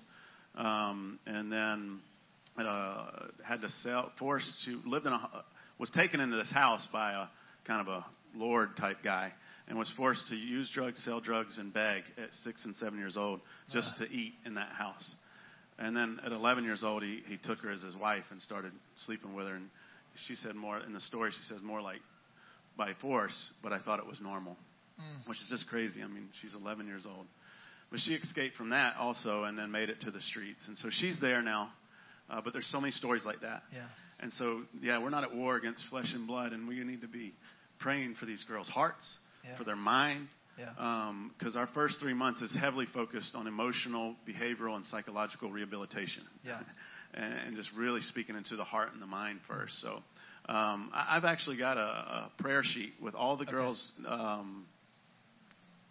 um, 0.55 1.19
and 1.27 1.51
then 1.51 2.01
uh, 2.67 3.05
had 3.47 3.61
to 3.61 3.69
sell, 3.83 4.13
forced 4.19 4.65
to 4.67 4.81
lived 4.89 5.07
in 5.07 5.13
a, 5.13 5.45
was 5.79 5.91
taken 5.91 6.21
into 6.21 6.37
this 6.37 6.53
house 6.53 6.87
by 6.93 7.13
a 7.13 7.27
kind 7.67 7.81
of 7.81 7.89
a 7.89 8.05
lord 8.35 8.77
type 8.77 8.99
guy, 9.05 9.33
and 9.69 9.79
was 9.79 9.93
forced 9.97 10.27
to 10.29 10.37
use 10.37 10.71
drugs, 10.75 11.03
sell 11.05 11.21
drugs, 11.21 11.59
and 11.59 11.73
beg 11.73 12.03
at 12.23 12.33
six 12.43 12.65
and 12.65 12.75
seven 12.77 12.99
years 12.99 13.17
old 13.17 13.41
just 13.73 13.97
to 13.99 14.05
eat 14.11 14.33
in 14.47 14.55
that 14.55 14.71
house. 14.71 15.15
And 15.79 15.97
then 15.97 16.19
at 16.25 16.33
11 16.33 16.65
years 16.65 16.83
old, 16.83 17.03
he, 17.03 17.23
he 17.27 17.37
took 17.37 17.61
her 17.61 17.71
as 17.71 17.83
his 17.83 17.95
wife 17.97 18.25
and 18.31 18.43
started 18.43 18.73
sleeping 19.07 19.35
with 19.35 19.47
her. 19.47 19.55
And 19.55 19.69
she 20.27 20.35
said 20.35 20.57
more 20.57 20.81
in 20.81 20.93
the 20.93 21.01
story. 21.01 21.31
She 21.31 21.45
says 21.45 21.63
more 21.63 21.81
like 21.81 22.01
by 22.77 22.95
force, 23.01 23.53
but 23.63 23.73
I 23.73 23.79
thought 23.81 23.99
it 23.99 24.07
was 24.07 24.21
normal, 24.21 24.57
Mm. 25.01 25.29
which 25.29 25.39
is 25.39 25.47
just 25.49 25.69
crazy. 25.69 26.03
I 26.03 26.09
mean, 26.09 26.27
she's 26.43 26.57
11 26.57 26.89
years 26.89 27.07
old, 27.07 27.27
but 27.89 28.01
she 28.01 28.15
escaped 28.15 28.57
from 28.57 28.71
that 28.71 28.97
also, 28.97 29.45
and 29.45 29.57
then 29.57 29.71
made 29.71 29.91
it 29.91 30.01
to 30.01 30.11
the 30.11 30.21
streets. 30.23 30.67
And 30.67 30.77
so 30.77 30.89
she's 30.91 31.21
there 31.21 31.41
now. 31.41 31.71
Uh, 32.31 32.41
but 32.43 32.53
there's 32.53 32.67
so 32.71 32.81
many 32.81 32.93
stories 32.93 33.25
like 33.25 33.41
that. 33.41 33.63
Yeah. 33.73 33.87
And 34.21 34.33
so, 34.35 34.63
yeah, 34.83 34.99
we're 35.03 35.11
not 35.11 35.25
at 35.25 35.35
war 35.35 35.57
against 35.57 35.85
flesh 35.89 36.11
and 36.15 36.27
blood, 36.27 36.53
and 36.53 36.69
we 36.69 36.79
need 36.85 37.01
to 37.03 37.09
be 37.09 37.33
praying 37.79 38.17
for 38.19 38.27
these 38.27 38.45
girls' 38.45 38.69
hearts, 38.69 39.17
Yeah. 39.45 39.57
for 39.57 39.65
their 39.65 39.77
mind, 39.77 40.29
Yeah. 40.59 41.13
because 41.39 41.57
our 41.57 41.69
first 41.69 42.01
three 42.01 42.15
months 42.15 42.43
is 42.43 42.55
heavily 42.61 42.87
focused 42.87 43.35
on 43.35 43.47
emotional, 43.47 44.17
behavioral, 44.27 44.75
and 44.77 44.85
psychological 44.87 45.51
rehabilitation. 45.53 46.25
Yeah. 46.43 46.61
and, 47.15 47.33
and 47.33 47.57
just 47.57 47.71
really 47.73 48.01
speaking 48.03 48.37
into 48.37 48.57
the 48.57 48.65
heart 48.65 48.93
and 48.93 49.01
the 49.01 49.07
mind 49.07 49.41
first. 49.49 49.81
So 49.81 50.03
um, 50.49 50.91
I, 50.93 51.17
I've 51.17 51.25
actually 51.25 51.57
got 51.57 51.77
a, 51.79 51.81
a 51.81 52.33
prayer 52.39 52.63
sheet 52.65 52.93
with 53.01 53.15
all 53.15 53.37
the 53.37 53.45
Okay. 53.45 53.53
girls' 53.53 53.93
um, 54.07 54.67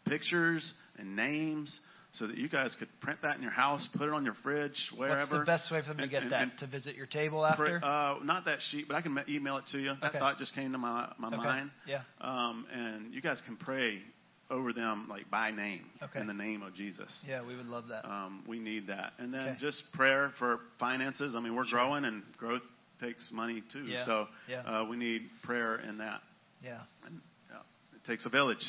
pictures 0.05 0.73
and 0.97 1.15
names. 1.15 1.79
So 2.13 2.25
that 2.25 2.37
you 2.37 2.49
guys 2.49 2.75
could 2.79 2.87
print 2.99 3.19
that 3.21 3.35
in 3.35 3.43
your 3.43 3.51
house, 3.51 3.87
put 3.95 4.07
it 4.07 4.13
on 4.13 4.25
your 4.25 4.33
fridge, 4.41 4.75
wherever. 4.95 5.19
What's 5.19 5.31
the 5.31 5.45
best 5.45 5.71
way 5.71 5.81
for 5.81 5.89
them 5.89 5.97
to 5.99 6.07
get 6.07 6.23
and- 6.23 6.31
that? 6.31 6.41
and 6.41 6.51
to 6.59 6.67
visit 6.67 6.95
your 6.95 7.05
table 7.05 7.45
after? 7.45 7.79
Uh, 7.83 8.15
not 8.23 8.45
that 8.45 8.59
sheet, 8.71 8.87
but 8.87 8.95
I 8.95 9.01
can 9.01 9.19
email 9.29 9.57
it 9.57 9.65
to 9.67 9.77
you. 9.77 9.93
That 10.01 10.09
Okay. 10.09 10.19
thought 10.19 10.37
just 10.39 10.55
came 10.55 10.71
to 10.71 10.77
my 10.79 11.13
my 11.19 11.27
Okay. 11.27 11.37
mind. 11.37 11.71
Yeah. 11.85 12.01
Um, 12.21 12.65
and 12.71 13.13
you 13.13 13.21
guys 13.21 13.41
can 13.45 13.55
pray 13.55 14.01
over 14.49 14.71
them 14.73 15.07
like 15.09 15.29
by 15.29 15.51
name 15.51 15.89
Okay. 16.01 16.19
in 16.21 16.25
the 16.27 16.33
name 16.33 16.63
of 16.63 16.73
Jesus. 16.73 17.21
Yeah, 17.27 17.41
we 17.45 17.55
would 17.55 17.67
love 17.67 17.89
that. 17.89 18.05
Um, 18.05 18.43
we 18.47 18.57
need 18.59 18.87
that, 18.87 19.13
and 19.19 19.31
then 19.33 19.49
Okay. 19.49 19.57
just 19.59 19.91
prayer 19.91 20.31
for 20.39 20.61
finances. 20.79 21.35
I 21.35 21.39
mean, 21.41 21.53
we're 21.53 21.65
Sure. 21.65 21.79
growing, 21.79 22.05
and 22.05 22.23
growth 22.37 22.63
takes 22.99 23.29
money 23.31 23.61
too. 23.61 23.85
Yeah. 23.85 24.05
So 24.05 24.27
Yeah. 24.47 24.61
uh, 24.61 24.83
we 24.85 24.95
need 24.97 25.29
prayer 25.43 25.75
in 25.75 25.97
that. 25.99 26.23
yeah. 26.63 26.79
And, 27.05 27.21
uh, 27.53 27.59
it 27.93 28.03
takes 28.05 28.25
a 28.25 28.29
village, 28.29 28.65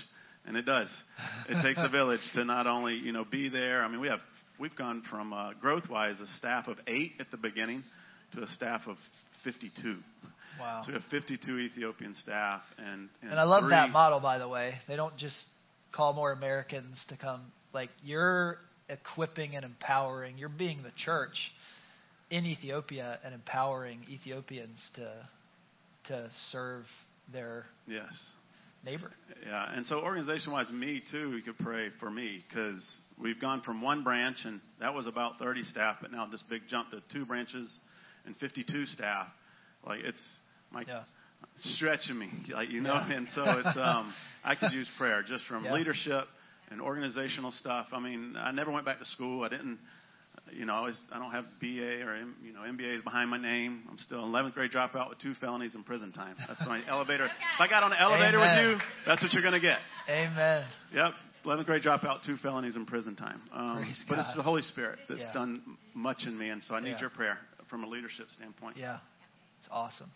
and 0.46 0.56
it 0.56 0.64
does. 0.64 0.90
It 1.48 1.62
takes 1.62 1.80
a 1.82 1.88
village 1.88 2.20
to 2.34 2.44
not 2.44 2.66
only 2.66 2.94
you 2.94 3.12
know 3.12 3.24
be 3.24 3.48
there. 3.48 3.82
I 3.82 3.88
mean, 3.88 4.00
we 4.00 4.08
have 4.08 4.20
we've 4.58 4.76
gone 4.76 5.02
from 5.10 5.32
uh, 5.32 5.52
growth-wise 5.54 6.16
a 6.20 6.26
staff 6.38 6.68
of 6.68 6.78
eight 6.86 7.12
at 7.20 7.30
the 7.30 7.36
beginning 7.36 7.82
to 8.34 8.42
a 8.42 8.46
staff 8.48 8.82
of 8.86 8.96
52. 9.44 9.96
Wow. 10.60 10.82
So 10.84 10.88
we 10.88 10.94
have 10.94 11.04
52 11.10 11.58
Ethiopian 11.58 12.14
staff, 12.14 12.62
and 12.78 13.08
and, 13.22 13.30
And 13.30 13.40
I 13.40 13.44
love 13.44 13.68
that 13.70 13.90
model, 13.90 14.20
by 14.20 14.38
the 14.38 14.48
way. 14.48 14.74
They 14.88 14.96
don't 14.96 15.16
just 15.16 15.36
call 15.92 16.12
more 16.12 16.32
Americans 16.32 17.02
to 17.08 17.16
come. 17.16 17.52
Like, 17.72 17.90
you're 18.02 18.58
equipping 18.88 19.54
and 19.54 19.64
empowering, 19.64 20.38
you're 20.38 20.48
being 20.48 20.82
the 20.82 20.92
church 20.96 21.52
in 22.30 22.44
Ethiopia 22.44 23.18
and 23.24 23.34
empowering 23.34 24.00
Ethiopians 24.10 24.78
to 24.96 25.28
to 26.08 26.30
serve 26.50 26.84
their 27.32 27.66
Yes. 27.86 28.32
Neighbor. 28.84 29.10
Yeah, 29.46 29.66
and 29.74 29.86
so 29.86 29.96
organization-wise, 30.00 30.70
me 30.70 31.02
too, 31.10 31.36
you 31.36 31.42
could 31.42 31.58
pray 31.58 31.88
for 32.00 32.10
me 32.10 32.44
because 32.48 32.84
we've 33.20 33.40
gone 33.40 33.60
from 33.62 33.80
one 33.82 34.02
branch 34.02 34.38
and 34.44 34.60
that 34.80 34.94
was 34.94 35.06
about 35.06 35.38
30 35.38 35.62
staff, 35.62 35.96
but 36.00 36.10
now 36.12 36.26
this 36.26 36.42
big 36.50 36.62
jump 36.68 36.90
to 36.90 37.00
two 37.12 37.24
branches 37.24 37.78
and 38.26 38.36
52 38.36 38.86
staff. 38.86 39.28
Like 39.86 40.00
it's 40.04 40.38
my 40.72 40.84
Yeah. 40.86 41.02
stretching 41.56 42.18
me, 42.18 42.28
like 42.52 42.70
you 42.70 42.80
know, 42.80 42.94
Yeah. 42.94 43.12
and 43.12 43.28
so 43.30 43.44
it's 43.64 43.76
um, 43.76 44.12
I 44.44 44.54
could 44.54 44.72
use 44.72 44.90
prayer 44.98 45.22
just 45.22 45.46
from 45.46 45.64
Yeah. 45.64 45.74
leadership 45.74 46.28
and 46.70 46.80
organizational 46.80 47.52
stuff. 47.52 47.86
I 47.92 48.00
mean, 48.00 48.34
I 48.36 48.50
never 48.50 48.70
went 48.70 48.84
back 48.84 48.98
to 48.98 49.04
school. 49.04 49.44
I 49.44 49.48
didn't. 49.48 49.78
You 50.52 50.64
know, 50.66 50.74
I, 50.74 50.80
was, 50.80 51.00
I 51.12 51.18
don't 51.18 51.30
have 51.30 51.44
BA 51.60 52.02
or 52.04 52.14
M- 52.14 52.36
you 52.42 52.52
know 52.52 52.60
MBAs 52.60 53.04
behind 53.04 53.30
my 53.30 53.38
name. 53.38 53.82
I'm 53.90 53.98
still 53.98 54.24
an 54.24 54.30
11th 54.32 54.54
grade 54.54 54.70
dropout 54.70 55.08
with 55.10 55.18
two 55.18 55.34
felonies 55.34 55.74
in 55.74 55.84
prison 55.84 56.12
time. 56.12 56.36
That's 56.46 56.64
my 56.66 56.82
elevator. 56.88 57.26
If 57.26 57.60
I 57.60 57.68
got 57.68 57.82
on 57.82 57.90
the 57.90 58.00
elevator 58.00 58.38
Amen. 58.38 58.66
with 58.68 58.80
you, 58.80 58.86
that's 59.06 59.22
what 59.22 59.32
you're 59.32 59.42
going 59.42 59.54
to 59.54 59.60
get. 59.60 59.78
Amen. 60.08 60.64
Yep. 60.94 61.12
11th 61.44 61.66
grade 61.66 61.82
dropout, 61.82 62.22
two 62.24 62.36
felonies 62.36 62.76
in 62.76 62.84
prison 62.84 63.14
time. 63.16 63.40
Um, 63.54 63.76
Praise 63.78 64.04
but 64.08 64.18
it's 64.18 64.34
the 64.36 64.42
Holy 64.42 64.62
Spirit 64.62 64.98
that's 65.08 65.20
Yeah. 65.20 65.32
done 65.32 65.62
much 65.94 66.24
in 66.26 66.36
me, 66.38 66.50
and 66.50 66.62
so 66.62 66.74
I 66.74 66.80
need 66.80 66.90
Yeah. 66.90 67.00
your 67.02 67.10
prayer 67.10 67.38
from 67.70 67.84
a 67.84 67.88
leadership 67.88 68.26
standpoint. 68.30 68.76
Yeah. 68.76 68.98
It's 69.60 69.68
awesome. 69.70 70.10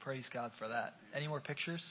Praise 0.00 0.24
God 0.32 0.52
for 0.58 0.68
that. 0.68 0.94
Any 1.14 1.26
more 1.26 1.40
pictures? 1.40 1.82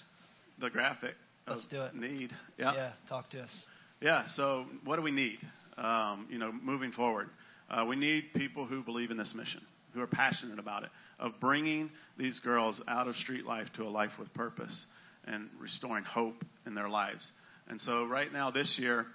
The 0.60 0.70
graphic. 0.70 1.16
Let's 1.48 1.66
do 1.68 1.82
it. 1.84 1.96
Need. 1.96 2.32
Yeah. 2.58 2.74
Yeah, 2.74 2.92
talk 3.08 3.30
to 3.32 3.42
us. 3.42 3.66
Yeah. 4.02 4.26
So 4.36 4.66
what 4.84 4.96
do 4.96 5.02
we 5.02 5.12
need? 5.12 5.40
Um, 5.78 6.28
you 6.30 6.40
know, 6.40 6.52
moving 6.52 6.92
forward, 6.92 7.30
uh, 7.70 7.86
we 7.86 7.96
need 7.96 8.34
people 8.36 8.66
who 8.66 8.82
believe 8.84 9.12
in 9.12 9.18
this 9.18 9.34
mission, 9.36 9.62
who 9.94 10.02
are 10.02 10.08
passionate 10.08 10.60
about 10.60 10.84
it, 10.84 10.90
of 11.20 11.34
bringing 11.40 11.90
these 12.18 12.40
girls 12.40 12.82
out 12.88 13.08
of 13.08 13.16
street 13.16 13.46
life 13.46 13.68
to 13.76 13.84
a 13.84 13.90
life 13.90 14.12
with 14.20 14.34
purpose 14.34 14.86
and 15.26 15.50
restoring 15.60 16.04
hope 16.04 16.44
in 16.66 16.76
their 16.76 16.90
lives. 16.90 17.30
And 17.68 17.82
so 17.82 18.06
right 18.06 18.32
now, 18.32 18.52
this 18.52 18.76
year, 18.80 19.06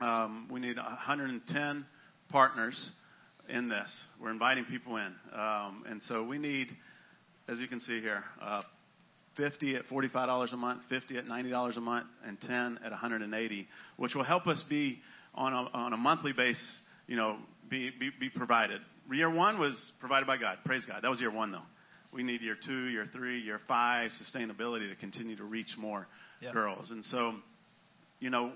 um, 0.00 0.48
we 0.50 0.60
need 0.60 0.76
110 0.76 1.86
partners 2.28 2.90
in 3.48 3.68
this. 3.68 4.04
We're 4.20 4.32
inviting 4.32 4.64
people 4.64 4.96
in, 4.96 5.14
um, 5.32 5.84
and 5.88 6.02
so 6.02 6.24
we 6.24 6.38
need, 6.38 6.68
as 7.48 7.58
you 7.60 7.68
can 7.68 7.78
see 7.78 8.00
here, 8.00 8.24
uh, 8.42 8.62
50 9.36 9.76
at 9.76 9.86
$45 9.86 10.52
a 10.52 10.56
month, 10.56 10.82
50 10.88 11.18
at 11.18 11.26
$90 11.26 11.76
a 11.76 11.80
month, 11.80 12.06
and 12.26 12.40
10 12.40 12.80
at 12.84 12.90
180, 12.90 13.68
which 13.96 14.14
will 14.14 14.24
help 14.24 14.46
us 14.46 14.62
be 14.68 15.00
on 15.34 15.52
a, 15.52 15.68
on 15.74 15.92
a 15.92 15.96
monthly 15.96 16.32
basis, 16.32 16.78
you 17.06 17.16
know, 17.16 17.36
be, 17.74 17.90
be, 17.98 18.10
be 18.20 18.30
provided. 18.30 18.80
Year 19.10 19.28
one 19.30 19.58
was 19.58 19.90
provided 19.98 20.26
by 20.26 20.36
God. 20.36 20.58
Praise 20.64 20.84
God. 20.86 21.02
That 21.02 21.10
was 21.10 21.20
year 21.20 21.32
one, 21.32 21.50
though. 21.50 21.62
We 22.12 22.22
need 22.22 22.40
year 22.40 22.56
two, 22.64 22.86
year 22.86 23.04
three, 23.12 23.40
year 23.40 23.60
five 23.66 24.12
sustainability 24.12 24.88
to 24.88 24.94
continue 24.96 25.34
to 25.36 25.44
reach 25.44 25.74
more 25.76 26.06
Yeah. 26.40 26.52
girls. 26.52 26.92
And 26.92 27.04
so, 27.04 27.34
you 28.20 28.30
know, 28.30 28.52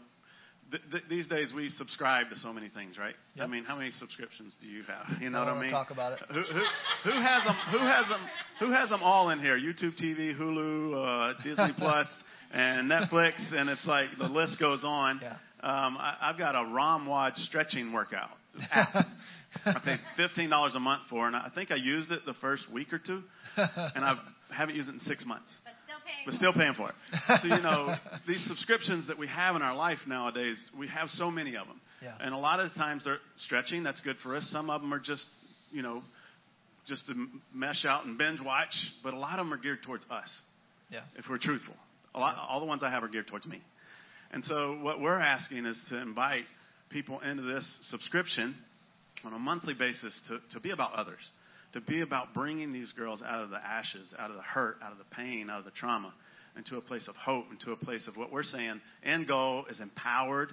th- 0.71 0.83
th- 0.93 1.03
these 1.11 1.27
days 1.27 1.53
we 1.55 1.69
subscribe 1.71 2.31
to 2.31 2.37
so 2.37 2.53
many 2.53 2.69
things, 2.69 2.97
right? 2.97 3.17
Yep. 3.35 3.45
I 3.45 3.51
mean, 3.51 3.65
how 3.65 3.75
many 3.77 3.91
subscriptions 3.91 4.57
do 4.61 4.69
you 4.69 4.85
have? 4.85 5.21
You 5.21 5.31
know 5.31 5.43
I 5.43 5.47
what 5.47 5.55
I 5.57 5.61
mean? 5.63 5.71
talk 5.73 5.91
about 5.91 6.13
it. 6.13 6.21
Who, 6.29 6.41
who, 6.41 6.63
who 7.05 7.11
has 7.11 7.43
them? 7.45 7.57
Who 7.73 7.79
has 7.79 8.09
them? 8.09 8.21
Who 8.61 8.71
has 8.71 8.89
them 8.91 9.01
all 9.03 9.31
in 9.31 9.41
here? 9.41 9.59
YouTube 9.59 10.01
TV, 10.01 10.39
Hulu, 10.39 10.95
uh, 10.95 11.43
Disney 11.43 11.73
Plus, 11.77 12.07
and 12.53 12.89
Netflix, 12.89 13.53
and 13.53 13.69
it's 13.69 13.85
like 13.87 14.07
the 14.19 14.29
list 14.29 14.61
goes 14.61 14.85
on. 14.85 15.19
Yeah. 15.21 15.33
Um, 15.61 15.97
I, 15.99 16.17
I've 16.21 16.39
got 16.39 16.55
a 16.55 16.59
ROMWOD 16.61 17.35
stretching 17.35 17.93
workout 17.93 18.31
app. 18.71 19.07
I 19.65 19.81
paid 19.85 20.01
fifteen 20.17 20.51
dollars 20.51 20.75
a 20.75 20.81
month 20.81 21.03
for, 21.11 21.25
it, 21.25 21.29
and 21.29 21.37
I 21.37 21.51
think 21.55 21.71
I 21.71 21.77
used 21.77 22.11
it 22.13 22.21
the 22.27 22.35
first 22.35 22.71
week 22.73 22.93
or 22.93 22.99
two, 22.99 23.23
and 23.57 24.05
I 24.05 24.17
haven't 24.55 24.77
used 24.77 24.89
it 24.89 24.93
in 24.93 24.99
six 25.01 25.25
months 25.27 25.51
But 25.65 25.73
still 25.85 25.99
paying. 26.05 26.25
but 26.27 26.35
still 26.35 26.53
paying 26.53 26.75
for 26.75 26.91
it. 26.91 27.39
So 27.43 27.49
you 27.55 27.63
know, 27.63 27.95
these 28.27 28.45
subscriptions 28.47 29.07
that 29.09 29.19
we 29.19 29.27
have 29.29 29.57
in 29.57 29.63
our 29.63 29.75
life 29.75 29.99
nowadays, 30.07 30.59
we 30.79 30.87
have 30.89 31.09
so 31.09 31.31
many 31.31 31.57
of 31.57 31.67
them, 31.67 31.81
Yeah. 32.03 32.15
and 32.21 32.35
a 32.35 32.39
lot 32.39 32.61
of 32.61 32.71
the 32.71 32.79
times 32.79 33.05
they're 33.05 33.19
stretching. 33.39 33.83
That's 33.83 34.01
good 34.01 34.17
for 34.23 34.37
us. 34.37 34.45
Some 34.51 34.71
of 34.71 34.81
them 34.81 34.93
are 34.95 35.01
just, 35.01 35.27
you 35.71 35.83
know, 35.83 36.03
just 36.87 37.07
to 37.07 37.15
mesh 37.55 37.85
out 37.87 38.05
and 38.07 38.17
binge 38.19 38.41
watch. 38.41 38.75
But 39.03 39.15
a 39.15 39.19
lot 39.19 39.39
of 39.39 39.47
them 39.47 39.53
are 39.53 39.59
geared 39.59 39.83
towards 39.83 40.05
us, 40.11 40.29
yeah. 40.91 41.01
if 41.17 41.25
we're 41.29 41.39
truthful. 41.39 41.75
A 42.15 42.19
lot, 42.21 42.37
all 42.49 42.61
the 42.61 42.67
ones 42.67 42.83
I 42.83 42.91
have 42.91 43.03
are 43.03 43.09
geared 43.09 43.27
towards 43.29 43.47
me. 43.47 43.61
And 44.31 44.45
so 44.45 44.79
what 44.83 45.01
we're 45.01 45.19
asking 45.19 45.65
is 45.67 45.83
to 45.89 45.99
invite 46.01 46.45
people 46.91 47.21
into 47.21 47.43
this 47.43 47.67
subscription 47.83 48.55
on 49.25 49.33
a 49.33 49.39
monthly 49.39 49.75
basis 49.75 50.21
to, 50.29 50.39
to 50.53 50.61
be 50.61 50.71
about 50.71 50.95
others, 50.95 51.21
to 51.73 51.81
be 51.81 52.01
about 52.01 52.33
bringing 52.35 52.73
these 52.73 52.93
girls 52.93 53.23
out 53.23 53.43
of 53.43 53.51
the 53.51 53.57
ashes, 53.57 54.15
out 54.19 54.31
of 54.31 54.37
the 54.37 54.43
hurt, 54.43 54.77
out 54.83 54.93
of 54.93 54.99
the 54.99 55.15
pain, 55.15 55.51
out 55.51 55.59
of 55.59 55.65
the 55.65 55.71
trauma, 55.73 56.13
into 56.57 56.77
a 56.77 56.81
place 56.81 57.09
of 57.09 57.15
hope, 57.17 57.47
into 57.51 57.73
a 57.73 57.77
place 57.77 58.09
of 58.09 58.17
what 58.17 58.33
we're 58.33 58.43
saying. 58.43 58.81
End 59.05 59.29
goal 59.29 59.67
is 59.71 59.81
empowered, 59.81 60.51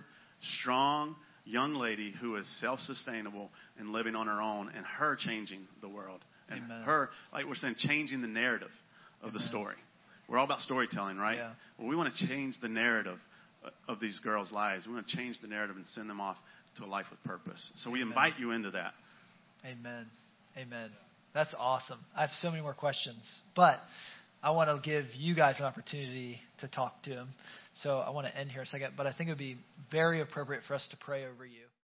strong 0.60 1.16
young 1.46 1.76
lady 1.76 2.14
who 2.20 2.36
is 2.36 2.60
self-sustainable 2.60 3.50
and 3.80 3.90
living 3.90 4.16
on 4.16 4.28
her 4.28 4.42
own, 4.42 4.72
and 4.76 4.86
her 4.86 5.16
changing 5.16 5.68
the 5.82 5.90
world, 5.90 6.20
and 6.50 6.64
Amen. 6.64 6.82
her, 6.84 7.10
like 7.32 7.46
we're 7.46 7.56
saying, 7.56 7.76
changing 7.78 8.22
the 8.22 8.28
narrative 8.28 8.72
of 9.22 9.34
the 9.34 9.40
story. 9.40 9.76
We're 10.28 10.40
all 10.40 10.46
about 10.46 10.60
storytelling, 10.62 11.18
right? 11.18 11.38
Yeah. 11.38 11.52
Well, 11.78 11.88
we 11.88 11.96
want 11.96 12.14
to 12.16 12.28
change 12.28 12.56
the 12.62 12.68
narrative 12.68 13.20
of 13.88 14.00
these 14.00 14.20
girls' 14.20 14.52
lives. 14.52 14.88
We 14.88 14.94
want 14.94 15.08
to 15.08 15.18
change 15.18 15.40
the 15.42 15.48
narrative 15.48 15.76
and 15.76 15.86
send 15.88 16.10
them 16.10 16.22
off 16.22 16.38
to 16.78 16.84
a 16.84 16.88
life 16.88 17.06
with 17.10 17.24
purpose. 17.24 17.72
So 17.78 17.92
we 17.92 18.02
invite 18.02 18.34
you 18.40 18.52
into 18.52 18.72
that. 18.72 18.94
Amen. 19.66 20.06
Amen. 20.58 20.90
That's 21.34 21.54
awesome. 21.58 22.00
I 22.16 22.22
have 22.22 22.30
so 22.40 22.50
many 22.50 22.62
more 22.62 22.74
questions, 22.74 23.22
but 23.56 23.80
I 24.42 24.52
want 24.52 24.70
to 24.70 24.90
give 24.90 25.08
you 25.16 25.36
guys 25.36 25.56
an 25.60 25.66
opportunity 25.66 26.40
to 26.60 26.68
talk 26.68 27.04
to 27.04 27.10
him. 27.10 27.30
So 27.82 27.98
I 28.00 28.12
want 28.12 28.28
to 28.28 28.38
end 28.38 28.52
here 28.52 28.62
a 28.62 28.66
second, 28.66 28.94
but 28.96 29.06
I 29.06 29.12
think 29.12 29.28
it 29.30 29.32
would 29.32 29.38
be 29.38 29.58
very 29.92 30.22
appropriate 30.22 30.64
for 30.68 30.76
us 30.76 30.88
to 30.92 30.98
pray 30.98 31.26
over 31.26 31.46
you. 31.46 31.66